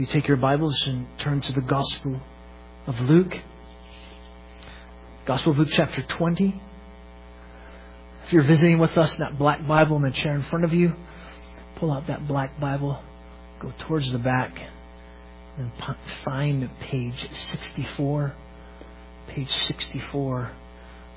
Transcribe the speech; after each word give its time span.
you 0.00 0.06
take 0.06 0.26
your 0.28 0.38
Bibles 0.38 0.86
and 0.86 1.06
turn 1.18 1.42
to 1.42 1.52
the 1.52 1.60
Gospel 1.60 2.18
of 2.86 2.98
Luke, 3.00 3.38
Gospel 5.26 5.52
of 5.52 5.58
Luke, 5.58 5.68
chapter 5.70 6.00
20. 6.00 6.58
If 8.24 8.32
you're 8.32 8.42
visiting 8.42 8.78
with 8.78 8.96
us, 8.96 9.14
that 9.16 9.36
black 9.36 9.66
Bible 9.68 9.96
in 9.96 10.02
the 10.02 10.10
chair 10.10 10.34
in 10.34 10.42
front 10.44 10.64
of 10.64 10.72
you, 10.72 10.94
pull 11.76 11.92
out 11.92 12.06
that 12.06 12.26
black 12.26 12.58
Bible, 12.58 12.98
go 13.58 13.74
towards 13.80 14.10
the 14.10 14.18
back, 14.18 14.58
and 15.58 15.70
find 16.24 16.70
page 16.80 17.30
64. 17.30 18.32
Page 19.28 19.50
64, 19.50 20.50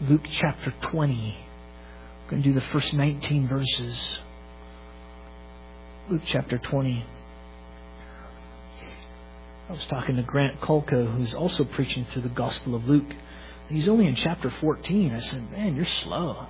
Luke 0.02 0.26
chapter 0.30 0.74
20. 0.82 1.38
We're 2.26 2.30
going 2.30 2.44
to 2.44 2.50
do 2.50 2.54
the 2.54 2.66
first 2.66 2.94
19 2.94 3.48
verses. 3.48 4.20
Luke 6.10 6.24
chapter 6.26 6.58
20. 6.58 7.06
I 9.70 9.72
was 9.72 9.86
talking 9.86 10.18
to 10.18 10.24
Grant 10.24 10.60
Kolka, 10.60 11.16
who's 11.16 11.34
also 11.34 11.64
preaching 11.64 12.06
through 12.06 12.24
the 12.24 12.30
Gospel 12.30 12.76
of 12.76 12.88
Luke. 12.88 13.16
He's 13.70 13.88
only 13.88 14.08
in 14.08 14.16
chapter 14.16 14.50
14. 14.50 15.14
I 15.14 15.20
said, 15.20 15.52
Man, 15.52 15.76
you're 15.76 15.86
slow. 15.86 16.48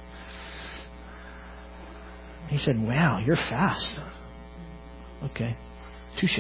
He 2.48 2.58
said, 2.58 2.82
Wow, 2.82 3.20
you're 3.26 3.36
fast. 3.36 4.00
Okay, 5.26 5.56
touche. 6.18 6.40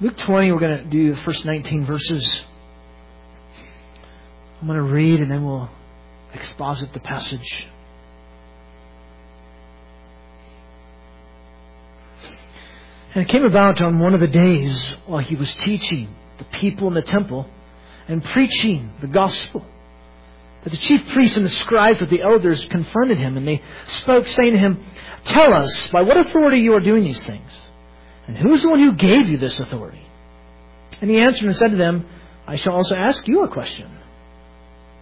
Luke 0.00 0.16
20, 0.16 0.52
we're 0.52 0.58
going 0.60 0.78
to 0.78 0.84
do 0.84 1.14
the 1.14 1.20
first 1.22 1.44
19 1.44 1.84
verses. 1.84 2.40
I'm 4.60 4.66
going 4.66 4.78
to 4.78 4.82
read 4.82 5.20
and 5.20 5.30
then 5.30 5.44
we'll 5.44 5.70
exposit 6.32 6.92
the 6.94 7.00
passage. 7.00 7.66
And 13.14 13.24
it 13.24 13.28
came 13.28 13.44
about 13.44 13.82
on 13.82 13.98
one 13.98 14.14
of 14.14 14.20
the 14.20 14.26
days 14.26 14.88
while 15.06 15.18
he 15.20 15.34
was 15.34 15.52
teaching 15.54 16.14
the 16.38 16.44
people 16.44 16.88
in 16.88 16.94
the 16.94 17.02
temple 17.02 17.46
and 18.08 18.24
preaching 18.24 18.92
the 19.00 19.08
gospel 19.08 19.64
that 20.62 20.70
the 20.70 20.76
chief 20.76 21.08
priests 21.08 21.36
and 21.36 21.46
the 21.46 21.50
scribes 21.50 22.00
with 22.00 22.10
the 22.10 22.22
elders 22.22 22.64
confronted 22.66 23.18
him 23.18 23.36
and 23.36 23.48
they 23.48 23.62
spoke 23.86 24.26
saying 24.26 24.52
to 24.52 24.58
him, 24.58 24.84
Tell 25.24 25.52
us 25.54 25.88
by 25.88 26.02
what 26.02 26.16
authority 26.16 26.58
you 26.58 26.74
are 26.74 26.80
doing 26.80 27.04
these 27.04 27.22
things 27.24 27.70
and 28.30 28.38
who 28.38 28.52
is 28.52 28.62
the 28.62 28.68
one 28.68 28.78
who 28.78 28.92
gave 28.92 29.28
you 29.28 29.38
this 29.38 29.58
authority? 29.58 30.06
And 31.00 31.10
he 31.10 31.18
answered 31.18 31.48
and 31.48 31.56
said 31.56 31.72
to 31.72 31.76
them, 31.76 32.06
I 32.46 32.54
shall 32.54 32.74
also 32.74 32.94
ask 32.94 33.26
you 33.26 33.42
a 33.42 33.48
question. 33.48 33.90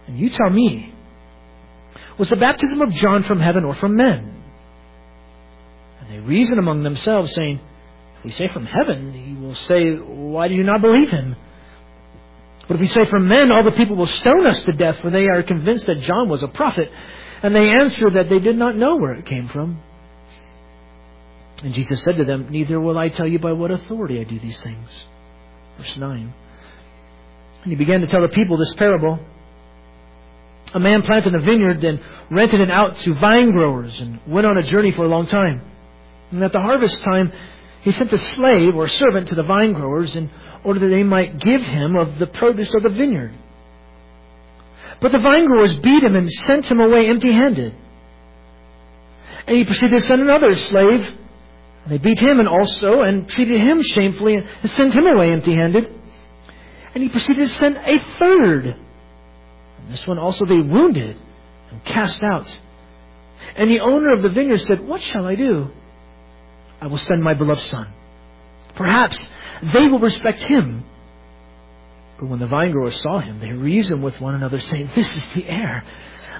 And 0.07 0.17
you 0.17 0.31
tell 0.31 0.49
me, 0.49 0.93
was 2.17 2.29
the 2.29 2.35
baptism 2.35 2.81
of 2.81 2.91
John 2.93 3.21
from 3.21 3.39
heaven 3.39 3.65
or 3.65 3.75
from 3.75 3.95
men? 3.95 4.43
And 5.99 6.11
they 6.11 6.19
reasoned 6.19 6.57
among 6.57 6.81
themselves 6.81 7.33
saying, 7.35 7.59
we 8.23 8.31
say 8.31 8.47
from 8.47 8.65
heaven, 8.65 9.13
he 9.13 9.33
will 9.33 9.55
say, 9.55 9.95
Why 9.95 10.47
do 10.47 10.53
you 10.53 10.63
not 10.63 10.81
believe 10.81 11.09
him? 11.09 11.35
But 12.67 12.75
if 12.75 12.81
we 12.81 12.87
say 12.87 13.05
from 13.09 13.27
men, 13.27 13.51
all 13.51 13.63
the 13.63 13.71
people 13.71 13.95
will 13.95 14.07
stone 14.07 14.45
us 14.45 14.63
to 14.65 14.73
death, 14.73 14.99
for 14.99 15.09
they 15.09 15.27
are 15.27 15.41
convinced 15.41 15.87
that 15.87 16.01
John 16.01 16.29
was 16.29 16.43
a 16.43 16.47
prophet. 16.47 16.91
And 17.41 17.55
they 17.55 17.69
answer 17.69 18.09
that 18.11 18.29
they 18.29 18.39
did 18.39 18.57
not 18.57 18.75
know 18.75 18.97
where 18.97 19.13
it 19.13 19.25
came 19.25 19.47
from. 19.47 19.81
And 21.63 21.73
Jesus 21.73 22.03
said 22.03 22.17
to 22.17 22.25
them, 22.25 22.47
Neither 22.51 22.79
will 22.79 22.97
I 22.97 23.09
tell 23.09 23.27
you 23.27 23.39
by 23.39 23.53
what 23.53 23.71
authority 23.71 24.19
I 24.19 24.23
do 24.23 24.39
these 24.39 24.59
things. 24.61 24.87
Verse 25.77 25.97
9. 25.97 26.33
And 27.63 27.71
he 27.71 27.75
began 27.75 28.01
to 28.01 28.07
tell 28.07 28.21
the 28.21 28.29
people 28.29 28.57
this 28.57 28.73
parable. 28.75 29.19
A 30.73 30.79
man 30.79 31.01
planted 31.01 31.33
a 31.33 31.39
vineyard 31.39 31.81
then 31.81 31.99
rented 32.29 32.61
it 32.61 32.69
out 32.69 32.97
to 32.97 33.13
vine 33.15 33.51
growers 33.51 33.99
and 33.99 34.19
went 34.27 34.45
on 34.45 34.57
a 34.57 34.63
journey 34.63 34.91
for 34.91 35.03
a 35.03 35.07
long 35.07 35.25
time. 35.25 35.63
And 36.31 36.43
at 36.43 36.51
the 36.51 36.61
harvest 36.61 37.01
time, 37.01 37.33
he 37.81 37.91
sent 37.91 38.11
a 38.11 38.17
slave 38.17 38.75
or 38.75 38.87
servant 38.87 39.29
to 39.29 39.35
the 39.35 39.43
vine 39.43 39.73
growers 39.73 40.15
in 40.15 40.29
order 40.63 40.79
that 40.81 40.87
they 40.87 41.03
might 41.03 41.39
give 41.39 41.61
him 41.61 41.95
of 41.95 42.19
the 42.19 42.27
produce 42.27 42.73
of 42.75 42.83
the 42.83 42.89
vineyard. 42.89 43.33
But 44.99 45.11
the 45.11 45.19
vine 45.19 45.45
growers 45.47 45.77
beat 45.79 46.03
him 46.03 46.15
and 46.15 46.29
sent 46.31 46.69
him 46.69 46.79
away 46.79 47.07
empty 47.07 47.31
handed. 47.31 47.73
And 49.47 49.57
he 49.57 49.63
proceeded 49.63 50.01
to 50.01 50.05
send 50.05 50.21
another 50.21 50.55
slave. 50.55 51.07
And 51.83 51.93
they 51.93 51.97
beat 51.97 52.21
him 52.21 52.39
and 52.39 52.49
also 52.49 53.01
and 53.01 53.27
treated 53.29 53.61
him 53.61 53.81
shamefully 53.81 54.35
and 54.35 54.69
sent 54.71 54.93
him 54.93 55.05
away 55.05 55.31
empty 55.31 55.53
handed. 55.53 55.93
And 56.93 57.03
he 57.03 57.09
proceeded 57.09 57.47
to 57.47 57.55
send 57.55 57.77
a 57.77 57.99
third. 58.19 58.65
And 58.65 59.91
this 59.91 60.05
one 60.05 60.19
also 60.19 60.45
they 60.45 60.59
wounded 60.59 61.17
and 61.71 61.83
cast 61.85 62.21
out. 62.21 62.59
And 63.55 63.69
the 63.69 63.79
owner 63.79 64.13
of 64.13 64.23
the 64.23 64.29
vineyard 64.29 64.59
said, 64.59 64.81
What 64.85 65.01
shall 65.01 65.25
I 65.25 65.35
do? 65.35 65.71
I 66.81 66.87
will 66.87 66.97
send 66.97 67.21
my 67.21 67.33
beloved 67.33 67.61
son. 67.61 67.87
Perhaps 68.75 69.29
they 69.61 69.87
will 69.87 69.99
respect 69.99 70.41
him. 70.41 70.85
But 72.19 72.27
when 72.27 72.39
the 72.39 72.47
vinegrowers 72.47 72.97
saw 72.97 73.19
him, 73.19 73.39
they 73.39 73.51
reasoned 73.51 74.03
with 74.03 74.19
one 74.19 74.35
another, 74.35 74.59
saying, 74.59 74.91
This 74.95 75.15
is 75.15 75.27
the 75.29 75.47
heir. 75.47 75.83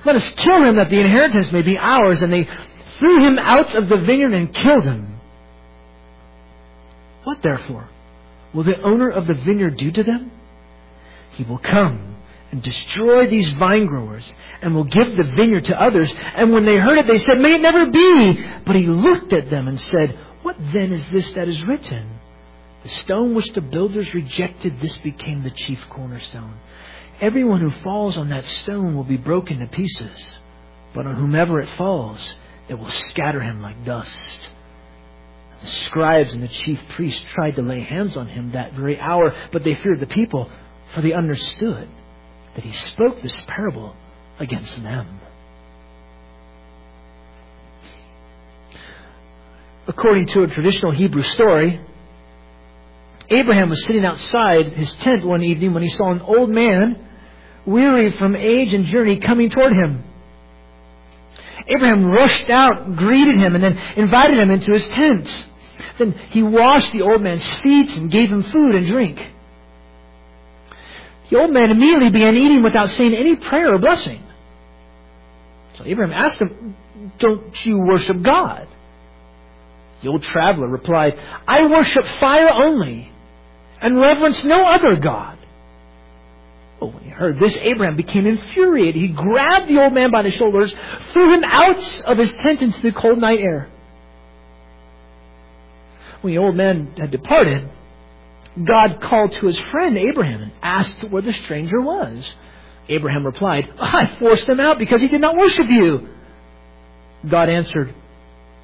Let 0.06 0.16
us 0.16 0.30
kill 0.36 0.64
him 0.64 0.76
that 0.76 0.90
the 0.90 1.00
inheritance 1.00 1.52
may 1.52 1.62
be 1.62 1.78
ours. 1.78 2.22
And 2.22 2.32
they 2.32 2.48
threw 3.00 3.20
him 3.20 3.38
out 3.40 3.76
of 3.76 3.90
the 3.90 3.98
vineyard 3.98 4.34
and 4.34 4.54
killed 4.54 4.84
him. 4.84 5.20
What 7.24 7.42
therefore 7.42 7.90
will 8.54 8.64
the 8.64 8.82
owner 8.82 9.10
of 9.10 9.28
the 9.28 9.34
vineyard 9.34 9.78
do 9.78 9.92
to 9.92 10.04
them? 10.04 10.32
He 11.32 11.44
will 11.44 11.58
come 11.60 12.18
and 12.52 12.62
destroy 12.62 13.30
these 13.30 13.52
vine 13.54 13.86
growers 13.86 14.38
and 14.62 14.74
will 14.74 14.86
give 14.86 15.16
the 15.16 15.24
vineyard 15.24 15.66
to 15.66 15.80
others. 15.80 16.14
And 16.36 16.52
when 16.52 16.66
they 16.66 16.78
heard 16.78 16.98
it, 16.98 17.08
they 17.08 17.20
said, 17.20 17.40
May 17.40 17.56
it 17.56 17.62
never 17.62 17.90
be. 17.92 18.46
But 18.66 18.76
he 18.76 18.88
looked 18.88 19.34
at 19.34 19.50
them 19.50 19.68
and 19.68 19.80
said, 19.80 20.18
then 20.60 20.92
is 20.92 21.06
this 21.14 21.32
that 21.34 21.48
is 21.48 21.64
written? 21.66 22.20
The 22.84 22.90
stone 22.90 23.34
which 23.34 23.52
the 23.54 23.62
builders 23.62 24.14
rejected, 24.14 24.80
this 24.80 24.98
became 24.98 25.44
the 25.44 25.52
chief 25.52 25.80
cornerstone. 25.90 26.60
Everyone 27.20 27.62
who 27.62 27.72
falls 27.84 28.18
on 28.18 28.30
that 28.30 28.46
stone 28.46 28.96
will 28.96 29.04
be 29.04 29.18
broken 29.18 29.60
to 29.60 29.68
pieces, 29.68 30.38
but 30.94 31.06
on 31.06 31.16
whomever 31.16 31.60
it 31.60 31.70
falls, 31.70 32.36
it 32.70 32.76
will 32.76 32.90
scatter 32.90 33.42
him 33.42 33.62
like 33.62 33.84
dust. 33.84 34.50
The 35.62 35.68
scribes 35.68 36.32
and 36.32 36.42
the 36.42 36.48
chief 36.48 36.82
priests 36.90 37.22
tried 37.34 37.56
to 37.56 37.62
lay 37.62 37.82
hands 37.82 38.16
on 38.16 38.28
him 38.28 38.52
that 38.52 38.74
very 38.74 38.98
hour, 38.98 39.36
but 39.52 39.66
they 39.66 39.76
feared 39.76 40.00
the 40.00 40.08
people, 40.08 40.50
for 40.94 41.02
they 41.02 41.12
understood 41.12 41.90
that 42.56 42.64
he 42.64 42.72
spoke 42.72 43.22
this 43.22 43.44
parable 43.48 43.96
against 44.40 44.82
them. 44.82 45.20
According 49.90 50.28
to 50.28 50.44
a 50.44 50.48
traditional 50.48 50.92
Hebrew 50.92 51.24
story, 51.24 51.82
Abraham 53.28 53.70
was 53.70 53.84
sitting 53.86 54.06
outside 54.06 54.74
his 54.74 54.94
tent 54.94 55.26
one 55.26 55.42
evening 55.42 55.74
when 55.74 55.82
he 55.82 55.90
saw 55.90 56.12
an 56.12 56.22
old 56.22 56.52
man, 56.52 57.08
weary 57.66 58.12
from 58.12 58.36
age 58.36 58.76
and 58.76 58.86
journey, 58.86 59.18
coming 59.18 59.50
toward 59.50 59.74
him. 59.74 60.04
Abraham 61.68 62.06
rushed 62.06 62.52
out, 62.52 62.98
greeted 62.98 63.38
him, 63.38 63.56
and 63.56 63.64
then 63.64 63.80
invited 63.96 64.38
him 64.38 64.52
into 64.52 64.72
his 64.74 64.88
tent. 64.88 65.48
Then 65.98 66.12
he 66.30 66.44
washed 66.44 66.92
the 66.92 67.02
old 67.02 67.24
man's 67.24 67.48
feet 67.48 67.98
and 67.98 68.12
gave 68.12 68.30
him 68.30 68.44
food 68.44 68.76
and 68.76 68.86
drink. 68.86 69.26
The 71.32 71.40
old 71.40 71.52
man 71.52 71.72
immediately 71.72 72.12
began 72.12 72.38
eating 72.38 72.62
without 72.62 72.92
saying 72.92 73.16
any 73.16 73.38
prayer 73.38 73.74
or 73.74 73.80
blessing. 73.80 74.22
So 75.74 75.84
Abraham 75.88 76.14
asked 76.16 76.40
him, 76.40 76.76
Don't 77.18 77.66
you 77.66 77.80
worship 77.80 78.22
God? 78.22 78.68
The 80.02 80.10
old 80.10 80.24
traveler 80.24 80.68
replied, 80.68 81.20
I 81.48 81.66
worship 81.66 82.06
fire 82.06 82.50
only 82.50 83.12
and 83.82 84.00
reverence 84.00 84.44
no 84.44 84.58
other 84.58 84.96
God. 84.96 85.38
Well, 86.80 86.92
when 86.92 87.04
he 87.04 87.10
heard 87.10 87.40
this, 87.40 87.58
Abraham 87.60 87.98
became 87.98 88.26
infuriated. 88.26 88.96
He 89.02 89.10
grabbed 89.10 89.68
the 89.68 89.82
old 89.82 89.94
man 89.94 90.12
by 90.12 90.22
the 90.22 90.32
shoulders, 90.32 90.74
threw 91.12 91.34
him 91.34 91.44
out 91.44 92.06
of 92.06 92.18
his 92.18 92.34
tent 92.46 92.62
into 92.62 92.82
the 92.82 92.94
cold 92.94 93.20
night 93.20 93.40
air. 93.40 93.70
When 96.22 96.34
the 96.34 96.40
old 96.40 96.56
man 96.56 96.94
had 96.98 97.12
departed, 97.12 97.70
God 98.64 99.02
called 99.02 99.34
to 99.34 99.46
his 99.46 99.60
friend 99.72 99.98
Abraham 99.98 100.42
and 100.44 100.52
asked 100.62 101.04
where 101.10 101.22
the 101.22 101.34
stranger 101.34 101.82
was. 101.82 102.32
Abraham 102.88 103.26
replied, 103.26 103.72
I 103.78 104.08
forced 104.18 104.48
him 104.48 104.60
out 104.60 104.80
because 104.80 105.02
he 105.02 105.08
did 105.08 105.22
not 105.22 105.38
worship 105.38 105.70
you. 105.70 106.10
God 107.28 107.50
answered, 107.50 107.94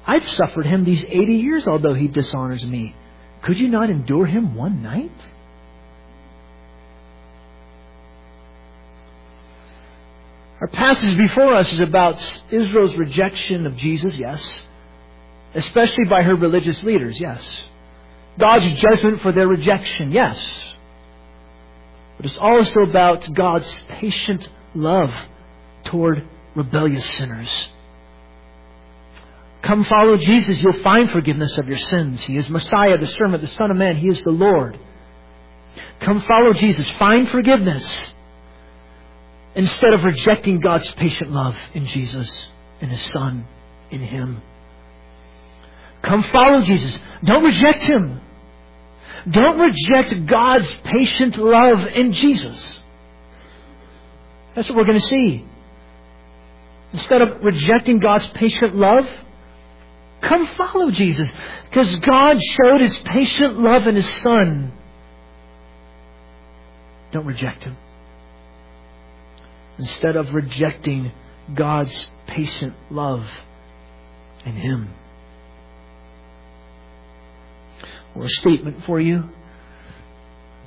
I've 0.06 0.28
suffered 0.28 0.66
him 0.66 0.84
these 0.84 1.04
80 1.04 1.34
years, 1.34 1.66
although 1.66 1.94
he 1.94 2.06
dishonors 2.06 2.64
me. 2.64 2.94
Could 3.42 3.58
you 3.58 3.68
not 3.68 3.90
endure 3.90 4.24
him 4.24 4.54
one 4.54 4.82
night? 4.82 5.10
Our 10.60 10.68
passage 10.68 11.16
before 11.18 11.52
us 11.54 11.72
is 11.72 11.80
about 11.80 12.40
Israel's 12.50 12.94
rejection 12.96 13.66
of 13.66 13.76
Jesus, 13.76 14.16
yes. 14.16 14.60
Especially 15.54 16.04
by 16.08 16.22
her 16.22 16.36
religious 16.36 16.82
leaders, 16.82 17.20
yes. 17.20 17.62
God's 18.38 18.68
judgment 18.80 19.20
for 19.22 19.32
their 19.32 19.48
rejection, 19.48 20.12
yes. 20.12 20.64
But 22.16 22.26
it's 22.26 22.38
also 22.38 22.80
about 22.80 23.32
God's 23.34 23.78
patient 23.88 24.48
love 24.74 25.12
toward 25.84 26.26
rebellious 26.54 27.04
sinners 27.16 27.70
Come 29.66 29.82
follow 29.82 30.16
Jesus. 30.16 30.62
You'll 30.62 30.80
find 30.80 31.10
forgiveness 31.10 31.58
of 31.58 31.66
your 31.66 31.78
sins. 31.78 32.22
He 32.22 32.36
is 32.36 32.48
Messiah, 32.48 32.98
the 32.98 33.08
servant, 33.08 33.42
the 33.42 33.48
Son 33.48 33.72
of 33.72 33.76
Man. 33.76 33.96
He 33.96 34.06
is 34.06 34.20
the 34.20 34.30
Lord. 34.30 34.78
Come 35.98 36.20
follow 36.20 36.52
Jesus. 36.52 36.88
Find 36.92 37.28
forgiveness. 37.28 38.14
Instead 39.56 39.92
of 39.92 40.04
rejecting 40.04 40.60
God's 40.60 40.94
patient 40.94 41.32
love 41.32 41.56
in 41.74 41.84
Jesus, 41.84 42.46
in 42.80 42.90
His 42.90 43.00
Son, 43.06 43.44
in 43.90 44.02
Him. 44.02 44.40
Come 46.00 46.22
follow 46.22 46.60
Jesus. 46.60 47.02
Don't 47.24 47.42
reject 47.42 47.82
Him. 47.82 48.20
Don't 49.28 49.58
reject 49.58 50.26
God's 50.26 50.72
patient 50.84 51.38
love 51.38 51.88
in 51.88 52.12
Jesus. 52.12 52.84
That's 54.54 54.68
what 54.68 54.76
we're 54.76 54.84
going 54.84 55.00
to 55.00 55.06
see. 55.06 55.44
Instead 56.92 57.20
of 57.20 57.42
rejecting 57.42 57.98
God's 57.98 58.28
patient 58.28 58.76
love, 58.76 59.10
come 60.20 60.48
follow 60.56 60.90
Jesus. 60.90 61.30
Because 61.64 61.94
God 61.96 62.38
showed 62.40 62.80
His 62.80 62.96
patient 62.98 63.60
love 63.60 63.86
in 63.86 63.96
His 63.96 64.08
Son. 64.22 64.72
Don't 67.12 67.26
reject 67.26 67.64
Him. 67.64 67.76
Instead 69.78 70.16
of 70.16 70.34
rejecting 70.34 71.12
God's 71.54 72.10
patient 72.26 72.74
love 72.90 73.26
in 74.44 74.56
Him. 74.56 74.90
Or 78.14 78.24
a 78.24 78.30
statement 78.30 78.84
for 78.84 78.98
you. 78.98 79.28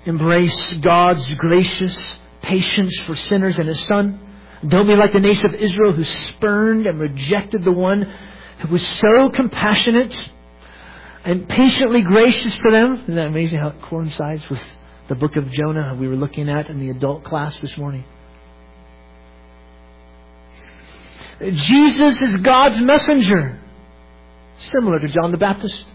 Embrace 0.06 0.68
God's 0.80 1.30
gracious 1.36 2.20
patience 2.42 2.98
for 3.02 3.16
sinners 3.16 3.60
in 3.60 3.68
His 3.68 3.82
Son. 3.82 4.20
Don't 4.68 4.88
be 4.88 4.96
like 4.96 5.14
the 5.14 5.20
nation 5.20 5.46
of 5.48 5.56
Israel 5.56 5.94
who 5.94 6.04
spurned 6.04 6.86
and 6.86 7.00
rejected 7.00 7.64
the 7.64 7.72
one 7.72 8.06
who 8.60 8.68
was 8.68 8.86
so 8.86 9.30
compassionate 9.30 10.32
and 11.24 11.48
patiently 11.48 12.02
gracious 12.02 12.56
for 12.58 12.72
them. 12.72 13.02
Isn't 13.04 13.16
that 13.16 13.28
amazing 13.28 13.60
how 13.60 13.70
it 13.70 13.82
coincides 13.84 14.48
with 14.50 14.62
the 15.08 15.16
book 15.16 15.36
of 15.36 15.50
Jonah 15.50 15.96
we 16.00 16.08
were 16.08 16.16
looking 16.16 16.50
at 16.50 16.70
in 16.70 16.80
the 16.80 16.90
adult 16.90 17.24
class 17.24 17.60
this 17.60 17.78
morning? 17.78 18.04
Jesus 21.40 22.22
is 22.22 22.36
God's 22.38 22.82
messenger, 22.82 23.60
similar 24.58 25.00
to 25.00 25.08
John 25.08 25.32
the 25.32 25.38
Baptist. 25.38 25.88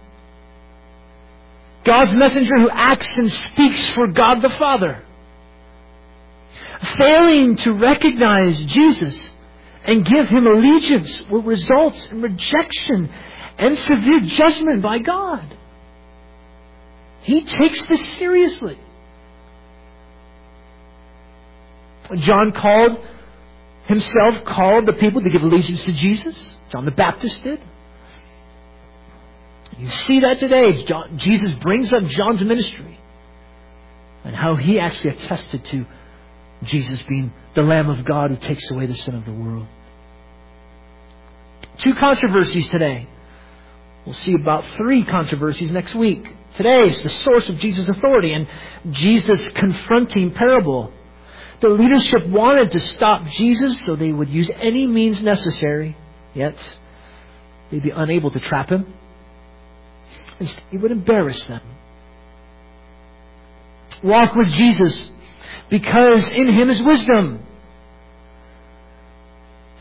God's 1.85 2.15
messenger 2.15 2.57
who 2.57 2.71
acts 2.71 3.13
and 3.15 3.31
speaks 3.31 3.87
for 3.89 4.09
God 4.09 4.41
the 4.41 4.49
Father. 4.49 5.05
Failing 6.99 7.57
to 7.57 7.73
recognize 7.75 8.61
Jesus 8.63 9.34
and 9.85 10.05
give 10.05 10.29
him 10.29 10.47
allegiance 10.47 11.21
will 11.31 11.43
result 11.43 12.11
in 12.11 12.23
rejection 12.23 13.11
and 13.59 13.79
severe 13.79 14.21
judgment 14.21 14.83
by 14.83 14.99
God. 14.99 15.57
He 17.23 17.45
takes 17.45 17.85
this 17.87 18.07
seriously. 18.19 18.79
John 22.17 22.53
called 22.53 22.99
himself 23.87 24.45
called 24.45 24.87
the 24.87 24.93
people 24.95 25.21
to 25.21 25.31
give 25.31 25.43
allegiance 25.43 25.85
to 25.85 25.93
Jesus. 25.93 26.57
John 26.71 26.85
the 26.85 26.91
Baptist 26.91 27.43
did. 27.43 27.61
You 29.79 29.91
see 29.91 30.21
that 30.21 30.39
today. 30.39 30.85
John, 30.85 31.19
Jesus 31.19 31.55
brings 31.57 31.93
up 31.93 32.05
John's 32.05 32.45
ministry 32.45 32.99
and 34.25 34.35
how 34.35 34.55
he 34.55 34.79
actually 34.79 35.11
attested 35.11 35.65
to 35.67 35.87
Jesus 36.63 37.03
being 37.03 37.33
the 37.55 37.63
Lamb 37.63 37.89
of 37.89 38.05
God 38.05 38.31
who 38.31 38.37
takes 38.37 38.71
away 38.71 38.87
the 38.87 38.95
sin 38.95 39.15
of 39.15 39.25
the 39.25 39.33
world. 39.33 39.67
Two 41.79 41.95
controversies 41.95 42.69
today. 42.69 43.09
We'll 44.05 44.15
see 44.15 44.35
about 44.35 44.65
three 44.77 45.03
controversies 45.03 45.71
next 45.71 45.95
week. 45.95 46.29
Today 46.57 46.83
is 46.83 47.03
the 47.03 47.09
source 47.09 47.49
of 47.49 47.59
Jesus' 47.59 47.89
authority 47.89 48.33
and 48.33 48.47
Jesus' 48.91 49.49
confronting 49.51 50.31
parable. 50.31 50.93
The 51.61 51.69
leadership 51.69 52.27
wanted 52.27 52.71
to 52.73 52.81
stop 52.81 53.27
Jesus, 53.27 53.81
so 53.87 53.97
they 53.97 54.13
would 54.13 54.29
use 54.29 54.51
any 54.57 54.87
means 54.87 55.23
necessary, 55.23 55.97
yet 56.35 56.79
they'd 57.71 57.83
be 57.83 57.91
unable 57.91 58.31
to 58.31 58.41
trap 58.41 58.71
him. 58.71 58.93
He 60.71 60.77
would 60.77 60.91
embarrass 60.91 61.43
them. 61.45 61.63
Walk 64.03 64.35
with 64.35 64.51
Jesus 64.53 65.07
because 65.71 66.31
in 66.31 66.53
him 66.53 66.71
is 66.71 66.83
wisdom. 66.83 67.45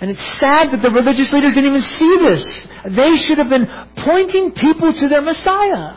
And 0.04 0.12
it's 0.12 0.38
sad 0.38 0.72
that 0.72 0.82
the 0.82 0.92
religious 0.92 1.32
leaders 1.32 1.54
didn't 1.54 1.70
even 1.70 1.82
see 1.82 2.18
this. 2.18 2.68
They 2.90 3.16
should 3.16 3.38
have 3.38 3.48
been 3.48 3.66
pointing 3.96 4.52
people 4.52 4.92
to 4.92 5.08
their 5.08 5.22
Messiah. 5.22 5.96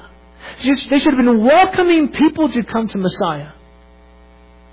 They 0.62 0.74
should 1.00 1.12
have 1.12 1.24
been 1.24 1.42
welcoming 1.42 2.12
people 2.12 2.48
to 2.48 2.62
come 2.62 2.86
to 2.86 2.98
Messiah. 2.98 3.50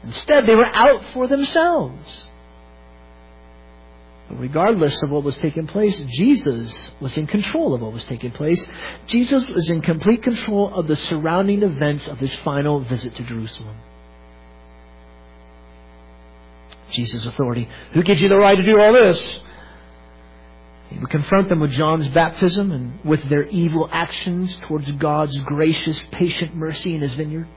Instead, 0.03 0.45
they 0.45 0.53
were 0.53 0.69
out 0.71 1.03
for 1.13 1.25
themselves. 1.25 2.29
But 4.29 4.39
regardless 4.39 5.01
of 5.01 5.09
what 5.09 5.23
was 5.23 5.37
taking 5.37 5.65
place, 5.65 5.99
Jesus 6.09 6.91
was 6.99 7.17
in 7.17 7.25
control 7.25 7.73
of 7.73 7.81
what 7.81 7.91
was 7.91 8.03
taking 8.03 8.29
place. 8.29 8.63
Jesus 9.07 9.47
was 9.47 9.67
in 9.71 9.81
complete 9.81 10.21
control 10.21 10.77
of 10.79 10.85
the 10.87 10.95
surrounding 10.95 11.63
events 11.63 12.07
of 12.07 12.19
his 12.19 12.35
final 12.41 12.81
visit 12.81 13.15
to 13.15 13.23
Jerusalem. 13.23 13.77
Jesus' 16.91 17.25
authority. 17.25 17.67
Who 17.93 18.03
gives 18.03 18.21
you 18.21 18.29
the 18.29 18.37
right 18.37 18.57
to 18.57 18.65
do 18.65 18.79
all 18.79 18.93
this? 18.93 19.39
He 20.89 20.99
would 20.99 21.09
confront 21.09 21.49
them 21.49 21.59
with 21.59 21.71
John's 21.71 22.07
baptism 22.09 22.71
and 22.71 23.03
with 23.03 23.27
their 23.27 23.45
evil 23.47 23.89
actions 23.91 24.55
towards 24.67 24.91
God's 24.91 25.37
gracious, 25.39 26.05
patient 26.11 26.55
mercy 26.55 26.93
in 26.93 27.01
his 27.01 27.15
vineyard. 27.15 27.47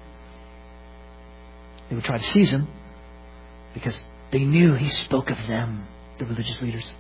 They 1.89 1.95
would 1.95 2.05
try 2.05 2.19
to 2.19 2.25
seize 2.25 2.51
him 2.51 2.67
because 3.75 4.01
they 4.31 4.45
knew 4.45 4.75
he 4.75 4.89
spoke 4.89 5.31
of 5.31 5.39
them, 5.47 5.87
the 6.19 6.25
religious 6.25 6.61
leaders. 6.63 6.91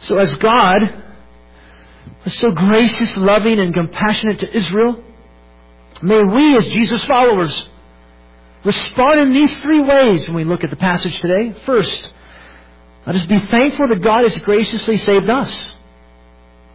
So 0.00 0.18
as 0.18 0.34
God 0.36 1.02
was 2.24 2.34
so 2.34 2.52
gracious, 2.52 3.16
loving, 3.16 3.58
and 3.58 3.72
compassionate 3.74 4.40
to 4.40 4.56
Israel, 4.56 5.02
may 6.02 6.22
we 6.22 6.56
as 6.56 6.66
Jesus 6.68 7.02
followers 7.04 7.66
respond 8.66 9.20
in 9.20 9.32
these 9.32 9.56
three 9.58 9.80
ways 9.80 10.26
when 10.26 10.34
we 10.34 10.44
look 10.44 10.64
at 10.64 10.70
the 10.70 10.76
passage 10.76 11.18
today. 11.20 11.54
First, 11.64 12.10
let 13.06 13.14
us 13.14 13.24
be 13.26 13.38
thankful 13.38 13.88
that 13.88 14.02
God 14.02 14.22
has 14.22 14.36
graciously 14.38 14.98
saved 14.98 15.30
us. 15.30 15.74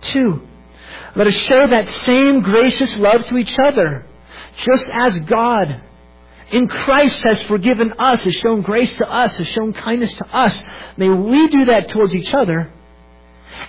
Two, 0.02 0.48
let 1.16 1.28
us 1.28 1.36
show 1.36 1.68
that 1.68 1.88
same 2.06 2.42
gracious 2.42 2.96
love 2.96 3.26
to 3.28 3.38
each 3.38 3.56
other, 3.60 4.06
just 4.58 4.90
as 4.94 5.20
God 5.22 5.82
in 6.52 6.68
Christ 6.68 7.22
has 7.26 7.44
forgiven 7.44 7.94
us, 8.00 8.22
has 8.22 8.36
shown 8.36 8.62
grace 8.62 8.96
to 8.96 9.10
us, 9.10 9.38
has 9.38 9.48
shown 9.48 9.74
kindness 9.74 10.14
to 10.14 10.26
us. 10.26 10.58
May 10.98 11.10
we 11.10 11.48
do 11.50 11.66
that 11.66 11.90
towards 11.90 12.16
each 12.16 12.34
other. 12.34 12.72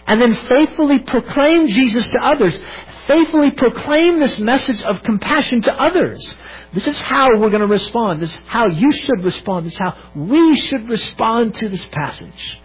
And 0.07 0.21
then 0.21 0.35
faithfully 0.35 1.01
proclaim 1.01 1.69
Jesus 1.69 2.07
to 2.09 2.19
others. 2.23 2.59
Faithfully 3.07 3.51
proclaim 3.51 4.21
this 4.21 4.39
message 4.39 4.83
of 4.83 5.03
compassion 5.03 5.63
to 5.63 5.75
others. 5.75 6.37
This 6.73 6.87
is 6.87 7.01
how 7.01 7.37
we're 7.37 7.51
going 7.51 7.61
to 7.61 7.67
respond. 7.67 8.21
This 8.21 8.35
is 8.35 8.43
how 8.47 8.67
you 8.67 8.93
should 8.93 9.25
respond. 9.25 9.67
This 9.67 9.75
is 9.75 9.79
how 9.79 9.97
we 10.15 10.57
should 10.57 10.89
respond 10.89 11.55
to 11.57 11.69
this 11.69 11.85
passage 11.87 12.61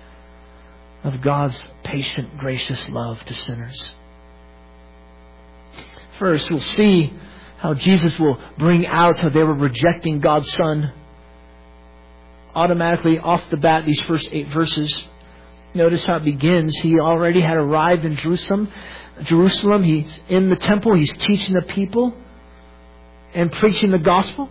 of 1.04 1.22
God's 1.22 1.68
patient, 1.84 2.38
gracious 2.38 2.88
love 2.90 3.24
to 3.26 3.34
sinners. 3.34 3.90
First, 6.20 6.50
we'll 6.50 6.62
see 6.62 7.14
how 7.58 7.74
Jesus 7.74 8.18
will 8.20 8.40
bring 8.58 8.86
out 8.86 9.20
how 9.20 9.30
they 9.30 9.44
were 9.44 9.54
rejecting 9.54 10.20
God's 10.20 10.52
Son. 10.52 10.94
Automatically, 12.56 13.20
off 13.20 13.44
the 13.50 13.58
bat, 13.58 13.86
these 13.86 14.02
first 14.02 14.30
eight 14.32 14.48
verses. 14.50 15.08
Notice 15.74 16.06
how 16.06 16.18
it 16.18 16.24
begins. 16.24 16.76
He 16.78 17.00
already 17.00 17.42
had 17.42 17.58
arrived 17.58 18.06
in 18.06 18.16
Jerusalem. 18.16 18.72
Jerusalem, 19.24 19.84
he's 19.84 20.20
in 20.30 20.50
the 20.50 20.56
temple, 20.56 20.96
he's 20.96 21.16
teaching 21.18 21.54
the 21.56 21.62
people 21.62 22.14
and 23.34 23.52
preaching 23.52 23.92
the 23.92 24.00
gospel. 24.00 24.50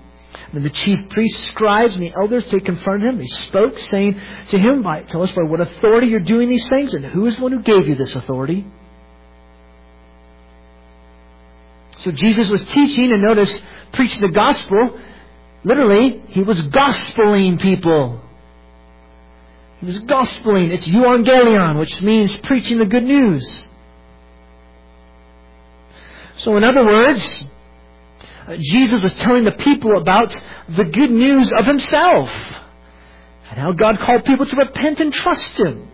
And 0.53 0.65
the 0.65 0.71
chief 0.71 1.09
priests, 1.09 1.45
scribes, 1.47 1.95
and 1.97 2.03
the 2.03 2.13
elders, 2.15 2.45
they 2.51 2.61
confronted 2.61 3.09
him. 3.09 3.19
They 3.19 3.27
spoke, 3.27 3.79
saying 3.79 4.21
to 4.49 4.59
him, 4.59 4.83
by, 4.83 5.03
Tell 5.03 5.23
us 5.23 5.33
by 5.33 5.43
what 5.43 5.61
authority 5.61 6.09
you're 6.09 6.21
doing 6.21 6.49
these 6.49 6.69
things, 6.69 6.95
and 6.95 7.05
who 7.05 7.27
is 7.27 7.37
the 7.37 7.43
one 7.43 7.53
who 7.53 7.63
gave 7.63 7.89
you 7.89 7.95
this 7.95 8.15
authority? 8.15 8.67
So 11.99 12.11
Jesus 12.11 12.51
was 12.51 12.63
teaching, 12.65 13.13
and 13.13 13.23
notice, 13.23 13.61
preaching 13.93 14.21
the 14.21 14.31
gospel. 14.31 14.99
Literally, 15.65 16.23
he 16.29 16.43
was 16.43 16.63
gospeling 16.63 17.61
people. 17.61 18.21
He 19.81 19.87
was 19.87 19.99
gospeling. 20.01 20.71
It's 20.71 20.87
euangelion, 20.87 21.79
which 21.79 22.01
means 22.03 22.33
preaching 22.43 22.79
the 22.79 22.87
good 22.87 23.05
news. 23.05 23.67
So 26.37 26.57
in 26.57 26.64
other 26.64 26.85
words, 26.85 27.40
uh, 28.47 28.57
Jesus 28.59 28.99
was 29.02 29.14
telling 29.14 29.45
the 29.45 29.52
people 29.52 29.99
about 30.00 30.37
the 30.69 30.85
good 30.85 31.11
news 31.11 31.52
of 31.52 31.64
himself 31.64 32.31
and 33.50 33.59
how 33.59 33.73
God 33.73 33.99
called 33.99 34.25
people 34.25 34.47
to 34.47 34.57
repent 34.57 35.00
and 35.00 35.12
trust 35.12 35.59
him. 35.59 35.88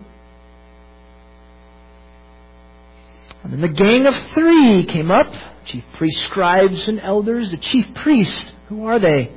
And 3.43 3.53
then 3.53 3.61
the 3.61 3.67
gang 3.67 4.05
of 4.05 4.15
three 4.33 4.83
came 4.85 5.11
up 5.11 5.33
chief 5.65 5.83
priests, 5.93 6.21
scribes, 6.23 6.87
and 6.87 6.99
elders. 6.99 7.51
The 7.51 7.57
chief 7.57 7.93
priests, 7.95 8.51
who 8.69 8.85
are 8.85 8.99
they? 8.99 9.31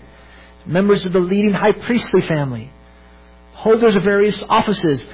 Members 0.65 1.07
of 1.07 1.13
the 1.13 1.21
leading 1.21 1.53
high 1.53 1.73
priestly 1.73 2.21
family, 2.21 2.73
holders 3.53 3.95
of 3.97 4.03
various 4.03 4.41
offices, 4.49 5.07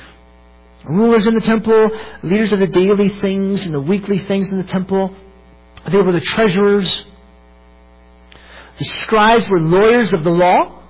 rulers 0.84 1.26
in 1.26 1.34
the 1.34 1.40
temple, 1.40 1.90
leaders 2.22 2.52
of 2.52 2.58
the 2.58 2.66
daily 2.66 3.10
things 3.20 3.66
and 3.66 3.74
the 3.74 3.80
weekly 3.80 4.18
things 4.18 4.50
in 4.50 4.56
the 4.56 4.64
temple. 4.64 5.14
They 5.90 5.98
were 5.98 6.12
the 6.12 6.20
treasurers. 6.20 7.04
The 8.78 8.84
scribes 8.84 9.48
were 9.48 9.60
lawyers 9.60 10.12
of 10.12 10.24
the 10.24 10.30
law. 10.30 10.82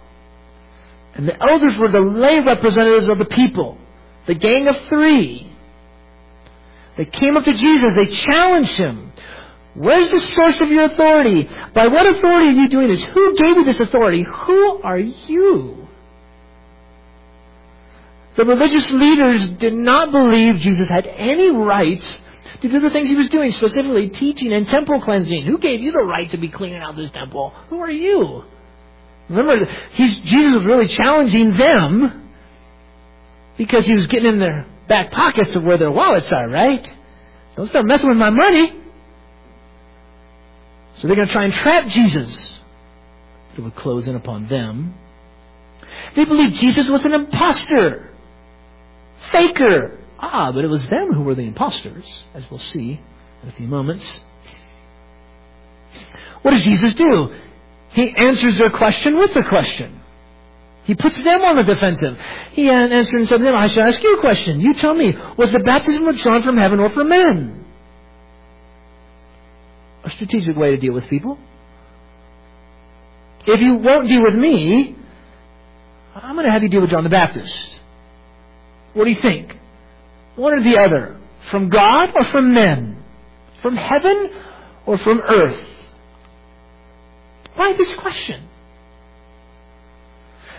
And 1.15 1.29
the 1.29 1.43
elders 1.43 1.79
were 1.79 1.89
the 1.89 2.01
lay 2.01 2.41
representatives 2.41 3.09
of 3.09 3.19
the 3.19 3.25
people. 3.25 3.79
The 4.27 4.35
gang 4.35 4.69
of 4.69 4.77
three. 4.89 5.51
They 6.97 7.05
came 7.05 7.37
up 7.37 7.45
to 7.45 7.53
Jesus. 7.53 7.95
They 7.97 8.15
challenged 8.15 8.77
him. 8.77 9.13
Where's 9.75 10.11
the 10.11 10.21
source 10.21 10.61
of 10.61 10.71
your 10.71 10.85
authority? 10.85 11.49
By 11.73 11.87
what 11.87 12.07
authority 12.07 12.49
are 12.49 12.63
you 12.63 12.69
doing 12.69 12.89
this? 12.89 13.03
Who 13.03 13.37
gave 13.37 13.57
you 13.57 13.65
this 13.65 13.81
authority? 13.81 14.23
Who 14.23 14.83
are 14.83 14.99
you? 14.99 15.89
The 18.37 18.45
religious 18.45 18.91
leaders 18.91 19.49
did 19.51 19.75
not 19.75 20.11
believe 20.11 20.57
Jesus 20.57 20.89
had 20.89 21.07
any 21.07 21.51
right 21.51 22.21
to 22.61 22.69
do 22.69 22.81
the 22.81 22.91
things 22.91 23.09
he 23.09 23.17
was 23.17 23.29
doing, 23.29 23.51
specifically 23.53 24.09
teaching 24.09 24.53
and 24.53 24.69
temple 24.69 25.01
cleansing. 25.01 25.43
Who 25.43 25.59
gave 25.59 25.81
you 25.81 25.93
the 25.93 26.05
right 26.05 26.31
to 26.31 26.37
be 26.37 26.49
cleaning 26.49 26.83
out 26.83 26.97
this 26.97 27.11
temple? 27.11 27.53
Who 27.69 27.81
are 27.81 27.91
you? 27.91 28.45
Remember, 29.29 29.67
he's, 29.93 30.15
Jesus 30.17 30.55
was 30.55 30.65
really 30.65 30.89
challenging 30.89 31.55
them 31.55 32.31
because 33.57 33.87
he 33.87 33.95
was 33.95 34.07
getting 34.07 34.29
in 34.29 34.39
their 34.39 34.67
back 34.89 35.11
pockets 35.11 35.55
of 35.55 35.65
where 35.65 35.79
their 35.79 35.91
wallets 35.91 36.31
are, 36.33 36.49
right? 36.49 36.93
Don't 37.57 37.67
start 37.67 37.87
messing 37.87 38.09
with 38.09 38.19
my 38.19 38.31
money. 38.31 38.73
So 40.97 41.07
they're 41.07 41.17
going 41.17 41.29
to 41.29 41.33
try 41.33 41.45
and 41.45 41.53
trap 41.53 41.89
Jesus. 41.89 42.61
It 43.57 43.61
would 43.61 43.75
close 43.75 44.09
in 44.09 44.17
upon 44.17 44.49
them. 44.49 44.95
They 46.15 46.25
believed 46.25 46.55
Jesus 46.55 46.89
was 46.89 47.05
an 47.05 47.15
impostor, 47.15 48.11
faker. 49.31 49.99
Ah, 50.23 50.53
but 50.53 50.65
it 50.65 50.69
was 50.69 50.87
them 50.87 51.13
who 51.13 51.23
were 51.23 51.35
the 51.35 51.43
impostors, 51.43 52.05
as 52.33 52.49
we'll 52.51 52.61
see 52.61 53.01
in 53.43 53.49
a 53.49 53.53
few 53.53 53.67
moments. 53.67 54.25
What 56.43 56.53
does 56.53 56.63
Jesus 56.63 56.95
do? 56.95 57.35
He 57.91 58.15
answers 58.15 58.57
their 58.57 58.71
question 58.71 59.19
with 59.19 59.35
a 59.37 59.43
question. 59.43 60.01
He 60.85 60.95
puts 60.95 61.23
them 61.23 61.43
on 61.43 61.57
the 61.57 61.65
defensive. 61.65 62.19
He 62.53 62.71
answered 62.71 63.19
and 63.19 63.29
said 63.29 63.39
to 63.39 63.45
them, 63.45 63.55
I 63.55 63.69
shall 63.69 63.85
ask 63.85 64.03
you 64.03 64.17
a 64.17 64.21
question. 64.21 64.61
You 64.61 64.75
tell 64.75 64.95
me, 64.95 65.17
was 65.37 65.53
the 65.53 65.61
baptism 65.61 66.07
of 66.09 66.17
John 66.17 66.43
from 66.43 66.57
heaven 66.57 66.81
or 66.81 66.89
from 66.91 67.09
men? 67.09 67.63
a 70.05 70.11
strategic 70.11 70.57
way 70.57 70.71
to 70.71 70.77
deal 70.77 70.93
with 70.93 71.07
people. 71.09 71.39
If 73.47 73.61
you 73.61 73.77
won't 73.77 74.09
deal 74.09 74.23
with 74.23 74.35
me, 74.35 74.97
I'm 76.15 76.35
going 76.35 76.47
to 76.47 76.53
have 76.53 76.63
you 76.63 76.69
deal 76.69 76.81
with 76.81 76.91
John 76.91 77.05
the 77.05 77.11
Baptist. 77.11 77.77
What 78.95 79.05
do 79.05 79.11
you 79.11 79.17
think? 79.17 79.57
One 80.37 80.55
or 80.55 80.63
the 80.63 80.79
other? 80.79 81.19
From 81.51 81.69
God 81.69 82.11
or 82.15 82.25
from 82.25 82.55
men? 82.55 83.03
From 83.61 83.77
heaven 83.77 84.31
or 84.87 84.97
from 84.99 85.21
earth? 85.21 85.69
Why 87.55 87.75
this 87.77 87.95
question? 87.95 88.49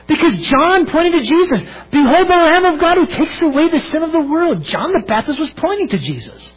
Because 0.08 0.36
John 0.38 0.86
pointed 0.86 1.14
to 1.14 1.22
Jesus. 1.22 1.62
Behold 1.92 2.28
the 2.28 2.36
Lamb 2.36 2.66
of 2.66 2.80
God 2.80 2.98
who 2.98 3.06
takes 3.06 3.42
away 3.42 3.70
the 3.70 3.80
sin 3.80 4.04
of 4.04 4.12
the 4.12 4.20
world. 4.20 4.64
John 4.64 4.92
the 4.92 5.04
Baptist 5.08 5.40
was 5.40 5.50
pointing 5.52 5.88
to 5.90 5.98
Jesus. 5.98 6.56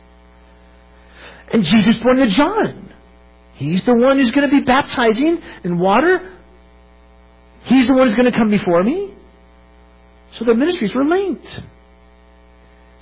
And 1.53 1.65
Jesus 1.65 1.97
pointed 1.99 2.29
to 2.29 2.35
John. 2.35 2.93
He's 3.55 3.83
the 3.85 3.95
one 3.95 4.19
who's 4.19 4.33
going 4.33 4.51
to 4.51 4.55
be 4.55 4.65
baptizing 4.65 5.41
in 5.65 5.79
water. 5.79 6.33
He's 7.63 7.89
the 7.89 7.95
one 7.95 8.09
who's 8.09 8.17
going 8.17 8.31
to 8.31 8.37
come 8.37 8.51
before 8.51 8.83
me. 8.83 9.15
So 10.33 10.45
the 10.45 10.55
ministries 10.55 10.95
were 10.95 11.05
linked. 11.05 11.61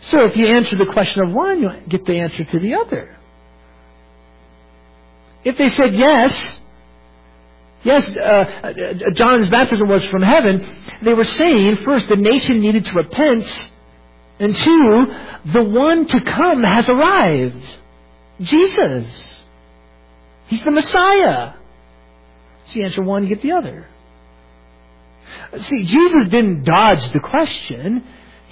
So 0.08 0.25
if 0.25 0.37
you 0.37 0.46
answer 0.46 0.76
the 0.76 0.87
question 0.87 1.23
of 1.23 1.32
one, 1.32 1.61
you 1.61 1.70
get 1.88 2.04
the 2.04 2.18
answer 2.20 2.44
to 2.44 2.58
the 2.58 2.75
other. 2.75 3.16
If 5.44 5.56
they 5.56 5.70
said 5.70 5.94
yes, 5.94 6.38
yes, 7.82 8.16
uh, 8.16 8.73
John's 9.14 9.49
baptism 9.49 9.88
was 9.88 10.04
from 10.06 10.23
heaven, 10.23 10.66
they 11.02 11.14
were 11.14 11.25
saying, 11.25 11.76
first, 11.76 12.08
the 12.08 12.16
nation 12.16 12.61
needed 12.61 12.84
to 12.87 12.92
repent, 12.94 13.70
and 14.38 14.54
two, 14.54 15.06
the 15.46 15.62
one 15.62 16.06
to 16.06 16.20
come 16.20 16.62
has 16.62 16.88
arrived. 16.88 17.78
Jesus. 18.40 19.46
He's 20.49 20.62
the 20.64 20.70
Messiah. 20.70 21.54
So 22.66 22.75
you 22.75 22.84
answer 22.84 23.02
one, 23.02 23.23
you 23.23 23.30
get 23.30 23.42
the 23.42 23.52
other. 23.52 23.87
See, 25.58 25.84
Jesus 25.84 26.28
didn't 26.28 26.64
dodge 26.64 27.06
the 27.12 27.20
question. 27.20 28.04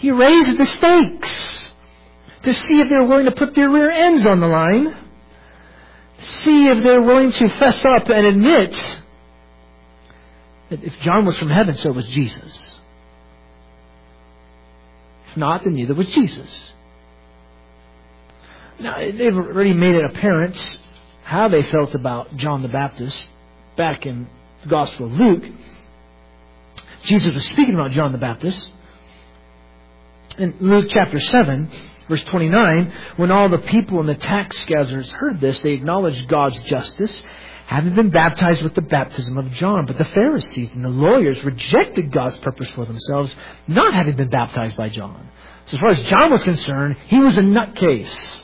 He 0.02 0.11
raised 0.11 0.59
the 0.59 0.66
stakes 0.66 1.73
to 2.42 2.52
see 2.52 2.80
if 2.80 2.88
they 2.88 2.97
were 2.97 3.06
willing 3.06 3.26
to 3.26 3.30
put 3.30 3.54
their 3.54 3.71
rear 3.71 3.88
ends 3.88 4.26
on 4.26 4.40
the 4.40 4.49
line. 4.49 4.97
See 6.18 6.66
if 6.66 6.82
they're 6.82 7.02
willing 7.02 7.30
to 7.30 7.49
fess 7.49 7.80
up 7.87 8.09
and 8.09 8.26
admit 8.26 8.73
that 10.71 10.82
if 10.82 10.99
John 11.02 11.25
was 11.25 11.38
from 11.38 11.50
heaven, 11.50 11.76
so 11.76 11.92
was 11.92 12.04
Jesus. 12.09 12.80
If 15.30 15.37
not, 15.37 15.62
then 15.62 15.75
neither 15.75 15.94
was 15.94 16.09
Jesus. 16.09 16.73
Now, 18.80 18.99
they've 18.99 19.37
already 19.37 19.73
made 19.73 19.94
it 19.94 20.04
apparent 20.04 20.80
how 21.23 21.47
they 21.47 21.62
felt 21.62 21.94
about 21.94 22.35
John 22.35 22.62
the 22.62 22.68
Baptist 22.68 23.28
back 23.76 24.04
in 24.04 24.26
the 24.64 24.68
Gospel 24.68 25.06
of 25.06 25.12
Luke. 25.12 25.44
Jesus 27.02 27.30
was 27.30 27.44
speaking 27.44 27.75
about 27.75 27.92
John 27.92 28.11
the 28.11 28.18
Baptist. 28.18 28.73
In 30.38 30.54
Luke 30.60 30.86
chapter 30.88 31.20
7, 31.20 31.70
verse 32.08 32.24
29, 32.24 32.92
when 33.16 33.30
all 33.30 33.48
the 33.48 33.58
people 33.58 34.00
and 34.00 34.08
the 34.08 34.14
tax 34.14 34.64
gatherers 34.66 35.10
heard 35.10 35.40
this, 35.40 35.60
they 35.60 35.72
acknowledged 35.72 36.26
God's 36.28 36.58
justice, 36.62 37.22
having 37.66 37.94
been 37.94 38.10
baptized 38.10 38.62
with 38.62 38.74
the 38.74 38.82
baptism 38.82 39.36
of 39.36 39.50
John. 39.52 39.86
But 39.86 39.98
the 39.98 40.06
Pharisees 40.06 40.72
and 40.74 40.84
the 40.84 40.88
lawyers 40.88 41.44
rejected 41.44 42.12
God's 42.12 42.38
purpose 42.38 42.70
for 42.70 42.86
themselves, 42.86 43.34
not 43.66 43.92
having 43.92 44.16
been 44.16 44.30
baptized 44.30 44.76
by 44.76 44.88
John. 44.88 45.28
So 45.66 45.76
as 45.76 45.80
far 45.80 45.90
as 45.90 46.02
John 46.04 46.30
was 46.30 46.44
concerned, 46.44 46.96
he 47.08 47.18
was 47.18 47.36
a 47.36 47.42
nutcase. 47.42 48.42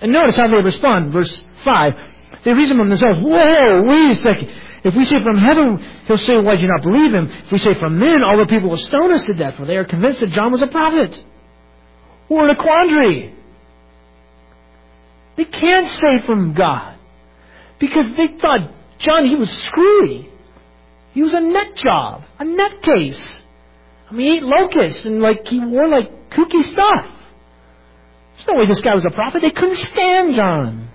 And 0.00 0.12
notice 0.12 0.36
how 0.36 0.48
they 0.48 0.62
respond. 0.62 1.12
Verse 1.12 1.44
5. 1.64 1.96
They 2.44 2.54
reason 2.54 2.78
with 2.78 2.88
themselves, 2.88 3.20
whoa, 3.20 3.82
wait 3.84 4.10
a 4.10 4.14
second. 4.16 4.50
If 4.88 4.96
we 4.96 5.04
say 5.04 5.22
from 5.22 5.36
heaven, 5.36 5.84
he'll 6.06 6.16
say, 6.16 6.34
why 6.38 6.56
do 6.56 6.62
you 6.62 6.68
not 6.68 6.82
believe 6.82 7.12
him? 7.12 7.30
If 7.44 7.52
we 7.52 7.58
say 7.58 7.74
from 7.78 7.98
men, 7.98 8.22
all 8.22 8.38
the 8.38 8.46
people 8.46 8.70
will 8.70 8.78
stone 8.78 9.12
us 9.12 9.24
to 9.26 9.34
death, 9.34 9.56
for 9.56 9.66
they 9.66 9.76
are 9.76 9.84
convinced 9.84 10.20
that 10.20 10.30
John 10.30 10.50
was 10.50 10.62
a 10.62 10.66
prophet. 10.66 11.22
We're 12.28 12.44
in 12.44 12.50
a 12.50 12.56
quandary. 12.56 13.34
They 15.36 15.44
can't 15.44 15.88
say 15.88 16.20
from 16.22 16.54
God. 16.54 16.96
Because 17.78 18.10
they 18.12 18.28
thought 18.28 18.70
John, 18.98 19.26
he 19.26 19.36
was 19.36 19.50
screwy. 19.68 20.30
He 21.12 21.22
was 21.22 21.34
a 21.34 21.40
nut 21.40 21.74
job, 21.76 22.24
a 22.38 22.44
nut 22.44 22.82
case. 22.82 23.38
I 24.10 24.14
mean, 24.14 24.26
he 24.26 24.36
ate 24.38 24.42
locusts 24.42 25.04
and 25.04 25.20
like 25.20 25.46
he 25.46 25.60
wore 25.60 25.88
like 25.88 26.30
kooky 26.30 26.62
stuff. 26.62 27.12
There's 28.36 28.46
no 28.48 28.56
way 28.56 28.66
this 28.66 28.80
guy 28.80 28.94
was 28.94 29.04
a 29.04 29.10
prophet. 29.10 29.42
They 29.42 29.50
couldn't 29.50 29.76
stand 29.76 30.34
John. 30.34 30.88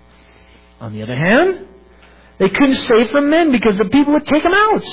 On 0.81 0.93
the 0.93 1.03
other 1.03 1.15
hand, 1.15 1.67
they 2.39 2.49
couldn't 2.49 2.75
save 2.75 3.09
from 3.09 3.29
men 3.29 3.51
because 3.51 3.77
the 3.77 3.85
people 3.85 4.13
would 4.13 4.25
take 4.25 4.43
them 4.43 4.53
out. 4.53 4.83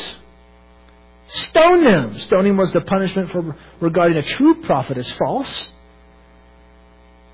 Stone 1.28 1.84
them. 1.84 2.18
Stoning 2.18 2.56
was 2.56 2.72
the 2.72 2.80
punishment 2.80 3.30
for 3.30 3.56
regarding 3.80 4.16
a 4.16 4.22
true 4.22 4.62
prophet 4.62 4.98
as 4.98 5.10
false. 5.12 5.72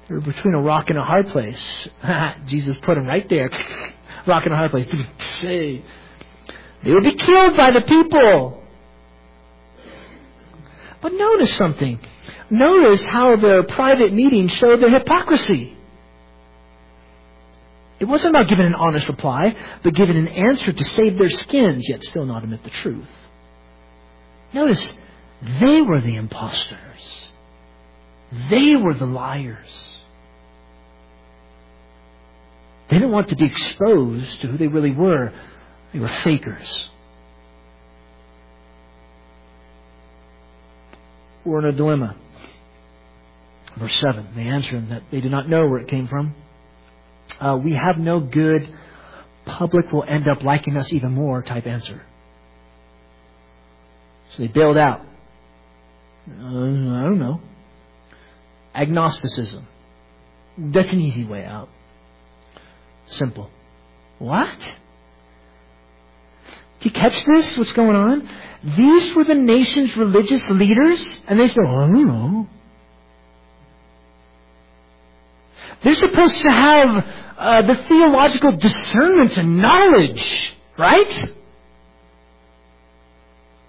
They 0.08 0.14
were 0.14 0.20
between 0.20 0.54
a 0.54 0.60
rock 0.60 0.90
and 0.90 0.98
a 0.98 1.02
hard 1.02 1.28
place. 1.28 1.86
Jesus 2.46 2.74
put 2.82 2.94
them 2.94 3.06
right 3.06 3.28
there. 3.28 3.50
rock 4.26 4.44
and 4.44 4.52
a 4.52 4.56
hard 4.56 4.70
place. 4.70 4.86
They 6.84 6.92
would 6.92 7.02
be 7.02 7.14
killed 7.14 7.56
by 7.56 7.72
the 7.72 7.80
people. 7.80 8.62
But 11.00 11.14
notice 11.14 11.52
something. 11.56 11.98
Notice 12.50 13.04
how 13.06 13.36
their 13.36 13.64
private 13.64 14.12
meeting 14.12 14.46
showed 14.46 14.80
their 14.80 14.90
hypocrisy. 14.90 15.75
It 17.98 18.04
wasn't 18.04 18.34
about 18.34 18.48
giving 18.48 18.66
an 18.66 18.74
honest 18.74 19.08
reply, 19.08 19.56
but 19.82 19.94
giving 19.94 20.16
an 20.16 20.28
answer 20.28 20.72
to 20.72 20.84
save 20.84 21.16
their 21.16 21.28
skins, 21.28 21.88
yet 21.88 22.04
still 22.04 22.26
not 22.26 22.44
admit 22.44 22.62
the 22.62 22.70
truth. 22.70 23.08
Notice, 24.52 24.92
they 25.60 25.80
were 25.80 26.00
the 26.00 26.16
impostors. 26.16 27.30
They 28.50 28.76
were 28.76 28.94
the 28.94 29.06
liars. 29.06 29.86
They 32.88 32.98
didn't 32.98 33.12
want 33.12 33.28
to 33.28 33.36
be 33.36 33.46
exposed 33.46 34.40
to 34.42 34.48
who 34.48 34.58
they 34.58 34.68
really 34.68 34.92
were. 34.92 35.32
They 35.92 35.98
were 35.98 36.08
fakers. 36.08 36.90
We're 41.44 41.60
in 41.60 41.64
a 41.66 41.72
dilemma. 41.72 42.16
Verse 43.76 43.96
7, 43.96 44.28
they 44.34 44.42
answer 44.42 44.76
him 44.76 44.88
that 44.90 45.02
they 45.10 45.20
did 45.20 45.30
not 45.30 45.48
know 45.48 45.66
where 45.66 45.78
it 45.78 45.88
came 45.88 46.08
from. 46.08 46.34
Uh, 47.40 47.58
we 47.62 47.72
have 47.72 47.98
no 47.98 48.20
good, 48.20 48.72
public 49.44 49.92
will 49.92 50.04
end 50.06 50.26
up 50.28 50.42
liking 50.42 50.76
us 50.76 50.92
even 50.92 51.12
more 51.12 51.42
type 51.42 51.66
answer. 51.66 52.02
So 54.30 54.42
they 54.42 54.48
bailed 54.48 54.78
out. 54.78 55.00
Uh, 56.28 56.46
I 56.46 57.04
don't 57.04 57.18
know. 57.18 57.40
Agnosticism. 58.74 59.66
That's 60.58 60.90
an 60.90 61.00
easy 61.00 61.24
way 61.24 61.44
out. 61.44 61.68
Simple. 63.06 63.50
What? 64.18 64.58
Do 66.80 66.88
you 66.88 66.90
catch 66.90 67.24
this? 67.24 67.56
What's 67.56 67.72
going 67.72 67.94
on? 67.94 68.28
These 68.64 69.14
were 69.14 69.24
the 69.24 69.34
nation's 69.34 69.96
religious 69.96 70.48
leaders, 70.50 71.22
and 71.26 71.38
they 71.38 71.46
said, 71.48 71.62
oh, 71.64 71.68
I 71.68 71.86
don't 71.86 72.06
know. 72.06 72.48
They're 75.82 75.94
supposed 75.94 76.40
to 76.40 76.50
have 76.50 77.06
uh, 77.36 77.62
the 77.62 77.76
theological 77.76 78.56
discernment 78.56 79.36
and 79.36 79.58
knowledge, 79.58 80.24
right? 80.78 81.32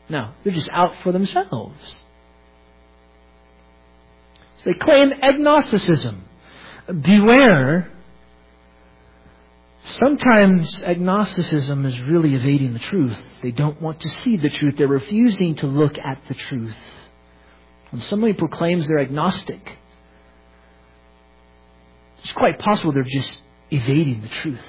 No, 0.10 0.32
they're 0.44 0.54
just 0.54 0.70
out 0.72 0.96
for 1.04 1.12
themselves. 1.12 2.04
So 4.64 4.72
they 4.72 4.78
claim 4.78 5.12
agnosticism. 5.22 6.24
Beware. 7.02 7.92
Sometimes 9.84 10.84
agnosticism 10.84 11.86
is 11.86 12.02
really 12.02 12.36
evading 12.36 12.74
the 12.74 12.80
truth. 12.80 13.18
They 13.42 13.52
don't 13.52 13.82
want 13.82 14.02
to 14.02 14.10
see 14.10 14.38
the 14.38 14.50
truth. 14.50 14.78
They're 14.78 14.88
refusing 14.88 15.56
to 15.56 15.68
look 15.68 15.98
at 15.98 16.22
the 16.28 16.34
truth. 16.34 16.78
When 17.92 18.02
somebody 18.02 18.34
proclaims 18.34 18.88
they're 18.88 19.00
agnostic, 19.00 19.78
it's 22.20 22.34
quite 22.34 22.60
possible 22.60 22.92
they're 22.92 23.04
just 23.04 23.42
evading 23.72 24.22
the 24.22 24.30
truth. 24.30 24.64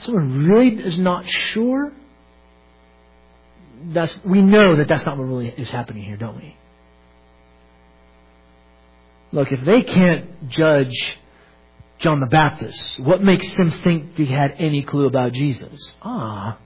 Someone 0.00 0.44
really 0.44 0.76
is 0.80 0.98
not 0.98 1.26
sure. 1.26 1.92
That's, 3.90 4.18
we 4.24 4.42
know 4.42 4.76
that 4.76 4.88
that's 4.88 5.04
not 5.04 5.18
what 5.18 5.24
really 5.24 5.48
is 5.48 5.70
happening 5.70 6.04
here, 6.04 6.16
don't 6.16 6.36
we? 6.36 6.56
Look, 9.32 9.52
if 9.52 9.60
they 9.64 9.82
can't 9.82 10.48
judge 10.48 11.18
John 11.98 12.20
the 12.20 12.26
Baptist, 12.26 13.00
what 13.00 13.22
makes 13.22 13.48
them 13.56 13.70
think 13.70 14.16
they 14.16 14.24
had 14.24 14.54
any 14.58 14.82
clue 14.82 15.06
about 15.06 15.32
Jesus? 15.32 15.96
Ah. 16.00 16.58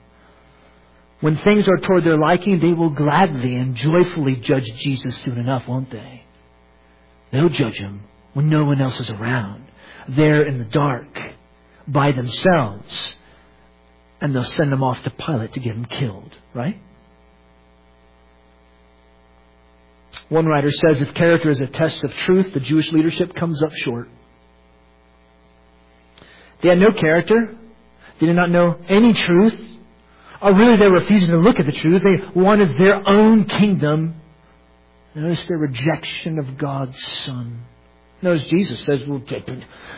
When 1.20 1.36
things 1.38 1.68
are 1.68 1.78
toward 1.78 2.04
their 2.04 2.18
liking, 2.18 2.60
they 2.60 2.72
will 2.72 2.90
gladly 2.90 3.56
and 3.56 3.74
joyfully 3.74 4.36
judge 4.36 4.72
Jesus 4.76 5.16
soon 5.18 5.38
enough, 5.38 5.66
won't 5.66 5.90
they? 5.90 6.24
They'll 7.30 7.48
judge 7.48 7.78
him 7.78 8.02
when 8.34 8.48
no 8.48 8.64
one 8.64 8.80
else 8.80 9.00
is 9.00 9.10
around. 9.10 9.64
There 10.08 10.42
in 10.42 10.58
the 10.58 10.64
dark, 10.64 11.34
by 11.86 12.12
themselves. 12.12 13.16
And 14.20 14.34
they'll 14.34 14.44
send 14.44 14.72
him 14.72 14.82
off 14.82 15.02
to 15.02 15.10
Pilate 15.10 15.52
to 15.54 15.60
get 15.60 15.74
him 15.74 15.84
killed, 15.84 16.36
right? 16.54 16.80
One 20.28 20.46
writer 20.46 20.70
says 20.70 21.02
if 21.02 21.12
character 21.14 21.48
is 21.48 21.60
a 21.60 21.66
test 21.66 22.04
of 22.04 22.14
truth, 22.14 22.52
the 22.52 22.60
Jewish 22.60 22.92
leadership 22.92 23.34
comes 23.34 23.62
up 23.62 23.72
short. 23.72 24.08
They 26.60 26.68
had 26.68 26.78
no 26.78 26.92
character. 26.92 27.56
They 28.20 28.26
did 28.26 28.36
not 28.36 28.50
know 28.50 28.78
any 28.88 29.12
truth. 29.12 29.60
Or 30.40 30.54
really, 30.54 30.76
they 30.76 30.86
were 30.86 31.00
refusing 31.00 31.30
to 31.30 31.38
look 31.38 31.60
at 31.60 31.66
the 31.66 31.72
truth. 31.72 32.02
They 32.02 32.40
wanted 32.40 32.70
their 32.70 33.06
own 33.08 33.44
kingdom. 33.44 34.14
Notice 35.14 35.44
their 35.46 35.58
rejection 35.58 36.38
of 36.38 36.56
God's 36.56 37.02
Son. 37.24 37.64
Notice 38.22 38.44
Jesus 38.44 38.80
says, 38.80 39.00
well, 39.06 39.22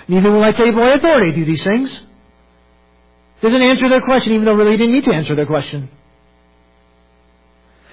neither 0.09 0.31
will 0.31 0.43
I 0.43 0.53
take 0.53 0.75
my 0.75 0.95
authority 0.95 1.33
to 1.33 1.39
do 1.41 1.45
these 1.45 1.63
things. 1.63 2.03
Doesn't 3.43 3.63
answer 3.63 3.89
their 3.89 4.01
question, 4.01 4.33
even 4.33 4.47
though 4.47 4.55
really 4.55 4.73
he 4.73 4.77
didn't 4.79 4.95
need 4.95 5.05
to 5.05 5.13
answer 5.13 5.35
their 5.37 5.47
question. 5.47 5.91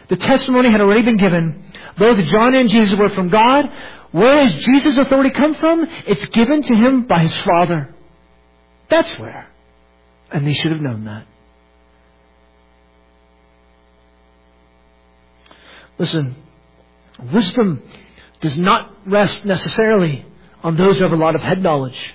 The 0.08 0.15
testimony 0.15 0.70
had 0.70 0.80
already 0.80 1.02
been 1.04 1.17
given. 1.17 1.63
Both 1.98 2.24
John 2.24 2.56
and 2.56 2.70
Jesus 2.70 2.98
were 2.98 3.10
from 3.10 3.28
God. 3.28 3.65
Where 4.12 4.44
does 4.44 4.56
Jesus' 4.63 4.98
authority 4.98 5.32
come 5.32 5.54
from? 5.54 5.86
It's 6.06 6.26
given 6.28 6.62
to 6.62 6.74
him 6.74 7.08
by 7.08 7.24
his 7.24 7.38
Father. 7.39 7.94
That's 8.89 9.17
where. 9.20 9.50
And 10.32 10.48
they 10.48 10.54
should 10.54 10.72
have 10.72 10.82
known 10.82 11.06
that. 11.06 11.26
Listen, 15.98 16.36
wisdom 17.32 17.84
does 18.41 18.58
not 18.58 18.95
rest 19.06 19.45
necessarily 19.45 20.25
on 20.63 20.75
those 20.75 20.97
who 20.97 21.04
have 21.04 21.13
a 21.13 21.21
lot 21.21 21.36
of 21.36 21.41
head 21.41 21.62
knowledge. 21.62 22.13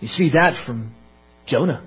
You 0.00 0.08
see 0.08 0.30
that 0.30 0.56
from 0.58 0.94
Jonah. 1.46 1.82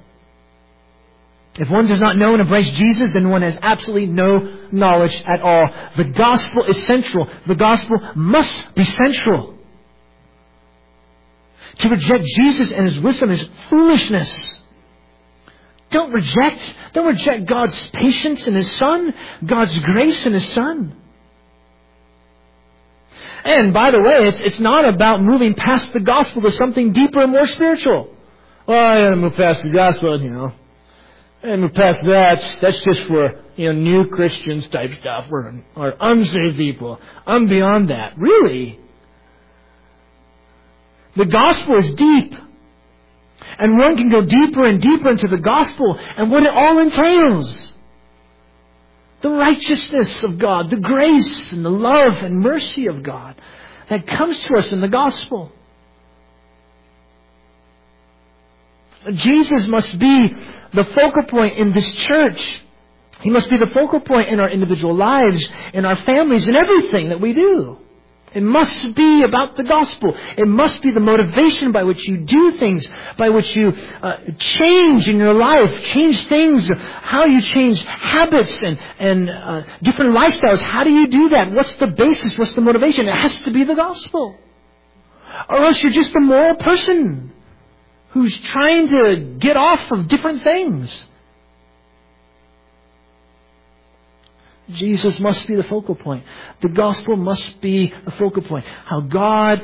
If 1.60 1.70
one 1.70 1.88
does 1.88 2.00
not 2.00 2.18
know 2.18 2.34
and 2.34 2.42
embrace 2.42 2.70
Jesus, 2.72 3.12
then 3.14 3.30
one 3.30 3.42
has 3.42 3.58
absolutely 3.62 4.08
no 4.08 4.58
knowledge 4.72 5.24
at 5.26 5.42
all. 5.42 5.68
The 5.96 6.04
gospel 6.06 6.66
is 6.66 6.86
central. 6.86 7.28
The 7.48 7.56
gospel 7.56 7.98
must 8.16 8.76
be 8.76 8.86
central. 8.86 9.56
To 11.80 11.90
reject 11.90 12.26
Jesus 12.26 12.72
and 12.72 12.86
his 12.88 13.00
wisdom 13.00 13.32
is 13.32 13.48
foolishness. 13.70 14.62
Don't 15.90 16.12
reject, 16.12 16.76
don't 16.94 17.08
reject 17.08 17.46
God's 17.46 17.90
patience 17.92 18.48
in 18.48 18.56
his 18.56 18.72
son, 18.74 19.14
God's 19.46 19.76
grace 19.76 20.26
in 20.26 20.34
his 20.34 20.48
son. 20.50 20.96
And 23.48 23.74
by 23.74 23.92
the 23.92 24.02
way, 24.02 24.28
it's, 24.28 24.42
it's 24.42 24.60
not 24.60 24.86
about 24.86 25.22
moving 25.22 25.54
past 25.54 25.94
the 25.94 26.02
gospel 26.02 26.42
to 26.42 26.52
something 26.52 26.92
deeper 26.92 27.22
and 27.22 27.32
more 27.32 27.48
spiritual. 27.48 28.14
Well, 28.68 28.92
I 28.94 29.00
gotta 29.00 29.16
move 29.16 29.36
past 29.36 29.62
the 29.62 29.72
gospel, 29.72 30.22
you 30.22 30.30
know. 30.30 30.52
And 31.42 31.62
move 31.62 31.74
past 31.74 32.04
that, 32.04 32.42
that's 32.60 32.82
just 32.82 33.08
for, 33.08 33.42
you 33.56 33.72
know, 33.72 33.80
new 33.80 34.10
Christians 34.10 34.68
type 34.68 34.92
stuff, 34.96 35.28
or, 35.32 35.64
or 35.78 35.96
unsaved 35.98 36.58
people. 36.58 37.00
I'm 37.26 37.48
beyond 37.48 37.90
that. 37.90 38.18
Really? 38.18 38.82
The 41.16 41.26
gospel 41.26 41.78
is 41.78 41.96
deep. 41.96 42.36
And 43.60 43.78
one 43.78 43.96
can 43.96 44.10
go 44.10 44.24
deeper 44.24 44.68
and 44.68 44.82
deeper 44.82 45.10
into 45.10 45.28
the 45.28 45.38
gospel 45.38 45.98
and 46.18 46.30
what 46.30 46.44
it 46.44 46.52
all 46.54 46.80
entails. 46.80 47.74
The 49.22 49.30
righteousness 49.30 50.18
of 50.24 50.38
God, 50.38 50.70
the 50.70 50.78
grace 50.78 51.42
and 51.52 51.64
the 51.64 51.72
love 51.72 52.22
and 52.24 52.40
mercy 52.40 52.88
of 52.88 53.04
God 53.04 53.27
that 53.90 54.06
comes 54.08 54.40
to 54.40 54.58
us 54.58 54.72
in 54.72 54.82
the 54.82 54.88
gospel. 54.88 55.52
Jesus 59.12 59.68
must 59.68 59.98
be 59.98 60.34
the 60.74 60.84
focal 60.84 61.24
point 61.24 61.58
in 61.58 61.74
this 61.74 61.90
church. 61.96 62.62
He 63.22 63.30
must 63.30 63.50
be 63.50 63.58
the 63.58 63.70
focal 63.74 64.02
point 64.02 64.30
in 64.30 64.40
our 64.40 64.50
individual 64.50 64.94
lives, 64.94 65.48
in 65.74 65.86
our 65.86 65.96
families, 66.04 66.48
in 66.48 66.56
everything 66.56 67.10
that 67.10 67.22
we 67.22 67.34
do. 67.34 67.80
It 68.34 68.44
must 68.44 68.94
be 68.94 69.24
about 69.24 69.56
the 69.56 69.64
gospel. 69.64 70.16
It 70.38 70.48
must 70.48 70.82
be 70.82 70.92
the 70.92 71.00
motivation 71.00 71.72
by 71.72 71.84
which 71.84 72.08
you 72.08 72.18
do 72.18 72.52
things, 72.58 72.88
by 73.18 73.30
which 73.30 73.56
you 73.56 73.70
uh, 73.70 74.18
change 74.38 75.08
in 75.08 75.18
your 75.18 75.34
life, 75.34 75.84
change 75.86 76.28
things, 76.28 76.70
how 77.02 77.26
you 77.26 77.42
change 77.42 77.82
habits 77.84 78.62
and, 78.64 78.78
and 79.00 79.30
uh, 79.30 79.64
different 79.82 80.14
lifestyles. 80.14 80.62
How 80.62 80.84
do 80.84 80.92
you 80.92 81.08
do 81.08 81.30
that? 81.30 81.52
What's 81.54 81.76
the 81.78 81.88
basis? 81.88 82.38
What's 82.38 82.54
the 82.54 82.62
motivation? 82.62 83.08
It 83.08 83.16
has 83.16 83.34
to 83.42 83.52
be 83.52 83.64
the 83.64 83.76
gospel. 83.76 84.38
Or 85.50 85.64
else 85.64 85.80
you're 85.80 85.92
just 85.92 86.14
a 86.16 86.20
moral 86.20 86.56
person 86.56 87.32
who's 88.10 88.38
trying 88.40 88.90
to 88.90 89.16
get 89.40 89.56
off 89.56 89.92
of 89.92 90.08
different 90.10 90.44
things. 90.44 91.06
Jesus 94.72 95.20
must 95.20 95.48
be 95.48 95.56
the 95.56 95.64
focal 95.64 95.96
point. 95.96 96.24
The 96.62 96.70
gospel 96.70 97.16
must 97.16 97.62
be 97.62 97.94
the 98.06 98.12
focal 98.12 98.42
point. 98.42 98.66
How 98.86 99.02
God 99.02 99.62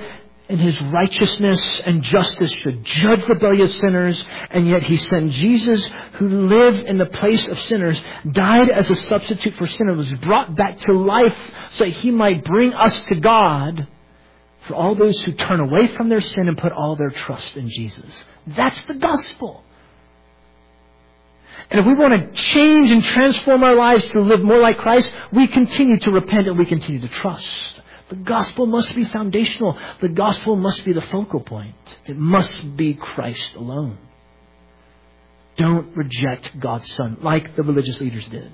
in 0.49 0.59
his 0.59 0.79
righteousness 0.81 1.65
and 1.85 2.03
justice 2.03 2.51
should 2.51 2.83
judge 2.83 3.27
rebellious 3.27 3.77
sinners, 3.79 4.23
and 4.51 4.67
yet 4.67 4.83
he 4.83 4.97
sent 4.97 5.31
Jesus, 5.31 5.89
who 6.13 6.47
lived 6.47 6.83
in 6.83 6.97
the 6.97 7.05
place 7.05 7.47
of 7.47 7.59
sinners, 7.61 8.01
died 8.31 8.69
as 8.69 8.89
a 8.89 8.95
substitute 8.95 9.55
for 9.55 9.67
sinners, 9.67 9.97
was 9.97 10.13
brought 10.15 10.55
back 10.55 10.77
to 10.77 10.93
life 10.93 11.35
so 11.71 11.85
that 11.85 11.91
he 11.91 12.11
might 12.11 12.43
bring 12.43 12.73
us 12.73 13.01
to 13.07 13.15
God 13.15 13.87
for 14.67 14.75
all 14.75 14.95
those 14.95 15.21
who 15.23 15.31
turn 15.33 15.59
away 15.59 15.87
from 15.87 16.09
their 16.09 16.21
sin 16.21 16.47
and 16.47 16.57
put 16.57 16.71
all 16.71 16.95
their 16.95 17.09
trust 17.09 17.57
in 17.57 17.69
Jesus. 17.69 18.25
That's 18.47 18.81
the 18.83 18.95
gospel. 18.95 19.63
And 21.69 21.79
if 21.79 21.85
we 21.85 21.93
want 21.93 22.35
to 22.35 22.41
change 22.41 22.91
and 22.91 23.03
transform 23.03 23.63
our 23.63 23.75
lives 23.75 24.07
to 24.09 24.21
live 24.21 24.43
more 24.43 24.59
like 24.59 24.77
Christ, 24.77 25.13
we 25.31 25.47
continue 25.47 25.97
to 25.99 26.11
repent 26.11 26.47
and 26.47 26.57
we 26.57 26.65
continue 26.65 27.01
to 27.01 27.07
trust. 27.07 27.81
The 28.09 28.15
gospel 28.15 28.67
must 28.67 28.95
be 28.95 29.05
foundational. 29.05 29.77
The 29.99 30.09
gospel 30.09 30.55
must 30.55 30.83
be 30.85 30.93
the 30.93 31.01
focal 31.01 31.39
point. 31.39 31.75
It 32.05 32.17
must 32.17 32.75
be 32.75 32.93
Christ 32.93 33.53
alone. 33.55 33.97
Don't 35.55 35.95
reject 35.95 36.59
God's 36.59 36.91
Son 36.93 37.17
like 37.21 37.55
the 37.55 37.63
religious 37.63 37.99
leaders 37.99 38.27
did. 38.27 38.51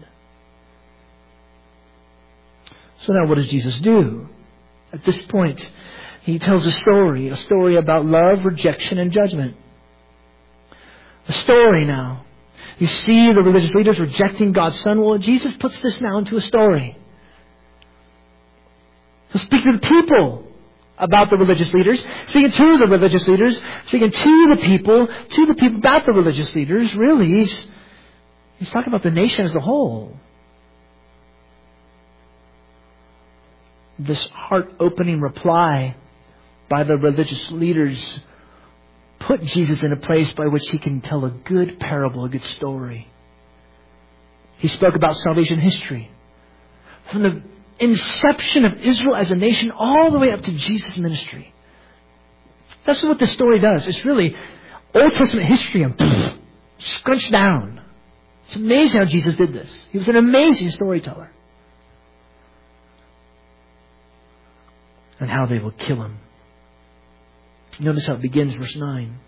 So 3.02 3.14
now 3.14 3.28
what 3.28 3.36
does 3.36 3.48
Jesus 3.48 3.78
do? 3.80 4.28
At 4.92 5.04
this 5.06 5.22
point, 5.24 5.66
he 6.24 6.40
tells 6.40 6.66
a 6.66 6.72
story, 6.72 7.30
a 7.30 7.38
story 7.38 7.76
about 7.78 8.06
love, 8.06 8.44
rejection, 8.44 8.98
and 8.98 9.12
judgment. 9.12 9.56
A 11.28 11.34
story 11.34 11.86
now. 11.86 12.26
You 12.78 12.88
see 12.88 13.32
the 13.34 13.42
religious 13.42 13.74
leaders 13.76 14.00
rejecting 14.00 14.52
God's 14.52 14.80
Son. 14.82 15.02
Well, 15.02 15.18
Jesus 15.18 15.56
puts 15.58 15.80
this 15.82 16.00
now 16.00 16.18
into 16.18 16.38
a 16.38 16.42
story. 16.42 16.98
He'll 19.32 19.42
speak 19.42 19.64
to 19.64 19.74
the 19.74 19.80
people 19.80 20.46
about 20.98 21.30
the 21.30 21.38
religious 21.38 21.74
leaders, 21.74 22.04
speaking 22.28 22.52
to 22.52 22.78
the 22.78 22.88
religious 22.88 23.28
leaders, 23.28 23.62
speaking 23.86 24.12
to 24.12 24.56
the 24.56 24.62
people, 24.62 25.08
to 25.08 25.46
the 25.46 25.56
people 25.56 25.78
about 25.78 26.06
the 26.06 26.12
religious 26.12 26.54
leaders. 26.56 26.94
Really, 26.96 27.40
he's, 27.40 27.68
he's 28.58 28.70
talking 28.70 28.90
about 28.90 29.04
the 29.04 29.12
nation 29.12 29.46
as 29.46 29.56
a 29.56 29.62
whole. 29.62 30.18
This 33.98 34.28
heart 34.30 34.74
opening 34.80 35.22
reply 35.22 35.96
by 36.70 36.84
the 36.84 36.98
religious 36.98 37.50
leaders 37.52 38.20
put 39.20 39.44
Jesus 39.44 39.84
in 39.84 39.92
a 39.92 39.98
place 39.98 40.34
by 40.34 40.48
which 40.48 40.70
he 40.70 40.80
can 40.80 41.02
tell 41.02 41.26
a 41.26 41.30
good 41.30 41.80
parable, 41.80 42.26
a 42.26 42.30
good 42.30 42.44
story. 42.46 43.08
He 44.58 44.68
spoke 44.68 44.96
about 44.96 45.16
salvation 45.18 45.60
history. 45.60 46.10
From 47.12 47.24
the 47.24 47.42
inception 47.80 48.66
of 48.66 48.74
Israel 48.82 49.16
as 49.16 49.32
a 49.32 49.36
nation 49.36 49.72
all 49.72 50.12
the 50.12 50.20
way 50.20 50.32
up 50.32 50.42
to 50.42 50.52
Jesus' 50.52 50.98
ministry. 50.98 51.54
That's 52.86 53.02
what 53.04 53.20
this 53.20 53.32
story 53.32 53.60
does. 53.60 53.88
It's 53.88 54.04
really 54.04 54.36
Old 54.94 55.14
Testament 55.14 55.48
history 55.48 55.84
and 55.84 55.98
pff, 55.98 56.38
scrunched 56.80 57.32
down. 57.32 57.82
It's 58.46 58.56
amazing 58.56 59.00
how 59.00 59.06
Jesus 59.06 59.36
did 59.36 59.54
this. 59.54 59.88
He 59.92 59.98
was 59.98 60.10
an 60.10 60.16
amazing 60.16 60.70
storyteller. 60.72 61.32
And 65.20 65.30
how 65.30 65.46
they 65.46 65.60
will 65.60 65.72
kill 65.72 66.02
him. 66.02 66.20
Notice 67.80 68.08
how 68.08 68.16
it 68.16 68.22
begins, 68.22 68.56
verse 68.56 68.76
9. 68.76 69.20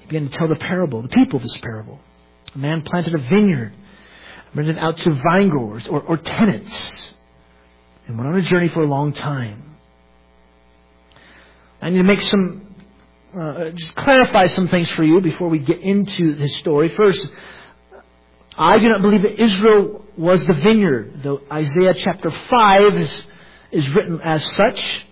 He 0.00 0.06
began 0.06 0.28
to 0.28 0.36
tell 0.36 0.48
the 0.48 0.56
parable, 0.56 1.02
the 1.02 1.08
people 1.08 1.36
of 1.36 1.42
this 1.42 1.56
parable. 1.58 2.00
A 2.54 2.58
man 2.58 2.82
planted 2.82 3.14
a 3.14 3.18
vineyard, 3.18 3.72
rented 4.54 4.78
out 4.78 4.98
to 4.98 5.14
vine 5.14 5.48
growers 5.48 5.86
or, 5.86 6.02
or 6.02 6.16
tenants, 6.16 7.12
and 8.06 8.18
went 8.18 8.28
on 8.28 8.36
a 8.36 8.42
journey 8.42 8.68
for 8.68 8.82
a 8.82 8.86
long 8.86 9.12
time. 9.12 9.76
I 11.80 11.90
need 11.90 11.98
to 11.98 12.04
make 12.04 12.20
some, 12.22 12.74
uh, 13.38 13.70
just 13.70 13.94
clarify 13.94 14.46
some 14.48 14.68
things 14.68 14.90
for 14.90 15.04
you 15.04 15.20
before 15.20 15.48
we 15.48 15.58
get 15.58 15.80
into 15.80 16.34
this 16.34 16.54
story. 16.56 16.88
First, 16.90 17.30
I 18.56 18.78
do 18.78 18.88
not 18.88 19.02
believe 19.02 19.22
that 19.22 19.40
Israel 19.40 20.04
was 20.16 20.44
the 20.46 20.54
vineyard, 20.54 21.20
though 21.22 21.40
Isaiah 21.50 21.94
chapter 21.94 22.30
5 22.30 22.94
is, 22.96 23.24
is 23.72 23.94
written 23.94 24.20
as 24.24 24.44
such. 24.52 25.06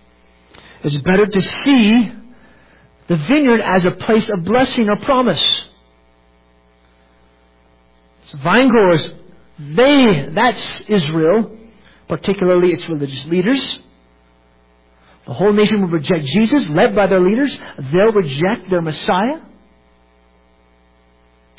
It's 0.83 0.97
better 0.97 1.25
to 1.25 1.41
see 1.41 2.11
the 3.07 3.17
vineyard 3.17 3.61
as 3.61 3.85
a 3.85 3.91
place 3.91 4.29
of 4.29 4.43
blessing 4.43 4.89
or 4.89 4.95
promise. 4.97 5.65
So 8.25 8.37
vine 8.39 8.69
growers, 8.69 9.13
they, 9.59 10.29
that's 10.31 10.81
Israel, 10.81 11.57
particularly 12.07 12.71
its 12.71 12.87
religious 12.87 13.25
leaders. 13.25 13.79
The 15.25 15.33
whole 15.33 15.53
nation 15.53 15.81
will 15.81 15.89
reject 15.89 16.25
Jesus, 16.25 16.65
led 16.67 16.95
by 16.95 17.07
their 17.07 17.19
leaders. 17.19 17.57
They'll 17.91 18.11
reject 18.11 18.69
their 18.69 18.81
Messiah. 18.81 19.41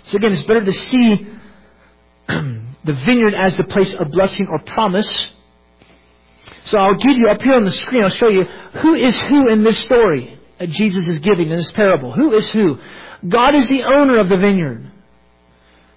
So 0.04 0.16
again, 0.16 0.32
it's 0.32 0.42
better 0.42 0.64
to 0.64 0.72
see 0.72 1.26
the 2.28 2.94
vineyard 3.06 3.34
as 3.34 3.56
the 3.56 3.64
place 3.64 3.94
of 3.94 4.10
blessing 4.10 4.48
or 4.48 4.58
promise. 4.60 5.32
So 6.66 6.78
I'll 6.78 6.96
give 6.96 7.16
you 7.16 7.28
up 7.28 7.40
here 7.42 7.54
on 7.54 7.64
the 7.64 7.72
screen, 7.72 8.04
I'll 8.04 8.10
show 8.10 8.28
you 8.28 8.44
who 8.44 8.94
is 8.94 9.18
who 9.22 9.48
in 9.48 9.62
this 9.62 9.78
story 9.78 10.40
Uh, 10.60 10.66
Jesus 10.66 11.08
is 11.08 11.18
giving 11.18 11.50
in 11.50 11.56
this 11.56 11.72
parable. 11.72 12.12
Who 12.12 12.34
is 12.34 12.48
who? 12.50 12.78
God 13.26 13.54
is 13.54 13.68
the 13.68 13.84
owner 13.84 14.18
of 14.18 14.28
the 14.28 14.36
vineyard. 14.36 14.90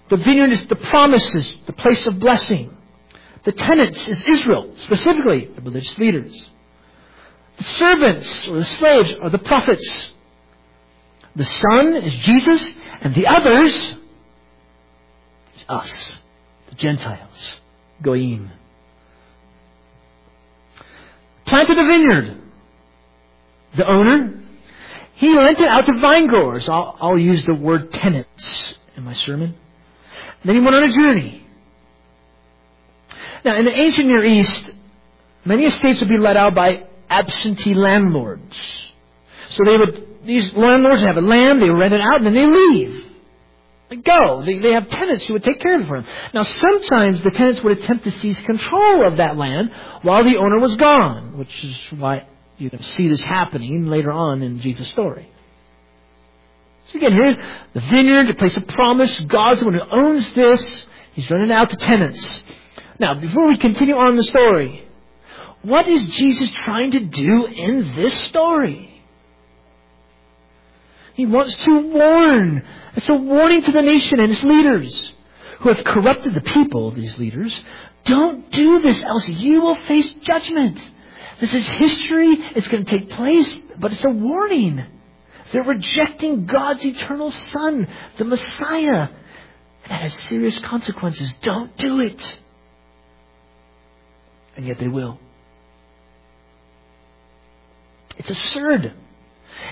The 0.08 0.16
vineyard 0.16 0.52
is 0.52 0.66
the 0.66 0.76
promises, 0.76 1.58
the 1.66 1.72
place 1.72 2.04
of 2.06 2.18
blessing. 2.18 2.74
The 3.44 3.52
tenants 3.52 4.08
is 4.08 4.24
Israel, 4.34 4.72
specifically 4.76 5.46
the 5.54 5.60
religious 5.60 5.96
leaders. 5.98 6.50
The 7.58 7.64
servants 7.64 8.48
or 8.48 8.58
the 8.58 8.64
slaves 8.64 9.14
are 9.14 9.30
the 9.30 9.38
prophets. 9.38 10.10
The 11.36 11.44
Son 11.44 11.96
is 11.96 12.14
Jesus, 12.14 12.70
and 13.00 13.14
the 13.14 13.26
others 13.26 13.92
is 15.54 15.64
us, 15.68 16.18
the 16.70 16.74
Gentiles, 16.74 17.60
Goyim. 18.02 18.50
Planted 21.44 21.78
a 21.78 21.84
vineyard. 21.84 22.42
The 23.76 23.86
owner, 23.86 24.40
he 25.18 25.34
lent 25.34 25.60
it 25.60 25.66
out 25.66 25.84
to 25.86 25.98
vine 25.98 26.28
growers. 26.28 26.68
I'll, 26.68 26.96
I'll 27.00 27.18
use 27.18 27.44
the 27.44 27.54
word 27.54 27.92
tenants 27.92 28.78
in 28.96 29.02
my 29.02 29.14
sermon. 29.14 29.56
Then 30.44 30.54
he 30.54 30.60
went 30.60 30.76
on 30.76 30.84
a 30.84 30.92
journey. 30.92 31.44
Now, 33.44 33.56
in 33.56 33.64
the 33.64 33.76
ancient 33.76 34.06
Near 34.06 34.24
East, 34.24 34.72
many 35.44 35.66
estates 35.66 35.98
would 35.98 36.08
be 36.08 36.18
let 36.18 36.36
out 36.36 36.54
by 36.54 36.84
absentee 37.10 37.74
landlords. 37.74 38.56
So 39.48 39.64
they 39.64 39.76
would, 39.76 40.24
these 40.24 40.52
landlords 40.52 41.00
have 41.00 41.16
a 41.16 41.20
land, 41.20 41.60
they 41.60 41.70
rent 41.70 41.94
it 41.94 42.00
out, 42.00 42.18
and 42.18 42.26
then 42.26 42.34
they 42.34 42.46
leave. 42.46 43.04
They 43.88 43.96
go. 43.96 44.44
They, 44.44 44.60
they 44.60 44.72
have 44.72 44.88
tenants 44.88 45.26
who 45.26 45.32
would 45.32 45.42
take 45.42 45.58
care 45.58 45.74
of 45.74 45.80
it 45.80 45.88
for 45.88 46.00
them. 46.00 46.08
Now, 46.32 46.44
sometimes 46.44 47.22
the 47.22 47.30
tenants 47.32 47.60
would 47.64 47.76
attempt 47.76 48.04
to 48.04 48.12
seize 48.12 48.40
control 48.42 49.04
of 49.04 49.16
that 49.16 49.36
land 49.36 49.72
while 50.02 50.22
the 50.22 50.36
owner 50.36 50.60
was 50.60 50.76
gone, 50.76 51.36
which 51.38 51.64
is 51.64 51.76
why 51.98 52.24
you 52.58 52.70
can 52.70 52.82
see 52.82 53.08
this 53.08 53.22
happening 53.22 53.86
later 53.86 54.10
on 54.10 54.42
in 54.42 54.60
Jesus' 54.60 54.88
story. 54.88 55.30
So 56.88 56.98
again, 56.98 57.12
here's 57.12 57.36
the 57.74 57.80
vineyard, 57.80 58.28
the 58.28 58.34
place 58.34 58.56
of 58.56 58.66
promise. 58.66 59.18
God's 59.20 59.60
the 59.60 59.66
one 59.66 59.74
who 59.74 59.96
owns 59.96 60.32
this. 60.34 60.86
He's 61.12 61.30
running 61.30 61.52
out 61.52 61.70
to 61.70 61.76
tenants. 61.76 62.42
Now, 62.98 63.14
before 63.14 63.46
we 63.46 63.56
continue 63.56 63.96
on 63.96 64.16
the 64.16 64.24
story, 64.24 64.84
what 65.62 65.86
is 65.86 66.02
Jesus 66.04 66.50
trying 66.64 66.92
to 66.92 67.00
do 67.00 67.46
in 67.46 67.94
this 67.96 68.14
story? 68.22 69.02
He 71.14 71.26
wants 71.26 71.54
to 71.64 71.78
warn. 71.80 72.62
It's 72.94 73.08
a 73.08 73.14
warning 73.14 73.60
to 73.62 73.72
the 73.72 73.82
nation 73.82 74.20
and 74.20 74.32
its 74.32 74.44
leaders 74.44 75.12
who 75.60 75.68
have 75.68 75.84
corrupted 75.84 76.34
the 76.34 76.40
people, 76.40 76.92
these 76.92 77.18
leaders. 77.18 77.60
Don't 78.04 78.50
do 78.50 78.80
this, 78.80 79.04
else 79.04 79.28
you 79.28 79.60
will 79.60 79.74
face 79.74 80.12
judgment. 80.22 80.90
This 81.40 81.54
is 81.54 81.68
history. 81.68 82.32
It's 82.56 82.68
going 82.68 82.84
to 82.84 82.90
take 82.98 83.10
place, 83.10 83.54
but 83.78 83.92
it's 83.92 84.04
a 84.04 84.10
warning. 84.10 84.84
They're 85.52 85.62
rejecting 85.62 86.46
God's 86.46 86.84
eternal 86.84 87.30
Son, 87.30 87.88
the 88.16 88.24
Messiah. 88.24 89.08
And 89.84 89.90
that 89.90 90.02
has 90.02 90.14
serious 90.14 90.58
consequences. 90.58 91.36
Don't 91.42 91.76
do 91.76 92.00
it. 92.00 92.40
And 94.56 94.66
yet 94.66 94.78
they 94.78 94.88
will. 94.88 95.18
It's 98.16 98.30
absurd. 98.30 98.92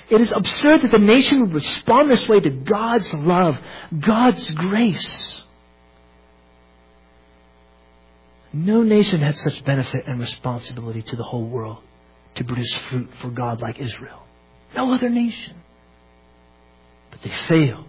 It 0.08 0.20
is 0.20 0.32
absurd 0.32 0.82
that 0.82 0.92
the 0.92 0.98
nation 0.98 1.40
would 1.40 1.54
respond 1.54 2.10
this 2.10 2.26
way 2.28 2.40
to 2.40 2.50
God's 2.50 3.12
love, 3.12 3.58
God's 3.98 4.48
grace. 4.52 5.42
No 8.52 8.82
nation 8.82 9.20
had 9.20 9.36
such 9.36 9.64
benefit 9.64 10.04
and 10.06 10.20
responsibility 10.20 11.02
to 11.02 11.16
the 11.16 11.22
whole 11.22 11.44
world 11.44 11.82
to 12.36 12.44
produce 12.44 12.74
fruit 12.88 13.10
for 13.20 13.30
God 13.30 13.60
like 13.60 13.78
Israel. 13.78 14.22
No 14.74 14.92
other 14.92 15.08
nation. 15.08 15.56
But 17.10 17.22
they 17.22 17.30
failed. 17.48 17.86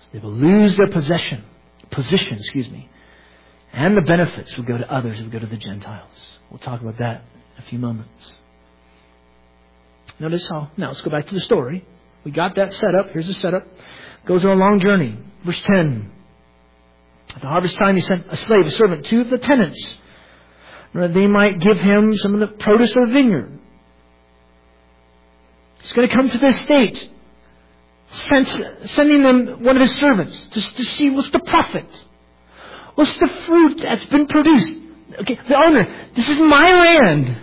So 0.00 0.06
they 0.12 0.18
will 0.18 0.32
lose 0.32 0.76
their 0.76 0.88
possession, 0.88 1.44
position, 1.90 2.34
excuse 2.34 2.68
me, 2.70 2.88
and 3.72 3.96
the 3.96 4.02
benefits 4.02 4.56
will 4.56 4.64
go 4.64 4.78
to 4.78 4.90
others, 4.90 5.20
will 5.20 5.30
go 5.30 5.38
to 5.38 5.46
the 5.46 5.56
Gentiles. 5.56 6.20
We'll 6.50 6.58
talk 6.58 6.80
about 6.80 6.98
that 6.98 7.24
in 7.56 7.62
a 7.62 7.66
few 7.66 7.78
moments. 7.78 8.36
Notice 10.18 10.48
how, 10.48 10.70
now 10.76 10.88
let's 10.88 11.02
go 11.02 11.10
back 11.10 11.26
to 11.26 11.34
the 11.34 11.40
story. 11.40 11.84
We 12.24 12.30
got 12.30 12.54
that 12.54 12.72
set 12.72 12.94
up. 12.94 13.10
Here's 13.10 13.26
the 13.26 13.34
setup. 13.34 13.66
Goes 14.24 14.44
on 14.44 14.52
a 14.52 14.54
long 14.54 14.80
journey. 14.80 15.18
Verse 15.44 15.60
10. 15.60 16.10
At 17.34 17.42
the 17.42 17.48
harvest 17.48 17.76
time, 17.76 17.94
he 17.96 18.00
sent 18.00 18.26
a 18.28 18.36
slave, 18.36 18.66
a 18.66 18.70
servant, 18.70 19.06
to 19.06 19.24
the 19.24 19.38
tenants, 19.38 19.98
that 20.94 21.12
they 21.12 21.26
might 21.26 21.58
give 21.58 21.78
him 21.80 22.16
some 22.16 22.34
of 22.34 22.40
the 22.40 22.46
produce 22.46 22.94
of 22.96 23.08
the 23.08 23.12
vineyard. 23.12 23.58
He's 25.80 25.92
going 25.92 26.08
to 26.08 26.14
come 26.14 26.28
to 26.28 26.38
the 26.38 26.46
estate, 26.46 27.10
sending 28.86 29.22
them 29.22 29.62
one 29.62 29.76
of 29.76 29.82
his 29.82 29.94
servants 29.96 30.46
to, 30.52 30.60
to 30.60 30.84
see 30.84 31.10
what's 31.10 31.30
the 31.30 31.40
profit. 31.40 31.86
What's 32.94 33.14
the 33.18 33.26
fruit 33.26 33.80
that's 33.82 34.06
been 34.06 34.26
produced? 34.26 34.72
Okay, 35.20 35.38
the 35.48 35.62
owner, 35.62 36.08
this 36.14 36.28
is 36.28 36.38
my 36.38 36.68
land. 36.68 37.42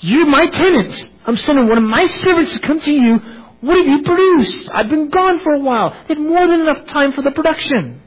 You're 0.00 0.26
my 0.26 0.46
tenants. 0.46 1.04
I'm 1.26 1.36
sending 1.38 1.66
one 1.66 1.78
of 1.78 1.84
my 1.84 2.06
servants 2.06 2.52
to 2.52 2.58
come 2.60 2.80
to 2.80 2.92
you. 2.92 3.18
What 3.60 3.78
have 3.78 3.86
you 3.86 4.02
produced? 4.04 4.68
I've 4.72 4.88
been 4.88 5.08
gone 5.08 5.40
for 5.40 5.54
a 5.54 5.60
while. 5.60 5.90
They 6.06 6.14
had 6.14 6.18
more 6.18 6.46
than 6.46 6.60
enough 6.60 6.84
time 6.86 7.12
for 7.12 7.22
the 7.22 7.32
production. 7.32 8.02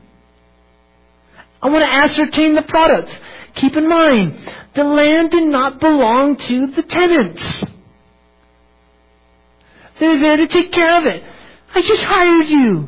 I 1.61 1.69
want 1.69 1.83
to 1.85 1.91
ascertain 1.91 2.55
the 2.55 2.63
product. 2.63 3.19
keep 3.53 3.75
in 3.77 3.87
mind, 3.87 4.39
the 4.73 4.83
land 4.83 5.31
did 5.31 5.43
not 5.43 5.79
belong 5.79 6.37
to 6.37 6.67
the 6.67 6.83
tenants. 6.83 7.63
They're 9.99 10.19
there 10.19 10.37
to 10.37 10.47
take 10.47 10.71
care 10.71 10.97
of 10.97 11.05
it. 11.05 11.23
I 11.75 11.81
just 11.81 12.03
hired 12.03 12.49
you. 12.49 12.87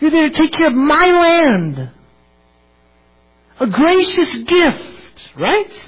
You're 0.00 0.10
there 0.10 0.30
to 0.30 0.36
take 0.36 0.52
care 0.52 0.68
of 0.68 0.74
my 0.74 1.04
land. 1.04 1.90
A 3.60 3.66
gracious 3.66 4.34
gift, 4.34 5.32
right? 5.36 5.86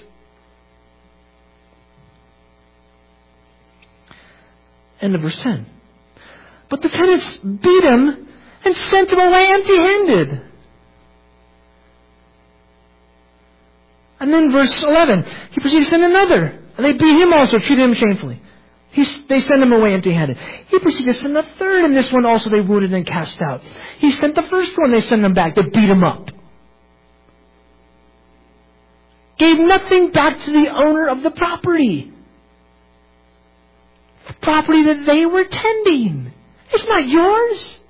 End 5.01 5.15
of 5.15 5.23
verse 5.23 5.37
10. 5.37 5.67
But 6.69 6.83
the 6.83 6.89
tenants 6.89 7.37
beat 7.39 7.85
him 7.85 8.29
and 8.65 8.75
sent 8.91 9.11
him 9.11 9.19
away 9.19 9.49
empty 9.53 9.77
handed. 9.77 10.48
And 14.21 14.33
then 14.33 14.51
verse 14.51 14.83
11, 14.83 15.25
he 15.53 15.61
proceeds 15.61 15.85
to 15.85 15.91
send 15.91 16.05
another. 16.05 16.61
And 16.77 16.85
they 16.85 16.93
beat 16.93 17.21
him 17.21 17.33
also, 17.33 17.59
treated 17.59 17.85
him 17.85 17.95
shamefully. 17.95 18.41
He's, 18.91 19.27
they 19.27 19.41
send 19.41 19.63
him 19.63 19.73
away 19.73 19.95
empty 19.95 20.13
handed. 20.13 20.39
He 20.69 20.79
proceeded 20.79 21.15
to 21.15 21.21
send 21.21 21.37
a 21.37 21.43
third, 21.43 21.85
and 21.85 21.97
this 21.97 22.11
one 22.13 22.25
also 22.27 22.51
they 22.51 22.61
wounded 22.61 22.93
and 22.93 23.07
cast 23.07 23.41
out. 23.43 23.63
He 23.99 24.13
sent 24.13 24.35
the 24.35 24.43
first 24.43 24.77
one, 24.77 24.91
they 24.91 25.01
sent 25.01 25.25
him 25.25 25.35
back. 25.35 25.55
They 25.55 25.63
beat 25.63 25.89
him 25.89 26.03
up. 26.03 26.31
Gave 29.39 29.59
nothing 29.59 30.11
back 30.11 30.41
to 30.41 30.51
the 30.51 30.69
owner 30.75 31.09
of 31.09 31.23
the 31.23 31.31
property. 31.31 32.13
The 34.27 34.35
property 34.35 34.85
that 34.85 35.07
they 35.07 35.27
were 35.27 35.45
tending. 35.45 36.33
It's 36.73 36.87
not 36.87 37.09
yours. 37.09 37.81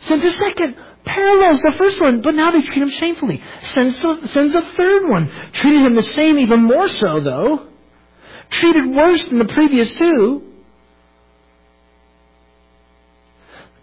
Sends 0.00 0.24
a 0.24 0.30
second, 0.30 0.76
parallels 1.04 1.60
the 1.62 1.72
first 1.72 2.00
one, 2.00 2.22
but 2.22 2.34
now 2.34 2.50
they 2.50 2.62
treat 2.62 2.82
him 2.82 2.90
shamefully. 2.90 3.42
Sends, 3.62 4.00
sends 4.30 4.54
a 4.54 4.62
third 4.62 5.08
one, 5.08 5.30
treated 5.52 5.84
him 5.84 5.94
the 5.94 6.02
same, 6.02 6.38
even 6.38 6.64
more 6.64 6.88
so 6.88 7.20
though 7.20 7.68
treated 8.52 8.86
worse 8.86 9.24
than 9.26 9.38
the 9.38 9.46
previous 9.46 9.90
two. 9.92 10.42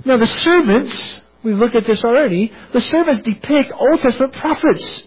Now 0.06 0.18
the 0.18 0.28
servants, 0.28 1.22
we've 1.44 1.58
looked 1.58 1.76
at 1.76 1.86
this 1.86 2.04
already, 2.06 2.54
the 2.72 2.82
servants 2.82 3.22
depict 3.24 3.74
Old 3.78 4.00
Testament 4.00 4.34
prophets 4.34 5.04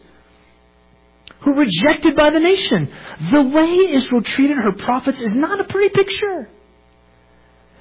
who 1.41 1.53
were 1.53 1.65
rejected 1.65 2.15
by 2.15 2.31
the 2.31 2.41
nation. 2.41 2.93
The 3.31 3.43
way 3.43 3.95
Israel 3.95 4.23
treated 4.23 4.59
her 4.59 4.73
prophets 4.73 5.21
is 5.21 5.35
not 5.35 5.61
a 5.61 5.65
pretty 5.65 5.89
picture. 5.89 6.49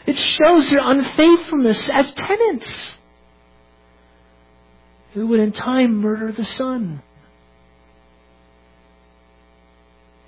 It 0.05 0.17
shows 0.17 0.69
their 0.69 0.79
unfaithfulness 0.81 1.85
as 1.91 2.11
tenants 2.13 2.73
who 5.13 5.27
would 5.27 5.39
in 5.39 5.51
time 5.51 5.97
murder 5.97 6.31
the 6.31 6.45
son. 6.45 7.01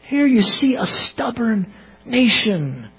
Here 0.03 0.27
you 0.27 0.43
see 0.43 0.75
a 0.75 0.85
stubborn 0.85 1.73
nation 2.05 2.89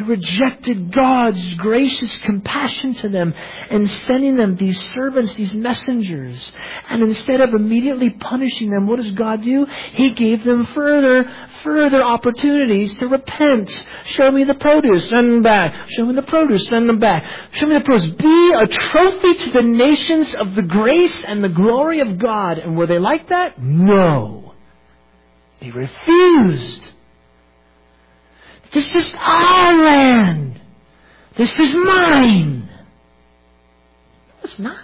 rejected 0.00 0.92
God's 0.92 1.48
gracious 1.54 2.16
compassion 2.18 2.94
to 2.94 3.08
them 3.08 3.34
and 3.70 3.88
sending 3.90 4.36
them 4.36 4.56
these 4.56 4.80
servants, 4.94 5.34
these 5.34 5.54
messengers. 5.54 6.52
And 6.88 7.02
instead 7.02 7.40
of 7.40 7.50
immediately 7.54 8.10
punishing 8.10 8.70
them, 8.70 8.86
what 8.86 8.96
does 8.96 9.10
God 9.12 9.42
do? 9.42 9.66
He 9.94 10.10
gave 10.10 10.44
them 10.44 10.66
further, 10.66 11.30
further 11.62 12.02
opportunities 12.02 12.94
to 12.98 13.06
repent. 13.06 13.70
Show 14.04 14.30
me 14.30 14.44
the 14.44 14.54
produce, 14.54 15.06
send 15.08 15.32
them 15.32 15.42
back. 15.42 15.88
Show 15.90 16.04
me 16.04 16.14
the 16.14 16.22
produce, 16.22 16.66
send 16.68 16.88
them 16.88 16.98
back. 16.98 17.24
Show 17.52 17.66
me 17.66 17.74
the 17.74 17.84
produce. 17.84 18.06
Be 18.12 18.52
a 18.52 18.66
trophy 18.66 19.34
to 19.34 19.50
the 19.50 19.62
nations 19.62 20.34
of 20.34 20.54
the 20.54 20.62
grace 20.62 21.18
and 21.26 21.42
the 21.42 21.48
glory 21.48 22.00
of 22.00 22.18
God. 22.18 22.58
And 22.58 22.76
were 22.76 22.86
they 22.86 22.98
like 22.98 23.28
that? 23.28 23.60
No. 23.60 24.54
They 25.60 25.70
refused. 25.70 26.92
This 28.72 28.86
is 28.94 29.14
our 29.16 29.84
land. 29.84 30.60
This 31.36 31.58
is 31.58 31.74
mine. 31.74 32.68
No, 32.68 34.34
it's 34.44 34.58
not. 34.58 34.78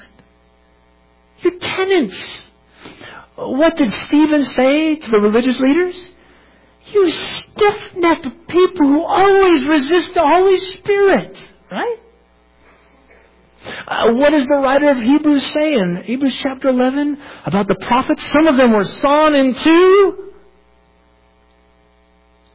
You're 1.38 1.58
tenants. 1.58 2.42
What 3.36 3.76
did 3.76 3.92
Stephen 3.92 4.44
say 4.44 4.96
to 4.96 5.10
the 5.10 5.20
religious 5.20 5.60
leaders? 5.60 6.10
You 6.92 7.10
stiff-necked 7.10 8.48
people 8.48 8.86
who 8.86 9.02
always 9.02 9.66
resist 9.66 10.14
the 10.14 10.22
Holy 10.22 10.58
Spirit. 10.58 11.42
Right? 11.70 11.98
Uh, 13.86 14.12
what 14.12 14.30
does 14.30 14.46
the 14.46 14.56
writer 14.56 14.90
of 14.90 14.98
Hebrews 14.98 15.44
say 15.46 15.72
in 15.72 16.02
Hebrews 16.04 16.38
chapter 16.42 16.68
11 16.68 17.18
about 17.46 17.66
the 17.66 17.74
prophets? 17.76 18.26
Some 18.30 18.46
of 18.46 18.56
them 18.56 18.72
were 18.72 18.84
sawn 18.84 19.34
in 19.34 19.54
two. 19.54 20.32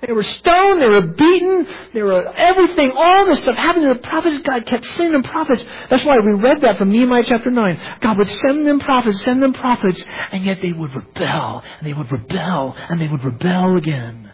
They 0.02 0.14
were 0.14 0.24
stoned, 0.24 0.82
they 0.82 0.88
were 0.88 1.02
beaten, 1.02 1.68
they 1.94 2.02
were 2.02 2.26
everything, 2.34 2.94
all 2.96 3.26
this 3.26 3.40
stuff 3.40 3.58
happened 3.58 3.86
to 3.86 3.94
the 3.96 4.00
prophets. 4.00 4.40
God 4.40 4.66
kept 4.66 4.86
sending 4.86 5.12
them 5.12 5.24
prophets. 5.24 5.66
That's 5.90 6.06
why 6.06 6.16
we 6.18 6.40
read 6.40 6.62
that 6.62 6.78
from 6.78 6.90
Nehemiah 6.90 7.24
chapter 7.26 7.52
9. 7.52 7.98
God 8.00 8.18
would 8.18 8.30
send 8.30 8.66
them 8.66 8.80
prophets, 8.80 9.22
send 9.24 9.44
them 9.44 9.52
prophets, 9.52 10.04
and 10.32 10.46
yet 10.46 10.62
they 10.62 10.72
would 10.72 10.96
rebel, 10.96 11.64
and 11.80 11.88
they 11.88 11.92
would 11.92 12.10
rebel, 12.10 12.78
and 12.90 13.02
they 13.02 13.10
would 13.10 13.24
rebel 13.26 13.76
again. 13.76 14.32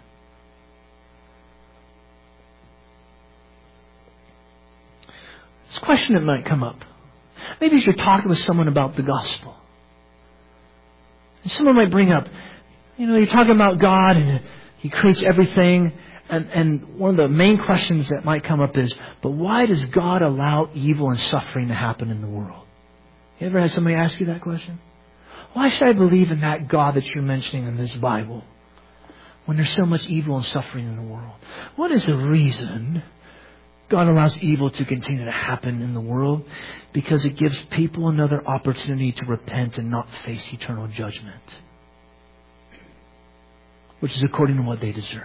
This 5.69 5.79
question 5.79 6.13
that 6.13 6.21
might 6.21 6.45
come 6.45 6.61
up. 6.61 6.85
Maybe 7.59 7.77
as 7.77 7.85
you're 7.87 7.95
talking 7.95 8.29
with 8.29 8.39
someone 8.39 8.67
about 8.67 8.95
the 8.95 9.03
gospel. 9.03 9.55
And 11.41 11.51
someone 11.51 11.75
might 11.75 11.91
bring 11.91 12.11
up, 12.11 12.27
you 12.97 13.07
know, 13.07 13.17
you're 13.17 13.25
talking 13.25 13.55
about 13.55 13.79
God 13.79 14.15
and 14.15 14.41
he 14.85 14.91
creates 14.91 15.23
everything. 15.25 15.93
And, 16.29 16.47
and 16.51 16.99
one 16.99 17.09
of 17.09 17.17
the 17.17 17.27
main 17.27 17.57
questions 17.57 18.09
that 18.09 18.23
might 18.23 18.43
come 18.43 18.61
up 18.61 18.77
is, 18.77 18.93
but 19.23 19.31
why 19.31 19.65
does 19.65 19.83
God 19.85 20.21
allow 20.21 20.69
evil 20.75 21.09
and 21.09 21.19
suffering 21.19 21.69
to 21.69 21.73
happen 21.73 22.11
in 22.11 22.21
the 22.21 22.27
world? 22.27 22.67
You 23.39 23.47
ever 23.47 23.59
had 23.59 23.71
somebody 23.71 23.95
ask 23.95 24.19
you 24.19 24.27
that 24.27 24.41
question? 24.41 24.79
Why 25.53 25.69
should 25.69 25.87
I 25.87 25.93
believe 25.93 26.29
in 26.29 26.41
that 26.41 26.67
God 26.67 26.93
that 26.93 27.15
you're 27.15 27.23
mentioning 27.23 27.65
in 27.65 27.77
this 27.77 27.93
Bible 27.93 28.43
when 29.45 29.57
there's 29.57 29.71
so 29.71 29.87
much 29.87 30.07
evil 30.07 30.35
and 30.35 30.45
suffering 30.45 30.87
in 30.87 30.97
the 30.97 31.01
world? 31.01 31.33
What 31.75 31.91
is 31.91 32.05
the 32.05 32.15
reason 32.15 33.01
God 33.89 34.07
allows 34.07 34.37
evil 34.37 34.69
to 34.69 34.85
continue 34.85 35.25
to 35.25 35.31
happen 35.31 35.81
in 35.81 35.95
the 35.95 35.99
world? 36.01 36.47
Because 36.93 37.25
it 37.25 37.37
gives 37.37 37.59
people 37.71 38.07
another 38.07 38.47
opportunity 38.47 39.13
to 39.13 39.25
repent 39.25 39.79
and 39.79 39.89
not 39.89 40.07
face 40.25 40.53
eternal 40.53 40.85
judgment 40.89 41.41
which 43.99 44.15
is 44.17 44.23
according 44.23 44.57
to 44.57 44.63
what 44.63 44.79
they 44.79 44.91
deserve. 44.91 45.23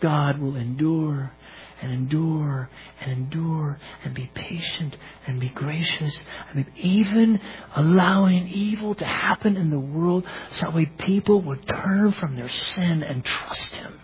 God 0.00 0.38
will 0.38 0.56
endure 0.56 1.30
and 1.82 1.92
endure 1.92 2.68
and 3.00 3.12
endure 3.12 3.78
and 4.04 4.14
be 4.14 4.30
patient 4.34 4.96
and 5.26 5.40
be 5.40 5.48
gracious 5.48 6.18
and 6.50 6.66
be 6.66 6.88
even 6.88 7.40
allowing 7.76 8.48
evil 8.48 8.94
to 8.94 9.04
happen 9.04 9.56
in 9.56 9.70
the 9.70 9.78
world 9.78 10.26
so 10.52 10.66
that 10.66 10.74
way 10.74 10.86
people 10.86 11.40
would 11.42 11.66
turn 11.66 12.12
from 12.12 12.36
their 12.36 12.48
sin 12.48 13.02
and 13.02 13.24
trust 13.24 13.74
Him. 13.76 14.00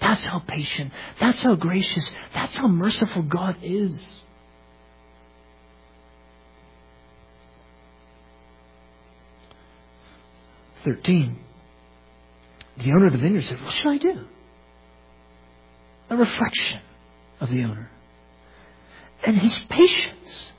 That's 0.00 0.24
how 0.24 0.40
patient, 0.40 0.92
that's 1.18 1.40
how 1.40 1.54
gracious, 1.54 2.10
that's 2.32 2.56
how 2.56 2.68
merciful 2.68 3.22
God 3.22 3.56
is. 3.62 4.06
13, 10.86 11.36
the 12.78 12.92
owner 12.92 13.08
of 13.08 13.12
the 13.12 13.18
vineyard 13.18 13.44
said, 13.44 13.60
What 13.62 13.72
should 13.72 13.90
I 13.90 13.98
do? 13.98 14.24
A 16.10 16.16
reflection 16.16 16.80
of 17.40 17.50
the 17.50 17.64
owner 17.64 17.90
and 19.24 19.36
his 19.36 19.58
patience. 19.68 20.52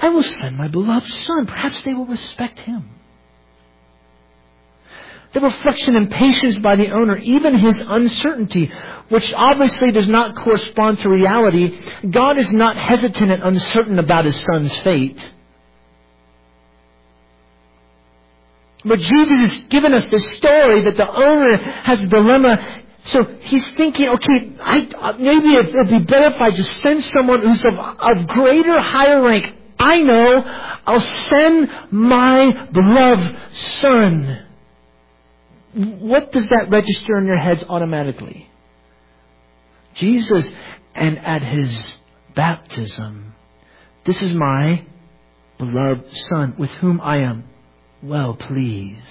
I 0.00 0.08
will 0.08 0.24
send 0.24 0.56
my 0.56 0.68
beloved 0.68 1.08
son. 1.08 1.46
Perhaps 1.46 1.82
they 1.84 1.94
will 1.94 2.06
respect 2.06 2.60
him. 2.60 2.90
The 5.32 5.40
reflection 5.40 5.96
and 5.96 6.10
patience 6.10 6.58
by 6.58 6.76
the 6.76 6.90
owner, 6.90 7.16
even 7.16 7.58
his 7.58 7.80
uncertainty, 7.80 8.72
which 9.08 9.32
obviously 9.34 9.92
does 9.92 10.08
not 10.08 10.34
correspond 10.34 10.98
to 11.00 11.10
reality, 11.10 11.78
God 12.08 12.38
is 12.38 12.52
not 12.52 12.76
hesitant 12.76 13.30
and 13.30 13.42
uncertain 13.42 13.98
about 13.98 14.24
his 14.24 14.42
son's 14.50 14.76
fate. 14.78 15.34
But 18.86 19.00
Jesus 19.00 19.50
has 19.50 19.64
given 19.68 19.92
us 19.92 20.06
this 20.06 20.24
story 20.38 20.82
that 20.82 20.96
the 20.96 21.10
owner 21.10 21.56
has 21.56 22.04
a 22.04 22.06
dilemma. 22.06 22.82
So 23.04 23.24
he's 23.40 23.68
thinking, 23.72 24.08
okay, 24.10 24.52
I, 24.62 24.88
uh, 24.96 25.12
maybe 25.18 25.48
it 25.48 25.74
would 25.74 25.88
be 25.88 26.04
better 26.04 26.34
if 26.34 26.40
I 26.40 26.52
just 26.52 26.72
send 26.82 27.02
someone 27.02 27.40
who's 27.40 27.64
of, 27.64 27.74
of 27.98 28.28
greater, 28.28 28.80
higher 28.80 29.22
rank. 29.22 29.54
I 29.78 30.02
know 30.02 30.42
I'll 30.86 31.00
send 31.00 31.70
my 31.90 32.68
beloved 32.72 33.52
son. 33.52 34.44
What 35.74 36.30
does 36.30 36.48
that 36.48 36.68
register 36.70 37.18
in 37.18 37.26
your 37.26 37.36
heads 37.36 37.64
automatically? 37.68 38.48
Jesus, 39.94 40.54
and 40.94 41.18
at 41.18 41.42
his 41.42 41.96
baptism, 42.34 43.34
This 44.04 44.22
is 44.22 44.30
my 44.30 44.84
beloved 45.58 46.16
Son, 46.28 46.54
with 46.56 46.70
whom 46.74 47.00
I 47.00 47.18
am 47.18 47.44
well 48.06 48.34
pleased. 48.34 49.02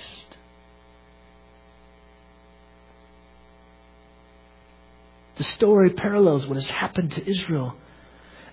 The 5.35 5.43
story 5.43 5.89
parallels 5.89 6.47
what 6.47 6.55
has 6.55 6.69
happened 6.69 7.11
to 7.13 7.29
Israel, 7.29 7.75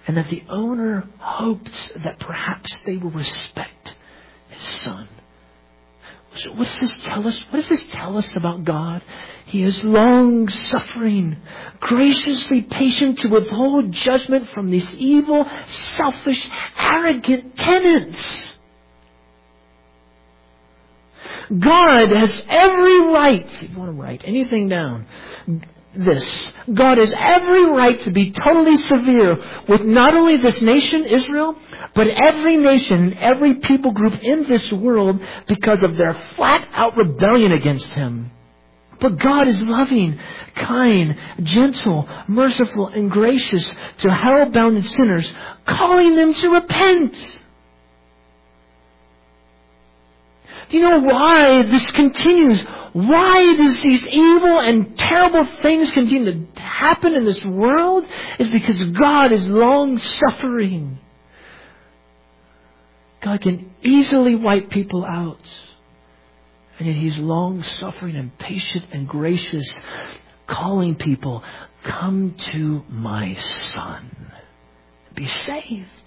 and 0.06 0.16
that 0.16 0.28
the 0.28 0.42
owner 0.48 1.08
hoped 1.18 1.92
that 2.02 2.18
perhaps 2.18 2.80
they 2.80 2.96
will 2.96 3.10
respect 3.10 3.94
his 4.48 4.62
son. 4.62 5.08
So 6.34 6.50
what 6.52 6.66
does 6.66 6.80
this 6.80 6.98
tell 7.04 7.28
us? 7.28 7.38
What 7.50 7.58
does 7.58 7.68
this 7.68 7.84
tell 7.90 8.16
us 8.16 8.34
about 8.34 8.64
God? 8.64 9.02
He 9.46 9.62
is 9.62 9.84
long 9.84 10.48
suffering, 10.48 11.36
graciously 11.78 12.62
patient 12.62 13.18
to 13.20 13.28
withhold 13.28 13.92
judgment 13.92 14.48
from 14.48 14.70
these 14.70 14.90
evil, 14.94 15.46
selfish, 15.68 16.48
arrogant 16.78 17.56
tenants. 17.56 18.50
God 21.58 22.10
has 22.10 22.46
every 22.48 23.00
right, 23.00 23.46
if 23.62 23.70
you 23.70 23.78
want 23.78 23.90
to 23.94 24.00
write 24.00 24.22
anything 24.24 24.68
down, 24.68 25.06
this. 25.94 26.52
God 26.72 26.98
has 26.98 27.12
every 27.14 27.66
right 27.66 28.00
to 28.02 28.10
be 28.10 28.30
totally 28.30 28.76
severe 28.76 29.36
with 29.68 29.82
not 29.82 30.14
only 30.14 30.38
this 30.38 30.60
nation, 30.60 31.04
Israel, 31.04 31.54
but 31.94 32.06
every 32.08 32.56
nation, 32.56 33.14
every 33.18 33.54
people 33.54 33.92
group 33.92 34.22
in 34.22 34.48
this 34.48 34.72
world 34.72 35.20
because 35.46 35.82
of 35.82 35.96
their 35.96 36.14
flat 36.36 36.66
out 36.72 36.96
rebellion 36.96 37.52
against 37.52 37.88
Him. 37.88 38.30
But 39.00 39.18
God 39.18 39.48
is 39.48 39.62
loving, 39.64 40.18
kind, 40.54 41.18
gentle, 41.42 42.08
merciful, 42.28 42.86
and 42.86 43.10
gracious 43.10 43.70
to 43.98 44.12
hell-bound 44.12 44.86
sinners, 44.86 45.34
calling 45.66 46.14
them 46.14 46.32
to 46.34 46.50
repent. 46.54 47.41
Do 50.68 50.78
you 50.78 50.88
know 50.88 51.00
why 51.00 51.62
this 51.62 51.90
continues? 51.90 52.62
Why 52.92 53.56
does 53.56 53.80
these 53.80 54.06
evil 54.06 54.60
and 54.60 54.96
terrible 54.98 55.46
things 55.62 55.90
continue 55.90 56.46
to 56.54 56.60
happen 56.62 57.14
in 57.14 57.24
this 57.24 57.42
world? 57.44 58.06
Is 58.38 58.50
because 58.50 58.82
God 58.84 59.32
is 59.32 59.48
long 59.48 59.98
suffering. 59.98 60.98
God 63.20 63.40
can 63.40 63.74
easily 63.82 64.34
wipe 64.34 64.68
people 64.70 65.04
out. 65.04 65.54
And 66.78 66.88
yet 66.88 66.96
He's 66.96 67.18
long 67.18 67.62
suffering 67.62 68.16
and 68.16 68.36
patient 68.38 68.86
and 68.92 69.08
gracious, 69.08 69.80
calling 70.46 70.96
people, 70.96 71.42
come 71.84 72.34
to 72.52 72.82
my 72.88 73.34
Son. 73.34 74.32
Be 75.14 75.26
saved. 75.26 76.01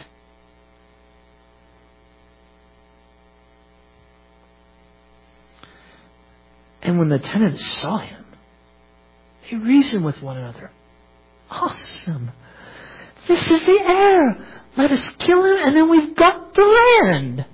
And 6.86 7.00
when 7.00 7.10
the 7.10 7.18
tenants 7.18 7.66
saw 7.80 7.98
him, 7.98 8.24
they 9.50 9.58
reasoned 9.58 10.06
with 10.06 10.22
one 10.22 10.38
another. 10.38 10.72
Awesome. 11.50 12.32
This 13.28 13.42
is 13.42 13.66
the 13.66 13.84
heir. 13.86 14.48
Let 14.78 14.92
us 14.92 15.04
kill 15.18 15.44
him 15.44 15.58
and 15.58 15.76
then 15.76 15.90
we've 15.90 16.16
got 16.16 16.54
the 16.54 16.62
land. 16.62 17.46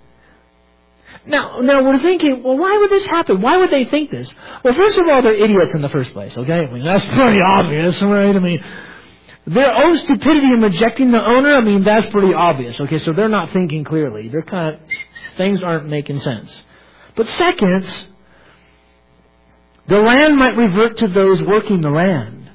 Now, 1.26 1.60
now 1.62 1.84
we're 1.84 2.00
thinking, 2.00 2.44
well, 2.44 2.58
why 2.58 2.78
would 2.78 2.90
this 2.90 3.06
happen? 3.06 3.42
Why 3.42 3.56
would 3.58 3.72
they 3.72 3.86
think 3.86 4.12
this? 4.12 4.34
Well, 4.64 4.74
first 4.74 4.98
of 4.98 5.04
all, 5.10 5.22
they're 5.22 5.36
idiots 5.36 5.74
in 5.74 5.82
the 5.82 5.90
first 5.90 6.12
place, 6.14 6.38
okay? 6.38 6.66
I 6.66 6.72
mean, 6.72 6.84
that's 6.84 7.06
pretty 7.06 7.42
obvious, 7.42 8.02
right? 8.02 8.36
I 8.36 8.40
mean, 8.40 8.64
their 9.46 9.74
own 9.74 9.98
stupidity 9.98 10.48
in 10.48 10.62
rejecting 10.62 11.12
the 11.12 11.26
owner, 11.26 11.54
I 11.54 11.62
mean, 11.62 11.84
that's 11.84 12.08
pretty 12.08 12.34
obvious, 12.34 12.82
okay? 12.82 12.98
So 12.98 13.14
they're 13.14 13.30
not 13.30 13.54
thinking 13.54 13.84
clearly. 13.86 14.28
They're 14.30 14.42
kind 14.42 14.76
of, 14.76 14.82
things 15.38 15.64
aren't 15.64 15.88
making 15.88 16.20
sense. 16.20 16.64
But 17.16 17.28
second, 17.28 17.86
the 19.88 20.00
land 20.00 20.38
might 20.38 20.56
revert 20.56 20.98
to 20.98 21.08
those 21.08 21.42
working 21.42 21.82
the 21.82 21.90
land. 21.90 22.50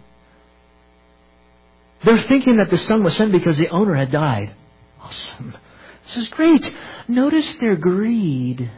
They're 2.05 2.19
thinking 2.19 2.59
that 2.59 2.71
the 2.71 2.79
son 2.79 3.03
was 3.03 3.17
sent 3.17 3.33
because 3.33 3.59
the 3.59 3.69
owner 3.69 3.95
had 3.95 4.11
died. 4.11 4.55
Awesome. 5.01 5.57
This 6.05 6.17
is 6.19 6.29
great. 6.29 6.71
Notice 7.09 7.53
their 7.61 7.77
greed. 7.77 8.71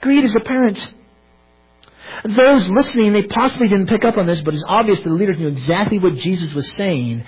Greed 0.00 0.24
is 0.24 0.36
apparent. 0.36 0.92
Those 2.24 2.66
listening, 2.68 3.12
they 3.12 3.22
possibly 3.22 3.68
didn't 3.68 3.88
pick 3.88 4.04
up 4.04 4.16
on 4.16 4.26
this, 4.26 4.42
but 4.42 4.54
it's 4.54 4.64
obvious 4.66 5.00
the 5.00 5.10
leaders 5.10 5.38
knew 5.38 5.48
exactly 5.48 5.98
what 5.98 6.14
Jesus 6.14 6.52
was 6.52 6.70
saying. 6.72 7.24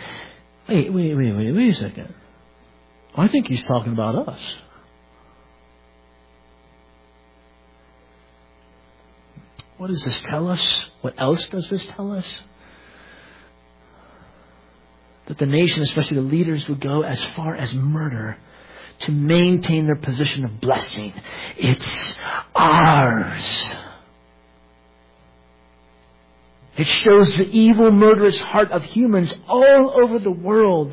Wait, 0.68 0.92
wait, 0.92 1.14
wait, 1.14 1.32
wait, 1.32 1.52
wait 1.52 1.70
a 1.70 1.74
second. 1.74 2.14
I 3.14 3.28
think 3.28 3.48
he's 3.48 3.62
talking 3.64 3.92
about 3.92 4.28
us. 4.28 4.52
What 9.80 9.88
does 9.88 10.04
this 10.04 10.20
tell 10.20 10.46
us? 10.46 10.84
What 11.00 11.14
else 11.16 11.46
does 11.46 11.70
this 11.70 11.86
tell 11.86 12.12
us? 12.12 12.42
That 15.24 15.38
the 15.38 15.46
nation, 15.46 15.82
especially 15.82 16.18
the 16.18 16.24
leaders, 16.24 16.68
would 16.68 16.82
go 16.82 17.00
as 17.00 17.24
far 17.28 17.54
as 17.54 17.72
murder 17.72 18.36
to 18.98 19.10
maintain 19.10 19.86
their 19.86 19.96
position 19.96 20.44
of 20.44 20.60
blessing. 20.60 21.14
It's 21.56 22.14
ours. 22.54 23.74
It 26.76 26.86
shows 26.86 27.32
the 27.32 27.48
evil, 27.50 27.90
murderous 27.90 28.38
heart 28.38 28.72
of 28.72 28.84
humans 28.84 29.32
all 29.48 29.98
over 29.98 30.18
the 30.18 30.30
world. 30.30 30.92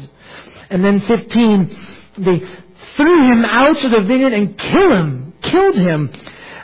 And 0.70 0.82
then 0.82 1.02
15, 1.02 1.78
they 2.20 2.40
threw 2.96 3.32
him 3.34 3.44
out 3.44 3.84
of 3.84 3.92
the 3.92 4.04
vineyard 4.04 4.32
and 4.32 4.58
killed 4.58 4.92
him, 4.94 5.34
killed 5.42 5.76
him 5.76 6.10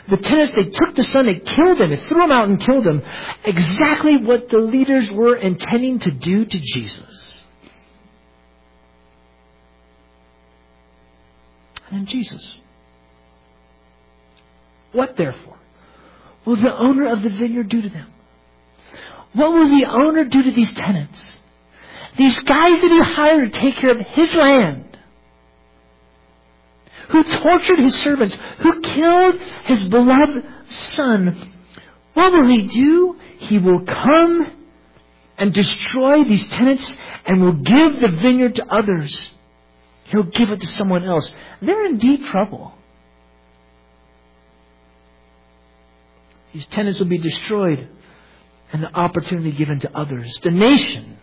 the 0.08 0.16
tenants, 0.18 0.54
they 0.54 0.64
took 0.64 0.94
the 0.94 1.04
son, 1.04 1.26
they 1.26 1.36
killed 1.38 1.80
him, 1.80 1.90
they 1.90 1.96
threw 1.96 2.24
him 2.24 2.30
out 2.30 2.48
and 2.48 2.60
killed 2.60 2.86
him. 2.86 3.02
Exactly 3.44 4.18
what 4.18 4.50
the 4.50 4.58
leaders 4.58 5.10
were 5.10 5.36
intending 5.36 5.98
to 6.00 6.10
do 6.10 6.44
to 6.44 6.58
Jesus. 6.58 7.44
And 11.88 12.00
then 12.00 12.06
Jesus. 12.06 12.58
What 14.92 15.16
therefore 15.16 15.58
will 16.44 16.56
the 16.56 16.76
owner 16.76 17.08
of 17.08 17.22
the 17.22 17.30
vineyard 17.30 17.68
do 17.68 17.82
to 17.82 17.88
them? 17.88 18.12
What 19.32 19.52
will 19.52 19.68
the 19.68 19.86
owner 19.88 20.24
do 20.24 20.42
to 20.42 20.50
these 20.50 20.72
tenants? 20.72 21.18
These 22.16 22.38
guys 22.40 22.80
that 22.80 22.90
he 22.90 23.14
hired 23.14 23.52
to 23.52 23.58
take 23.58 23.76
care 23.76 23.90
of 23.90 24.06
his 24.06 24.32
land 24.34 24.93
who 27.08 27.22
tortured 27.24 27.78
his 27.78 27.94
servants, 27.96 28.36
who 28.58 28.80
killed 28.80 29.36
his 29.64 29.80
beloved 29.82 30.44
son. 30.68 31.52
What 32.14 32.32
will 32.32 32.48
he 32.48 32.62
do? 32.62 33.16
He 33.38 33.58
will 33.58 33.84
come 33.84 34.52
and 35.36 35.52
destroy 35.52 36.24
these 36.24 36.46
tenants 36.48 36.96
and 37.26 37.42
will 37.42 37.54
give 37.54 38.00
the 38.00 38.18
vineyard 38.22 38.54
to 38.56 38.66
others. 38.72 39.30
He'll 40.04 40.22
give 40.22 40.50
it 40.50 40.60
to 40.60 40.66
someone 40.66 41.04
else. 41.04 41.32
They're 41.60 41.86
in 41.86 41.98
deep 41.98 42.24
trouble. 42.26 42.74
These 46.52 46.66
tenants 46.66 47.00
will 47.00 47.06
be 47.06 47.18
destroyed 47.18 47.88
and 48.72 48.82
the 48.82 48.94
opportunity 48.94 49.52
given 49.52 49.80
to 49.80 49.96
others. 49.96 50.38
The 50.42 50.50
nation 50.50 51.16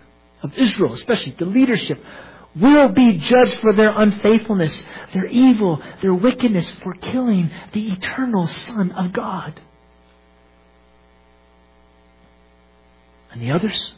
of 0.44 0.54
Israel, 0.58 0.94
especially 0.94 1.34
the 1.38 1.46
leadership, 1.46 2.04
will 2.56 2.90
be 2.90 3.18
judged 3.18 3.60
for 3.60 3.74
their 3.74 3.92
unfaithfulness, 3.96 4.84
their 5.14 5.26
evil, 5.26 5.82
their 6.02 6.14
wickedness 6.14 6.70
for 6.84 6.94
killing 6.94 7.50
the 7.74 7.94
eternal 7.94 8.48
Son 8.48 8.92
of 8.92 9.14
God. 9.14 9.60
And 13.32 13.42
the 13.42 13.52
others? 13.52 13.94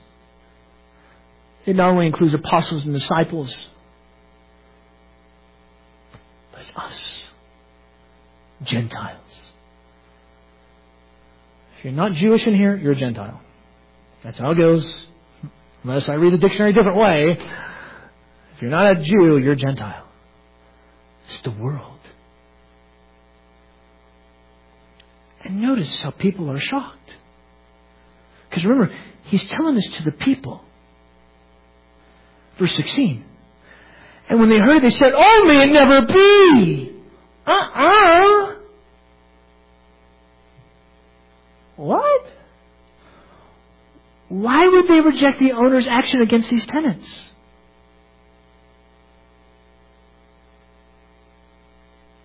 It 1.66 1.76
not 1.76 1.92
only 1.92 2.06
includes 2.06 2.34
apostles 2.34 2.84
and 2.84 2.94
disciples, 2.94 3.68
but 6.52 6.62
it's 6.62 6.76
us, 6.76 7.28
Gentiles. 8.64 9.54
If 11.78 11.86
you're 11.86 11.94
not 11.94 12.14
Jewish 12.14 12.46
in 12.46 12.56
here, 12.56 12.76
you're 12.76 12.92
a 12.92 12.96
Gentile. 12.96 13.42
That's 14.24 14.38
how 14.38 14.52
it 14.52 14.56
goes. 14.56 14.92
Unless 15.84 16.08
I 16.10 16.14
read 16.14 16.34
the 16.34 16.38
dictionary 16.38 16.72
a 16.72 16.74
different 16.74 16.98
way, 16.98 17.38
you're 18.64 18.72
not 18.72 18.96
a 18.96 19.04
Jew, 19.04 19.38
you're 19.40 19.52
a 19.52 19.58
Gentile. 19.58 20.06
It's 21.28 21.42
the 21.42 21.52
world. 21.52 22.00
And 25.44 25.62
notice 25.62 26.02
how 26.02 26.12
people 26.12 26.50
are 26.50 26.58
shocked. 26.58 27.14
Because 28.50 28.64
remember, 28.64 28.96
he's 29.24 29.44
telling 29.50 29.76
this 29.76 29.90
to 29.98 30.04
the 30.04 30.14
people. 30.14 30.64
Verse 32.58 32.74
16. 32.74 33.26
And 34.30 34.40
when 34.40 34.48
they 34.48 34.60
heard, 34.60 34.82
they 34.82 34.92
said, 34.92 35.12
Oh, 35.14 35.44
may 35.46 35.64
it 35.68 35.74
never 35.74 36.06
be! 36.06 36.96
Uh-uh! 37.46 38.56
What? 41.76 42.26
Why 44.30 44.70
would 44.70 44.88
they 44.88 45.02
reject 45.02 45.40
the 45.40 45.52
owner's 45.52 45.86
action 45.86 46.22
against 46.22 46.50
these 46.50 46.66
tenants? 46.66 47.34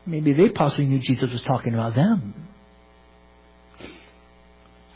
Maybe 0.08 0.32
they 0.32 0.48
possibly 0.48 0.86
knew 0.86 0.98
Jesus 0.98 1.30
was 1.30 1.42
talking 1.42 1.74
about 1.74 1.94
them. 1.94 2.34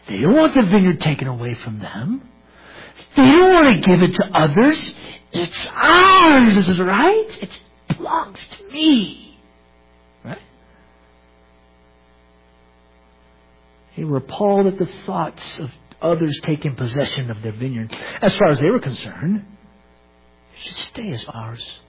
They 0.08 0.18
don't 0.20 0.34
want 0.34 0.54
the 0.54 0.62
vineyard 0.62 1.00
taken 1.00 1.28
away 1.28 1.54
from 1.54 1.78
them. 1.78 2.28
They 3.14 3.30
don't 3.30 3.52
want 3.52 3.82
to 3.82 3.88
give 3.90 4.02
it 4.02 4.14
to 4.14 4.24
others. 4.32 4.94
It's 5.32 5.66
ours, 5.66 6.56
is 6.56 6.80
right. 6.80 7.38
It 7.40 7.60
belongs 7.96 8.46
to 8.48 8.72
me. 8.72 9.38
Right? 10.24 10.38
They 13.96 14.04
were 14.04 14.18
appalled 14.18 14.66
at 14.66 14.78
the 14.78 14.90
thoughts 15.06 15.58
of 15.58 15.70
others 16.00 16.40
taking 16.42 16.74
possession 16.74 17.30
of 17.30 17.42
their 17.42 17.52
vineyard. 17.52 17.96
As 18.20 18.34
far 18.34 18.48
as 18.48 18.60
they 18.60 18.70
were 18.70 18.80
concerned, 18.80 19.44
it 20.54 20.62
should 20.62 20.76
stay 20.76 21.10
as 21.10 21.26
ours. 21.28 21.80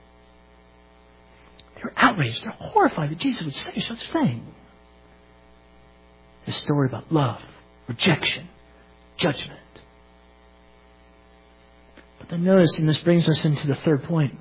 They 1.84 1.90
were 1.90 1.92
outraged. 1.96 2.44
They're 2.44 2.50
horrified 2.52 3.10
that 3.10 3.18
Jesus 3.18 3.44
would 3.44 3.54
say 3.54 3.78
such 3.80 4.08
a 4.08 4.12
thing. 4.12 4.46
A 6.46 6.52
story 6.52 6.88
about 6.88 7.12
love, 7.12 7.42
rejection, 7.88 8.48
judgment. 9.16 9.60
But 12.18 12.28
then 12.30 12.44
notice, 12.44 12.78
and 12.78 12.88
this 12.88 12.98
brings 12.98 13.28
us 13.28 13.44
into 13.44 13.66
the 13.66 13.74
third 13.76 14.04
point, 14.04 14.38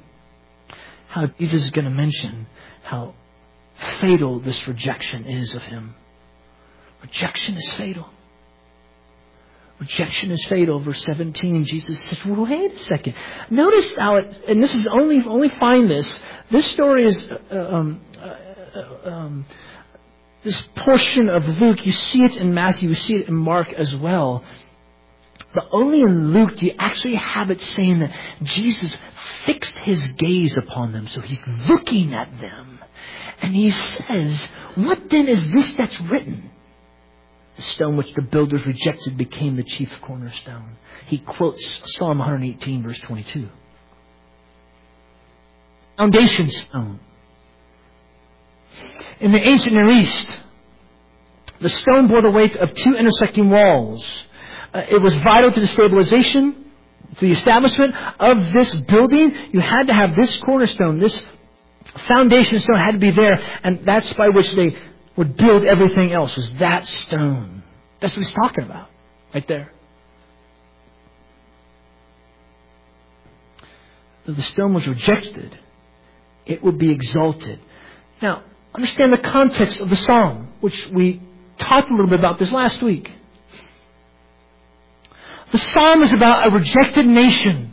how 1.10 1.28
Jesus 1.38 1.66
is 1.66 1.72
going 1.72 1.86
to 1.86 1.92
mention 1.92 2.48
how 2.84 3.14
fatal 4.00 4.40
this 4.40 4.68
rejection 4.68 5.26
is 5.26 5.54
of 5.54 5.64
him. 5.64 5.96
Rejection 7.02 7.56
is 7.56 7.74
fatal. 7.74 8.10
Rejection 9.84 10.32
is 10.32 10.46
fatal. 10.46 10.80
Verse 10.80 11.04
17, 11.04 11.66
Jesus 11.66 12.00
says, 12.06 12.18
wait 12.26 12.74
a 12.74 12.78
second. 12.78 13.16
Notice 13.50 13.94
how 13.98 14.16
it, 14.16 14.42
and 14.48 14.64
this 14.64 14.74
is 14.74 14.88
only, 14.88 15.22
only 15.28 15.50
find 15.50 15.90
this, 15.90 16.20
this 16.50 16.66
story 16.68 17.04
is, 17.04 17.30
uh, 17.52 17.58
um, 17.58 18.00
uh, 18.18 19.10
um, 19.10 19.46
this 20.42 20.64
portion 20.78 21.28
of 21.28 21.46
Luke, 21.60 21.86
you 21.86 21.92
see 21.92 22.24
it 22.24 22.38
in 22.38 22.54
Matthew, 22.54 22.90
you 22.90 22.96
see 22.96 23.16
it 23.16 23.28
in 23.28 23.36
Mark 23.36 23.74
as 23.74 23.94
well. 23.94 24.46
But 25.54 25.66
only 25.74 26.00
in 26.00 26.32
Luke 26.32 26.56
do 26.56 26.66
you 26.66 26.76
actually 26.80 27.16
have 27.16 27.52
it 27.52 27.60
saying 27.60 28.00
that 28.00 28.16
Jesus 28.44 28.98
fixed 29.44 29.76
his 29.80 30.14
gaze 30.14 30.56
upon 30.56 30.94
them. 30.94 31.10
So 31.10 31.20
he's 31.20 31.44
looking 31.68 32.14
at 32.14 32.40
them. 32.40 32.80
And 33.42 33.54
he 33.54 33.70
says, 33.70 34.50
What 34.76 35.10
then 35.10 35.28
is 35.28 35.52
this 35.52 35.74
that's 35.74 36.00
written? 36.00 36.52
The 37.56 37.62
stone 37.62 37.98
which 37.98 38.14
the 38.16 38.22
builders 38.22 38.66
rejected 38.66 39.18
became 39.18 39.56
the 39.56 39.64
chief 39.64 39.94
cornerstone. 40.02 40.78
He 41.06 41.20
quotes 41.20 41.74
Psalm 41.96 42.18
118, 42.20 42.84
verse 42.84 43.00
22. 43.00 43.48
Foundation 45.98 46.50
stone. 46.50 47.00
In 49.20 49.32
the 49.32 49.48
ancient 49.48 49.76
Near 49.76 49.88
East, 49.90 50.28
the 51.60 51.70
stone 51.70 52.08
bore 52.08 52.22
the 52.22 52.32
weight 52.32 52.56
of 52.56 52.74
two 52.74 52.96
intersecting 52.96 53.50
walls. 53.50 54.04
Uh, 54.74 54.82
it 54.90 55.02
was 55.02 55.14
vital 55.16 55.52
to 55.52 55.60
the 55.60 55.68
stabilization, 55.68 56.66
to 57.16 57.26
the 57.26 57.32
establishment 57.32 57.96
of 58.20 58.52
this 58.52 58.76
building. 58.76 59.36
You 59.52 59.60
had 59.60 59.88
to 59.88 59.94
have 59.94 60.16
this 60.16 60.36
cornerstone, 60.40 60.98
this 60.98 61.24
foundation 62.08 62.58
stone 62.58 62.80
had 62.80 62.94
to 62.94 62.98
be 62.98 63.12
there, 63.12 63.40
and 63.64 63.86
that's 63.86 64.10
by 64.18 64.30
which 64.30 64.52
they 64.54 64.76
would 65.16 65.38
build 65.38 65.66
everything 65.66 66.12
else, 66.12 66.36
was 66.36 66.50
that 66.52 66.88
stone. 66.88 67.64
That's 68.00 68.16
what 68.16 68.26
he's 68.26 68.34
talking 68.34 68.64
about, 68.64 68.90
right 69.34 69.48
there. 69.48 69.72
Though 74.26 74.34
the 74.34 74.42
stone 74.42 74.74
was 74.74 74.88
rejected, 74.88 75.58
it 76.46 76.64
would 76.64 76.78
be 76.78 76.92
exalted. 76.92 77.60
Now, 78.22 78.44
understand 78.74 79.14
the 79.14 79.18
context 79.18 79.82
of 79.82 79.90
the 79.90 79.96
psalm, 79.96 80.50
which 80.62 80.88
we 80.88 81.22
talked 81.58 81.90
a 81.90 81.94
little 81.94 82.10
bit 82.10 82.20
about 82.20 82.40
this 82.40 82.52
last 82.52 82.82
week. 82.82 83.14
The 85.52 85.58
psalm 85.58 86.02
is 86.02 86.14
about 86.14 86.48
a 86.48 86.56
rejected 86.56 87.06
nation 87.06 87.73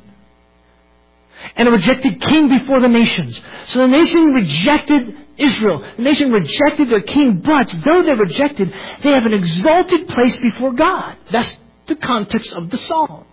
and 1.57 1.69
a 1.69 1.71
rejected 1.71 2.21
king 2.21 2.49
before 2.49 2.81
the 2.81 2.89
nations. 2.89 3.41
So 3.69 3.81
the 3.81 3.89
nation 3.89 4.35
rejected 4.35 5.17
Israel. 5.37 5.85
The 5.97 6.03
nation 6.03 6.33
rejected 6.33 6.91
their 6.91 7.03
king, 7.03 7.43
but 7.45 7.75
though 7.85 8.03
they're 8.03 8.17
rejected, 8.17 8.73
they 9.03 9.13
have 9.13 9.27
an 9.27 9.35
exalted 9.35 10.09
place 10.09 10.37
before 10.39 10.73
God. 10.73 11.17
That's 11.31 11.59
the 11.87 11.97
context 11.97 12.53
of 12.53 12.71
the 12.71 12.77
psalm. 12.79 13.25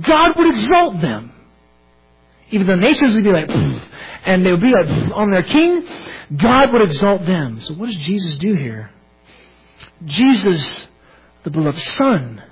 God 0.00 0.36
would 0.36 0.48
exalt 0.48 1.00
them. 1.00 1.32
Even 2.50 2.66
the 2.66 2.76
nations 2.76 3.14
would 3.14 3.24
be 3.24 3.32
like, 3.32 3.50
and 4.24 4.44
they 4.44 4.52
would 4.52 4.60
be 4.60 4.72
like 4.72 4.88
on 5.14 5.30
their 5.30 5.42
king, 5.42 5.86
God 6.36 6.72
would 6.72 6.82
exalt 6.82 7.24
them. 7.26 7.60
So 7.60 7.74
what 7.74 7.86
does 7.86 7.96
Jesus 7.96 8.34
do 8.36 8.54
here? 8.54 8.90
Jesus, 10.04 10.86
the 11.44 11.50
beloved 11.50 11.78
Son, 11.78 12.42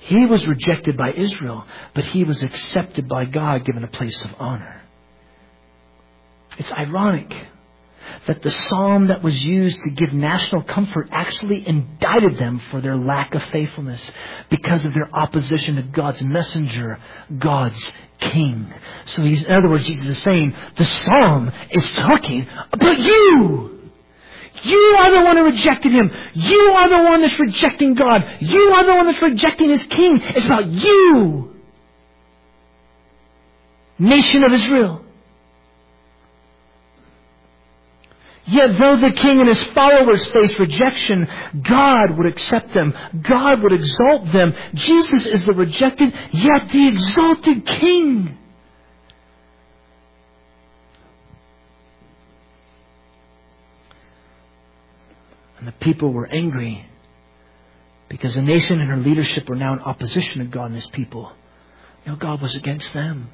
he 0.00 0.26
was 0.26 0.46
rejected 0.46 0.96
by 0.96 1.12
Israel, 1.12 1.64
but 1.94 2.04
he 2.04 2.24
was 2.24 2.42
accepted 2.42 3.08
by 3.08 3.26
God, 3.26 3.64
given 3.64 3.84
a 3.84 3.88
place 3.88 4.22
of 4.24 4.34
honor. 4.38 4.82
It's 6.58 6.72
ironic 6.72 7.34
that 8.26 8.42
the 8.42 8.50
psalm 8.50 9.08
that 9.08 9.22
was 9.22 9.44
used 9.44 9.78
to 9.82 9.90
give 9.90 10.12
national 10.12 10.62
comfort 10.62 11.08
actually 11.12 11.66
indicted 11.66 12.38
them 12.38 12.58
for 12.70 12.80
their 12.80 12.96
lack 12.96 13.34
of 13.34 13.42
faithfulness 13.44 14.10
because 14.48 14.84
of 14.84 14.92
their 14.94 15.08
opposition 15.14 15.76
to 15.76 15.82
God's 15.82 16.22
messenger, 16.24 16.98
God's 17.38 17.92
king. 18.18 18.72
So 19.06 19.22
in 19.22 19.46
other 19.46 19.68
words, 19.68 19.86
Jesus 19.86 20.06
is 20.06 20.22
saying, 20.22 20.54
the 20.76 20.84
psalm 20.84 21.52
is 21.70 21.92
talking 21.92 22.46
about 22.72 22.98
you. 22.98 23.79
You 24.62 24.98
are 25.00 25.10
the 25.10 25.20
one 25.22 25.36
who 25.36 25.44
rejected 25.44 25.92
him. 25.92 26.10
You 26.34 26.72
are 26.72 26.88
the 26.88 27.08
one 27.08 27.20
that's 27.22 27.38
rejecting 27.38 27.94
God. 27.94 28.20
You 28.40 28.72
are 28.72 28.84
the 28.84 28.94
one 28.94 29.06
that's 29.06 29.22
rejecting 29.22 29.70
his 29.70 29.84
king. 29.84 30.20
It's 30.20 30.46
about 30.46 30.66
you. 30.66 31.54
Nation 33.98 34.44
of 34.44 34.52
Israel. 34.52 35.04
Yet 38.46 38.78
though 38.78 38.96
the 38.96 39.12
king 39.12 39.38
and 39.38 39.48
his 39.48 39.62
followers 39.62 40.26
face 40.32 40.58
rejection, 40.58 41.28
God 41.62 42.16
would 42.16 42.26
accept 42.26 42.74
them. 42.74 42.92
God 43.22 43.62
would 43.62 43.72
exalt 43.72 44.32
them. 44.32 44.54
Jesus 44.74 45.26
is 45.26 45.44
the 45.46 45.52
rejected, 45.52 46.12
yet 46.32 46.68
the 46.70 46.88
exalted 46.88 47.66
king. 47.66 48.36
And 55.60 55.68
the 55.68 55.72
people 55.72 56.10
were 56.12 56.26
angry 56.26 56.86
because 58.08 58.34
the 58.34 58.42
nation 58.42 58.80
and 58.80 58.88
her 58.88 58.96
leadership 58.96 59.48
were 59.48 59.56
now 59.56 59.74
in 59.74 59.80
opposition 59.80 60.40
to 60.40 60.46
God 60.46 60.66
and 60.66 60.74
his 60.74 60.88
people. 60.88 61.30
You 62.04 62.12
know, 62.12 62.16
God 62.16 62.40
was 62.40 62.54
against 62.54 62.92
them. 62.94 63.30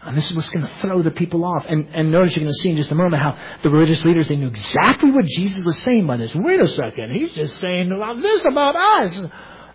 And 0.00 0.16
this 0.16 0.28
is 0.28 0.36
what's 0.36 0.50
going 0.50 0.64
to 0.64 0.72
throw 0.80 1.02
the 1.02 1.10
people 1.10 1.44
off. 1.44 1.64
And, 1.68 1.88
and 1.92 2.12
notice 2.12 2.36
you're 2.36 2.44
going 2.44 2.54
to 2.54 2.60
see 2.60 2.70
in 2.70 2.76
just 2.76 2.90
a 2.92 2.94
moment 2.94 3.20
how 3.22 3.36
the 3.62 3.70
religious 3.70 4.04
leaders, 4.04 4.28
they 4.28 4.36
knew 4.36 4.48
exactly 4.48 5.10
what 5.10 5.24
Jesus 5.24 5.64
was 5.64 5.78
saying 5.78 6.06
by 6.06 6.18
this. 6.18 6.34
Wait 6.34 6.60
a 6.60 6.68
second. 6.68 7.12
He's 7.12 7.32
just 7.32 7.58
saying 7.58 7.88
this 8.20 8.42
about 8.44 8.76
us. 8.76 9.22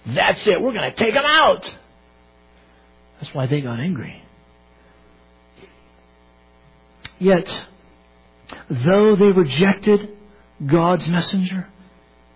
That's 0.06 0.48
it. 0.48 0.62
We're 0.62 0.74
going 0.74 0.94
to 0.94 1.04
take 1.04 1.16
him 1.16 1.26
out. 1.26 1.76
That's 3.20 3.34
why 3.34 3.48
they 3.48 3.60
got 3.62 3.80
angry. 3.80 4.24
Yet, 7.20 7.68
though 8.70 9.16
they 9.16 9.32
rejected 9.32 10.18
God's 10.66 11.08
messenger, 11.08 11.68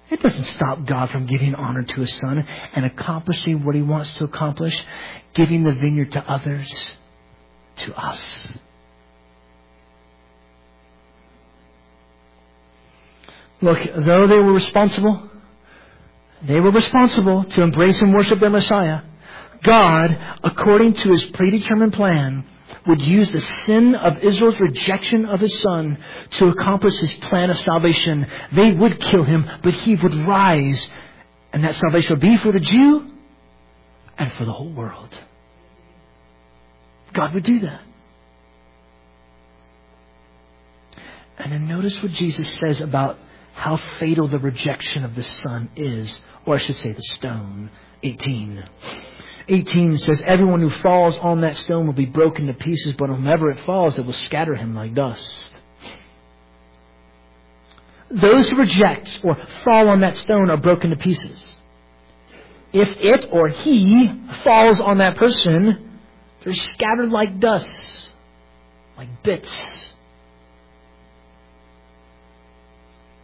it 0.09 0.21
doesn't 0.21 0.43
stop 0.43 0.85
God 0.85 1.09
from 1.09 1.25
giving 1.25 1.55
honor 1.55 1.83
to 1.83 2.01
his 2.01 2.13
son 2.13 2.45
and 2.73 2.85
accomplishing 2.85 3.63
what 3.63 3.75
he 3.75 3.81
wants 3.81 4.13
to 4.17 4.25
accomplish, 4.25 4.83
giving 5.33 5.63
the 5.63 5.71
vineyard 5.71 6.11
to 6.11 6.19
others, 6.19 6.91
to 7.77 7.95
us. 7.95 8.57
Look, 13.61 13.79
though 13.95 14.27
they 14.27 14.37
were 14.37 14.53
responsible, 14.53 15.29
they 16.41 16.59
were 16.59 16.71
responsible 16.71 17.45
to 17.45 17.61
embrace 17.61 18.01
and 18.01 18.13
worship 18.13 18.39
their 18.39 18.49
Messiah. 18.49 18.99
God, 19.61 20.37
according 20.43 20.95
to 20.95 21.11
his 21.11 21.23
predetermined 21.23 21.93
plan, 21.93 22.45
would 22.87 23.01
use 23.01 23.31
the 23.31 23.41
sin 23.41 23.95
of 23.95 24.19
Israel's 24.19 24.59
rejection 24.59 25.25
of 25.25 25.39
his 25.39 25.57
son 25.59 25.97
to 26.31 26.47
accomplish 26.49 26.97
his 26.99 27.13
plan 27.21 27.49
of 27.49 27.57
salvation. 27.57 28.27
They 28.51 28.71
would 28.71 28.99
kill 28.99 29.23
him, 29.23 29.49
but 29.61 29.73
he 29.73 29.95
would 29.95 30.13
rise, 30.13 30.89
and 31.51 31.63
that 31.63 31.75
salvation 31.75 32.13
would 32.13 32.27
be 32.27 32.37
for 32.37 32.51
the 32.51 32.59
Jew 32.59 33.11
and 34.17 34.31
for 34.33 34.45
the 34.45 34.53
whole 34.53 34.71
world. 34.71 35.09
God 37.13 37.33
would 37.33 37.43
do 37.43 37.59
that. 37.59 37.81
And 41.37 41.51
then 41.51 41.67
notice 41.67 42.01
what 42.01 42.11
Jesus 42.11 42.59
says 42.59 42.81
about 42.81 43.17
how 43.53 43.77
fatal 43.99 44.27
the 44.27 44.39
rejection 44.39 45.03
of 45.03 45.15
the 45.15 45.23
Son 45.23 45.69
is, 45.75 46.21
or 46.45 46.55
I 46.55 46.57
should 46.57 46.77
say 46.77 46.91
the 46.91 47.03
stone. 47.03 47.69
18. 48.03 48.63
18 49.47 49.97
says, 49.97 50.21
Everyone 50.25 50.61
who 50.61 50.69
falls 50.69 51.17
on 51.19 51.41
that 51.41 51.57
stone 51.57 51.85
will 51.85 51.93
be 51.93 52.05
broken 52.05 52.47
to 52.47 52.53
pieces, 52.53 52.95
but 52.97 53.09
whomever 53.09 53.49
it 53.49 53.59
falls, 53.61 53.97
it 53.97 54.05
will 54.05 54.13
scatter 54.13 54.55
him 54.55 54.75
like 54.75 54.93
dust. 54.93 55.49
Those 58.09 58.49
who 58.49 58.57
reject 58.57 59.19
or 59.23 59.35
fall 59.63 59.89
on 59.89 60.01
that 60.01 60.13
stone 60.13 60.49
are 60.49 60.57
broken 60.57 60.91
to 60.91 60.95
pieces. 60.95 61.59
If 62.71 62.89
it 62.99 63.27
or 63.31 63.49
he 63.49 64.11
falls 64.43 64.79
on 64.79 64.99
that 64.99 65.15
person, 65.17 65.99
they're 66.41 66.53
scattered 66.53 67.09
like 67.09 67.39
dust, 67.39 68.09
like 68.97 69.23
bits. 69.23 69.82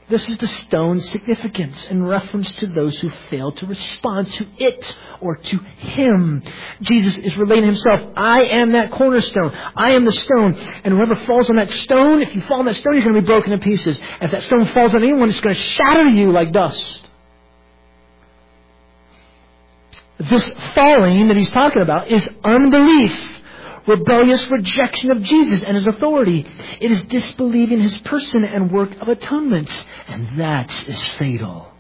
This 0.10 0.28
is 0.28 0.38
the 0.38 0.48
stone's 0.48 1.08
significance 1.08 1.88
in 1.90 2.04
reference 2.04 2.52
to 2.54 2.68
those 2.68 2.98
who 2.98 3.12
fail 3.30 3.52
to 3.52 3.66
respond 3.68 4.32
to 4.34 4.48
it 4.58 5.00
or 5.22 5.36
to 5.36 5.58
Him. 5.60 6.42
Jesus 6.82 7.16
is 7.18 7.38
relating 7.38 7.66
Himself. 7.66 8.14
I 8.18 8.46
am 8.46 8.72
that 8.72 8.90
cornerstone. 8.90 9.54
I 9.76 9.92
am 9.92 10.06
the 10.06 10.12
stone. 10.12 10.56
And 10.84 10.96
whoever 10.96 11.14
falls 11.14 11.52
on 11.52 11.58
that 11.58 11.70
stone, 11.70 12.24
if 12.24 12.34
you 12.34 12.42
fall 12.42 12.58
on 12.58 12.66
that 12.66 12.76
stone, 12.76 12.96
you're 12.96 13.04
going 13.04 13.16
to 13.16 13.22
be 13.22 13.28
broken 13.28 13.52
to 13.52 13.60
pieces. 13.60 14.00
And 14.00 14.24
if 14.24 14.32
that 14.32 14.44
stone 14.44 14.66
falls 14.68 14.96
on 14.96 15.04
anyone, 15.04 15.30
it's 15.30 15.42
going 15.42 15.56
to 15.56 15.62
shatter 15.62 16.08
you 16.08 16.32
like 16.32 16.52
dust. 16.52 17.08
This 20.18 20.50
falling 20.74 21.28
that 21.28 21.38
He's 21.38 21.52
talking 21.52 21.84
about 21.84 22.10
is 22.10 22.28
unbelief 22.44 23.39
rebellious 23.88 24.48
rejection 24.50 25.12
of 25.12 25.22
Jesus 25.24 25.64
and 25.64 25.76
his 25.76 25.88
authority. 25.88 26.46
It 26.80 26.92
is 26.92 27.02
disbelieving 27.04 27.82
his 27.82 27.98
person 28.00 28.44
and 28.44 28.72
work 28.72 28.92
of 29.02 29.08
atonement. 29.08 29.70
And 30.08 30.40
that 30.40 30.72
is 30.88 31.04
fatal. 31.18 31.72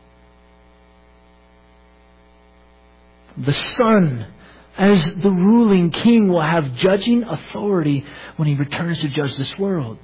The 3.37 3.53
Son, 3.53 4.27
as 4.77 5.15
the 5.15 5.29
ruling 5.29 5.91
king, 5.91 6.29
will 6.29 6.41
have 6.41 6.75
judging 6.75 7.23
authority 7.23 8.05
when 8.35 8.47
he 8.47 8.55
returns 8.55 8.99
to 8.99 9.07
judge 9.07 9.37
this 9.37 9.53
world. 9.57 9.97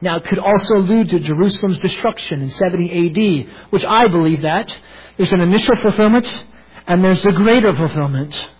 Now, 0.00 0.16
it 0.16 0.24
could 0.24 0.38
also 0.38 0.76
allude 0.76 1.08
to 1.10 1.20
Jerusalem's 1.20 1.78
destruction 1.78 2.42
in 2.42 2.50
70 2.50 3.46
AD, 3.46 3.70
which 3.70 3.84
I 3.84 4.08
believe 4.08 4.42
that. 4.42 4.76
There's 5.16 5.32
an 5.32 5.40
initial 5.40 5.74
fulfillment, 5.82 6.44
and 6.86 7.02
there's 7.02 7.24
a 7.24 7.32
greater 7.32 7.74
fulfillment. 7.74 8.50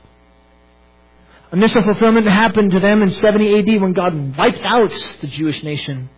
Initial 1.53 1.83
fulfillment 1.83 2.27
happened 2.27 2.73
to 2.73 2.81
them 2.81 3.03
in 3.03 3.11
70 3.11 3.59
AD 3.59 3.81
when 3.81 3.93
God 3.93 4.37
wiped 4.37 4.65
out 4.65 4.91
the 5.21 5.29
Jewish 5.29 5.63
nation. 5.63 6.11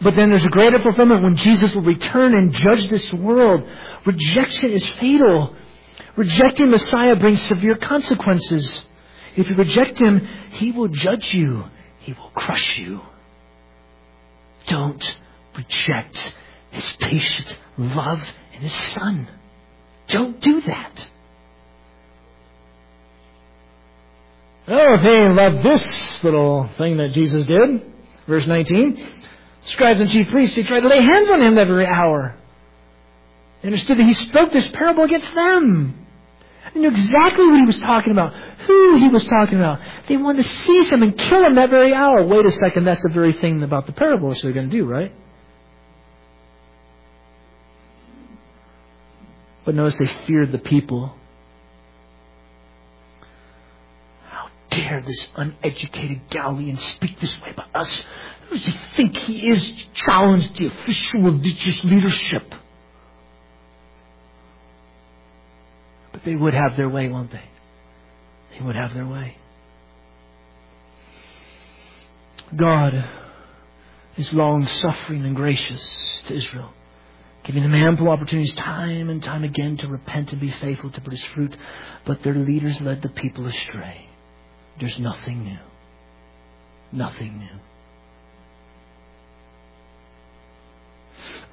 But 0.00 0.16
then 0.16 0.30
there's 0.30 0.44
a 0.44 0.50
greater 0.50 0.80
fulfillment 0.80 1.22
when 1.22 1.36
Jesus 1.36 1.74
will 1.74 1.82
return 1.82 2.36
and 2.36 2.52
judge 2.52 2.88
this 2.88 3.12
world. 3.12 3.66
Rejection 4.04 4.72
is 4.72 4.86
fatal. 4.86 5.54
Rejecting 6.16 6.70
Messiah 6.70 7.16
brings 7.16 7.42
severe 7.42 7.76
consequences. 7.76 8.84
If 9.36 9.48
you 9.48 9.56
reject 9.56 10.00
Him, 10.00 10.26
He 10.50 10.72
will 10.72 10.88
judge 10.88 11.32
you. 11.32 11.64
He 12.00 12.12
will 12.12 12.30
crush 12.30 12.78
you. 12.78 13.00
Don't 14.66 15.14
reject 15.56 16.34
His 16.70 16.92
patient 16.98 17.60
love 17.78 18.22
and 18.52 18.62
His 18.62 18.72
Son. 18.72 19.28
Don't 20.08 20.40
do 20.40 20.60
that. 20.62 21.08
Oh, 24.66 24.96
they 25.02 25.34
loved 25.34 25.62
this 25.62 25.86
little 26.24 26.70
thing 26.78 26.96
that 26.96 27.12
Jesus 27.12 27.44
did, 27.46 27.92
verse 28.26 28.46
19, 28.46 29.12
scribes 29.66 30.00
and 30.00 30.10
chief 30.10 30.28
priests, 30.30 30.56
they 30.56 30.62
tried 30.62 30.80
to 30.80 30.88
lay 30.88 31.02
hands 31.02 31.28
on 31.30 31.42
him 31.42 31.58
every 31.58 31.86
hour. 31.86 32.36
They 33.60 33.68
understood 33.68 33.98
that 33.98 34.04
he 34.04 34.14
spoke 34.14 34.52
this 34.52 34.68
parable 34.68 35.04
against 35.04 35.34
them. 35.34 36.06
They 36.72 36.80
knew 36.80 36.88
exactly 36.88 37.46
what 37.46 37.60
he 37.60 37.66
was 37.66 37.78
talking 37.78 38.12
about, 38.12 38.34
who 38.60 38.96
he 38.96 39.08
was 39.08 39.24
talking 39.24 39.58
about. 39.58 39.80
They 40.08 40.16
wanted 40.16 40.46
to 40.46 40.60
seize 40.60 40.88
him 40.88 41.02
and 41.02 41.16
kill 41.16 41.44
him 41.44 41.56
that 41.56 41.68
very 41.68 41.92
hour. 41.92 42.24
Wait 42.24 42.46
a 42.46 42.52
second, 42.52 42.84
that's 42.84 43.02
the 43.02 43.10
very 43.10 43.34
thing 43.34 43.62
about 43.62 43.86
the 43.86 43.92
parable 43.92 44.30
which 44.30 44.40
they're 44.42 44.52
going 44.52 44.70
to 44.70 44.76
do, 44.76 44.86
right? 44.86 45.12
But 49.66 49.74
notice 49.74 49.96
they 49.98 50.06
feared 50.26 50.52
the 50.52 50.58
people 50.58 51.14
dare 54.74 55.02
this 55.06 55.28
uneducated 55.36 56.28
Galilean 56.30 56.76
speak 56.76 57.20
this 57.20 57.40
way 57.40 57.50
about 57.50 57.74
us? 57.74 58.04
Who 58.48 58.56
does 58.56 58.64
he 58.64 58.78
think 58.96 59.16
he 59.16 59.48
is 59.50 59.64
to 59.64 59.92
challenge 59.94 60.52
the 60.56 60.66
official 60.66 61.20
religious 61.20 61.82
leadership? 61.84 62.54
But 66.12 66.24
they 66.24 66.36
would 66.36 66.54
have 66.54 66.76
their 66.76 66.88
way, 66.88 67.08
won't 67.08 67.30
they? 67.30 67.42
They 68.52 68.64
would 68.64 68.76
have 68.76 68.94
their 68.94 69.06
way. 69.06 69.36
God 72.54 73.08
is 74.16 74.32
long 74.32 74.66
suffering 74.66 75.24
and 75.24 75.34
gracious 75.34 76.22
to 76.26 76.34
Israel, 76.34 76.72
giving 77.42 77.62
them 77.62 77.74
ample 77.74 78.08
opportunities 78.08 78.54
time 78.54 79.10
and 79.10 79.22
time 79.22 79.42
again 79.42 79.76
to 79.78 79.88
repent 79.88 80.30
and 80.32 80.40
be 80.40 80.50
faithful 80.50 80.90
to 80.90 81.00
produce 81.00 81.24
fruit, 81.24 81.56
but 82.04 82.22
their 82.22 82.34
leaders 82.34 82.80
led 82.80 83.02
the 83.02 83.08
people 83.08 83.46
astray. 83.46 84.03
There's 84.78 84.98
nothing 84.98 85.44
new. 85.44 85.58
Nothing 86.92 87.38
new. 87.38 87.60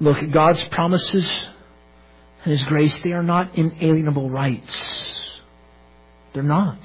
Look, 0.00 0.22
at 0.22 0.32
God's 0.32 0.64
promises 0.64 1.48
and 2.44 2.50
His 2.50 2.64
grace, 2.64 2.98
they 3.00 3.12
are 3.12 3.22
not 3.22 3.56
inalienable 3.56 4.28
rights. 4.28 5.40
They're 6.32 6.42
not. 6.42 6.80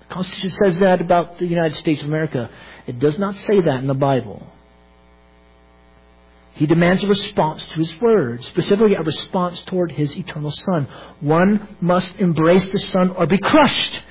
The 0.00 0.14
Constitution 0.14 0.50
says 0.50 0.78
that 0.80 1.00
about 1.00 1.38
the 1.38 1.46
United 1.46 1.76
States 1.76 2.02
of 2.02 2.08
America. 2.08 2.50
It 2.86 2.98
does 2.98 3.18
not 3.18 3.36
say 3.36 3.60
that 3.60 3.80
in 3.80 3.86
the 3.86 3.94
Bible. 3.94 4.46
He 6.52 6.66
demands 6.66 7.04
a 7.04 7.08
response 7.08 7.68
to 7.68 7.76
His 7.76 8.00
Word, 8.00 8.44
specifically 8.44 8.94
a 8.94 9.02
response 9.02 9.64
toward 9.64 9.92
His 9.92 10.16
eternal 10.16 10.50
Son. 10.50 10.88
One 11.20 11.76
must 11.80 12.16
embrace 12.16 12.68
the 12.68 12.78
Son 12.78 13.10
or 13.10 13.26
be 13.26 13.38
crushed. 13.38 14.02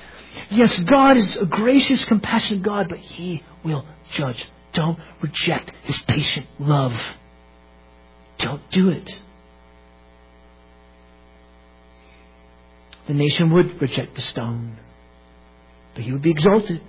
Yes, 0.50 0.78
God 0.84 1.16
is 1.16 1.30
a 1.36 1.44
gracious, 1.44 2.04
compassionate 2.06 2.62
God, 2.62 2.88
but 2.88 2.98
He 2.98 3.42
will 3.64 3.84
judge. 4.12 4.48
Don't 4.72 4.98
reject 5.20 5.72
His 5.84 5.98
patient 6.02 6.46
love. 6.58 6.98
Don't 8.38 8.62
do 8.70 8.88
it. 8.88 9.22
The 13.06 13.14
nation 13.14 13.50
would 13.52 13.80
reject 13.80 14.14
the 14.14 14.20
stone, 14.20 14.78
but 15.94 16.04
He 16.04 16.12
would 16.12 16.22
be 16.22 16.30
exalted. 16.30 16.80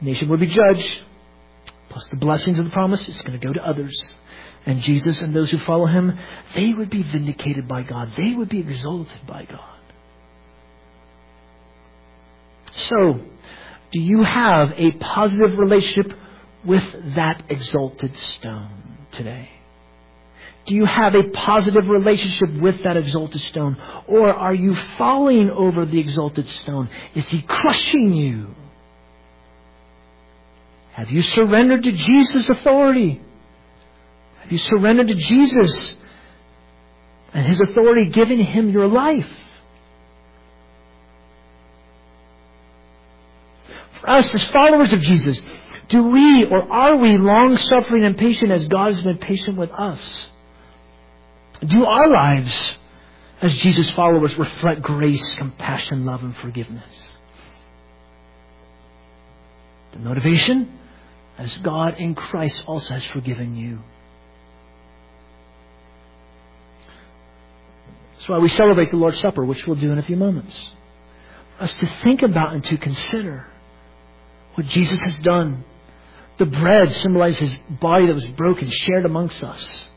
The 0.00 0.06
nation 0.06 0.28
would 0.28 0.40
be 0.40 0.46
judged, 0.46 1.00
plus 1.90 2.06
the 2.08 2.16
blessings 2.16 2.58
of 2.58 2.64
the 2.64 2.70
promise 2.70 3.08
is 3.08 3.22
going 3.22 3.38
to 3.38 3.46
go 3.46 3.52
to 3.52 3.60
others. 3.60 4.16
And 4.66 4.80
Jesus 4.80 5.22
and 5.22 5.34
those 5.34 5.50
who 5.50 5.58
follow 5.58 5.86
Him, 5.86 6.18
they 6.54 6.72
would 6.72 6.90
be 6.90 7.02
vindicated 7.02 7.68
by 7.68 7.82
God. 7.82 8.12
They 8.16 8.34
would 8.34 8.48
be 8.48 8.60
exalted 8.60 9.26
by 9.26 9.44
God. 9.44 9.73
So, 12.76 13.20
do 13.90 14.00
you 14.00 14.22
have 14.24 14.74
a 14.76 14.92
positive 14.92 15.58
relationship 15.58 16.12
with 16.64 17.14
that 17.14 17.44
exalted 17.48 18.16
stone 18.16 18.98
today? 19.12 19.50
Do 20.66 20.74
you 20.74 20.86
have 20.86 21.14
a 21.14 21.30
positive 21.30 21.86
relationship 21.86 22.60
with 22.60 22.82
that 22.84 22.96
exalted 22.96 23.40
stone? 23.42 23.76
Or 24.06 24.32
are 24.32 24.54
you 24.54 24.74
falling 24.96 25.50
over 25.50 25.84
the 25.84 25.98
exalted 26.00 26.48
stone? 26.48 26.88
Is 27.14 27.28
he 27.28 27.42
crushing 27.42 28.14
you? 28.14 28.54
Have 30.92 31.10
you 31.10 31.22
surrendered 31.22 31.82
to 31.82 31.92
Jesus' 31.92 32.48
authority? 32.48 33.20
Have 34.40 34.52
you 34.52 34.58
surrendered 34.58 35.08
to 35.08 35.14
Jesus 35.14 35.96
and 37.34 37.44
his 37.44 37.60
authority 37.60 38.08
giving 38.08 38.38
him 38.38 38.70
your 38.70 38.86
life? 38.86 39.28
For 44.04 44.10
us 44.10 44.34
as 44.34 44.44
followers 44.48 44.92
of 44.92 45.00
Jesus, 45.00 45.40
do 45.88 46.02
we 46.02 46.46
or 46.50 46.70
are 46.70 46.96
we 46.96 47.16
long 47.16 47.56
suffering 47.56 48.04
and 48.04 48.18
patient 48.18 48.52
as 48.52 48.68
God 48.68 48.88
has 48.88 49.00
been 49.00 49.16
patient 49.16 49.56
with 49.56 49.70
us? 49.70 50.28
Do 51.64 51.86
our 51.86 52.08
lives 52.08 52.74
as 53.40 53.54
Jesus 53.54 53.90
followers 53.92 54.38
reflect 54.38 54.82
grace, 54.82 55.34
compassion, 55.34 56.04
love, 56.04 56.22
and 56.22 56.36
forgiveness? 56.36 57.12
The 59.92 60.00
motivation? 60.00 60.78
As 61.38 61.56
God 61.58 61.94
in 61.98 62.14
Christ 62.14 62.62
also 62.66 62.92
has 62.92 63.04
forgiven 63.04 63.56
you. 63.56 63.80
That's 68.12 68.28
why 68.28 68.38
we 68.38 68.50
celebrate 68.50 68.90
the 68.90 68.98
Lord's 68.98 69.18
Supper, 69.18 69.46
which 69.46 69.66
we'll 69.66 69.76
do 69.76 69.90
in 69.92 69.98
a 69.98 70.02
few 70.02 70.16
moments. 70.16 70.72
Us 71.58 71.72
to 71.72 71.96
think 72.02 72.22
about 72.22 72.52
and 72.52 72.62
to 72.64 72.76
consider 72.76 73.46
what 74.54 74.66
Jesus 74.66 75.00
has 75.02 75.18
done. 75.20 75.64
The 76.38 76.46
bread 76.46 76.90
symbolizes 76.92 77.52
his 77.52 77.54
body 77.80 78.06
that 78.06 78.14
was 78.14 78.28
broken, 78.28 78.68
shared 78.68 79.04
amongst 79.04 79.42
us. 79.42 79.88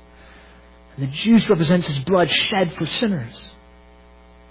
And 0.95 1.07
the 1.07 1.11
juice 1.11 1.47
represents 1.49 1.87
his 1.87 1.99
blood 1.99 2.29
shed 2.29 2.73
for 2.73 2.85
sinners. 2.85 3.49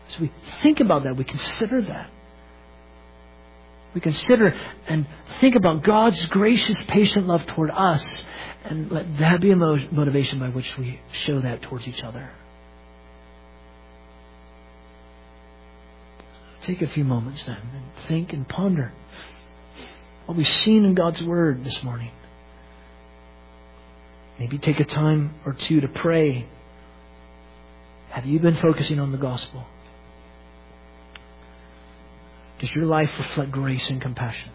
So 0.09 0.23
we 0.23 0.33
think 0.63 0.81
about 0.81 1.05
that, 1.05 1.17
we 1.17 1.25
consider 1.25 1.83
that. 1.83 2.11
We 3.95 4.01
consider 4.01 4.55
and 4.87 5.07
think 5.41 5.55
about 5.55 5.83
God's 5.83 6.25
gracious, 6.27 6.83
patient 6.85 7.27
love 7.27 7.47
toward 7.47 7.71
us, 7.71 8.23
and 8.65 8.91
let 8.93 9.19
that 9.19 9.41
be 9.41 9.53
a 9.53 9.57
motivation 9.57 10.39
by 10.39 10.51
which 10.51 10.77
we 10.77 11.01
show 11.13 11.41
that 11.41 11.63
towards 11.63 11.89
each 11.89 12.03
other. 12.03 12.31
Take 16.63 16.83
a 16.83 16.89
few 16.89 17.05
moments 17.05 17.45
then 17.45 17.57
and 17.57 18.07
think 18.09 18.33
and 18.33 18.47
ponder 18.47 18.93
what 20.27 20.37
we've 20.37 20.47
seen 20.47 20.85
in 20.85 20.95
God's 20.95 21.23
Word 21.23 21.65
this 21.65 21.83
morning. 21.83 22.11
Maybe 24.39 24.59
take 24.59 24.81
a 24.81 24.85
time 24.85 25.35
or 25.47 25.55
two 25.55 25.81
to 25.81 25.89
pray. 25.89 26.47
Have 28.11 28.27
you 28.27 28.39
been 28.39 28.57
focusing 28.57 28.99
on 28.99 29.13
the 29.13 29.19
gospel? 29.19 29.65
Does 32.59 32.75
your 32.75 32.87
life 32.87 33.13
reflect 33.19 33.53
grace 33.53 33.89
and 33.89 34.01
compassion? 34.01 34.51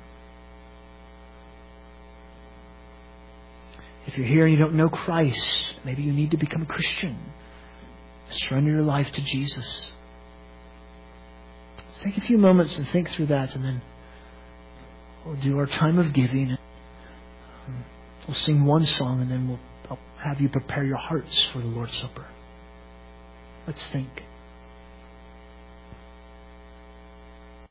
If 4.07 4.17
you're 4.17 4.27
here 4.27 4.45
and 4.45 4.53
you 4.53 4.59
don't 4.59 4.73
know 4.73 4.89
Christ, 4.89 5.65
maybe 5.85 6.03
you 6.03 6.11
need 6.11 6.31
to 6.31 6.37
become 6.37 6.63
a 6.63 6.65
Christian. 6.65 7.17
Surrender 8.31 8.71
your 8.71 8.81
life 8.81 9.11
to 9.11 9.21
Jesus. 9.21 9.91
Let's 11.77 11.99
take 11.99 12.17
a 12.17 12.21
few 12.21 12.37
moments 12.37 12.77
and 12.77 12.87
think 12.87 13.09
through 13.09 13.27
that, 13.27 13.55
and 13.55 13.63
then 13.63 13.81
we'll 15.25 15.35
do 15.35 15.57
our 15.59 15.67
time 15.67 15.99
of 15.99 16.13
giving. 16.13 16.57
We'll 18.27 18.35
sing 18.35 18.65
one 18.65 18.85
song, 18.85 19.21
and 19.21 19.31
then 19.31 19.47
we'll 19.47 19.97
have 20.17 20.39
you 20.39 20.49
prepare 20.49 20.83
your 20.83 20.97
hearts 20.97 21.45
for 21.45 21.59
the 21.59 21.65
Lord's 21.67 21.95
Supper. 21.95 22.25
Let's 23.67 23.85
think. 23.87 24.23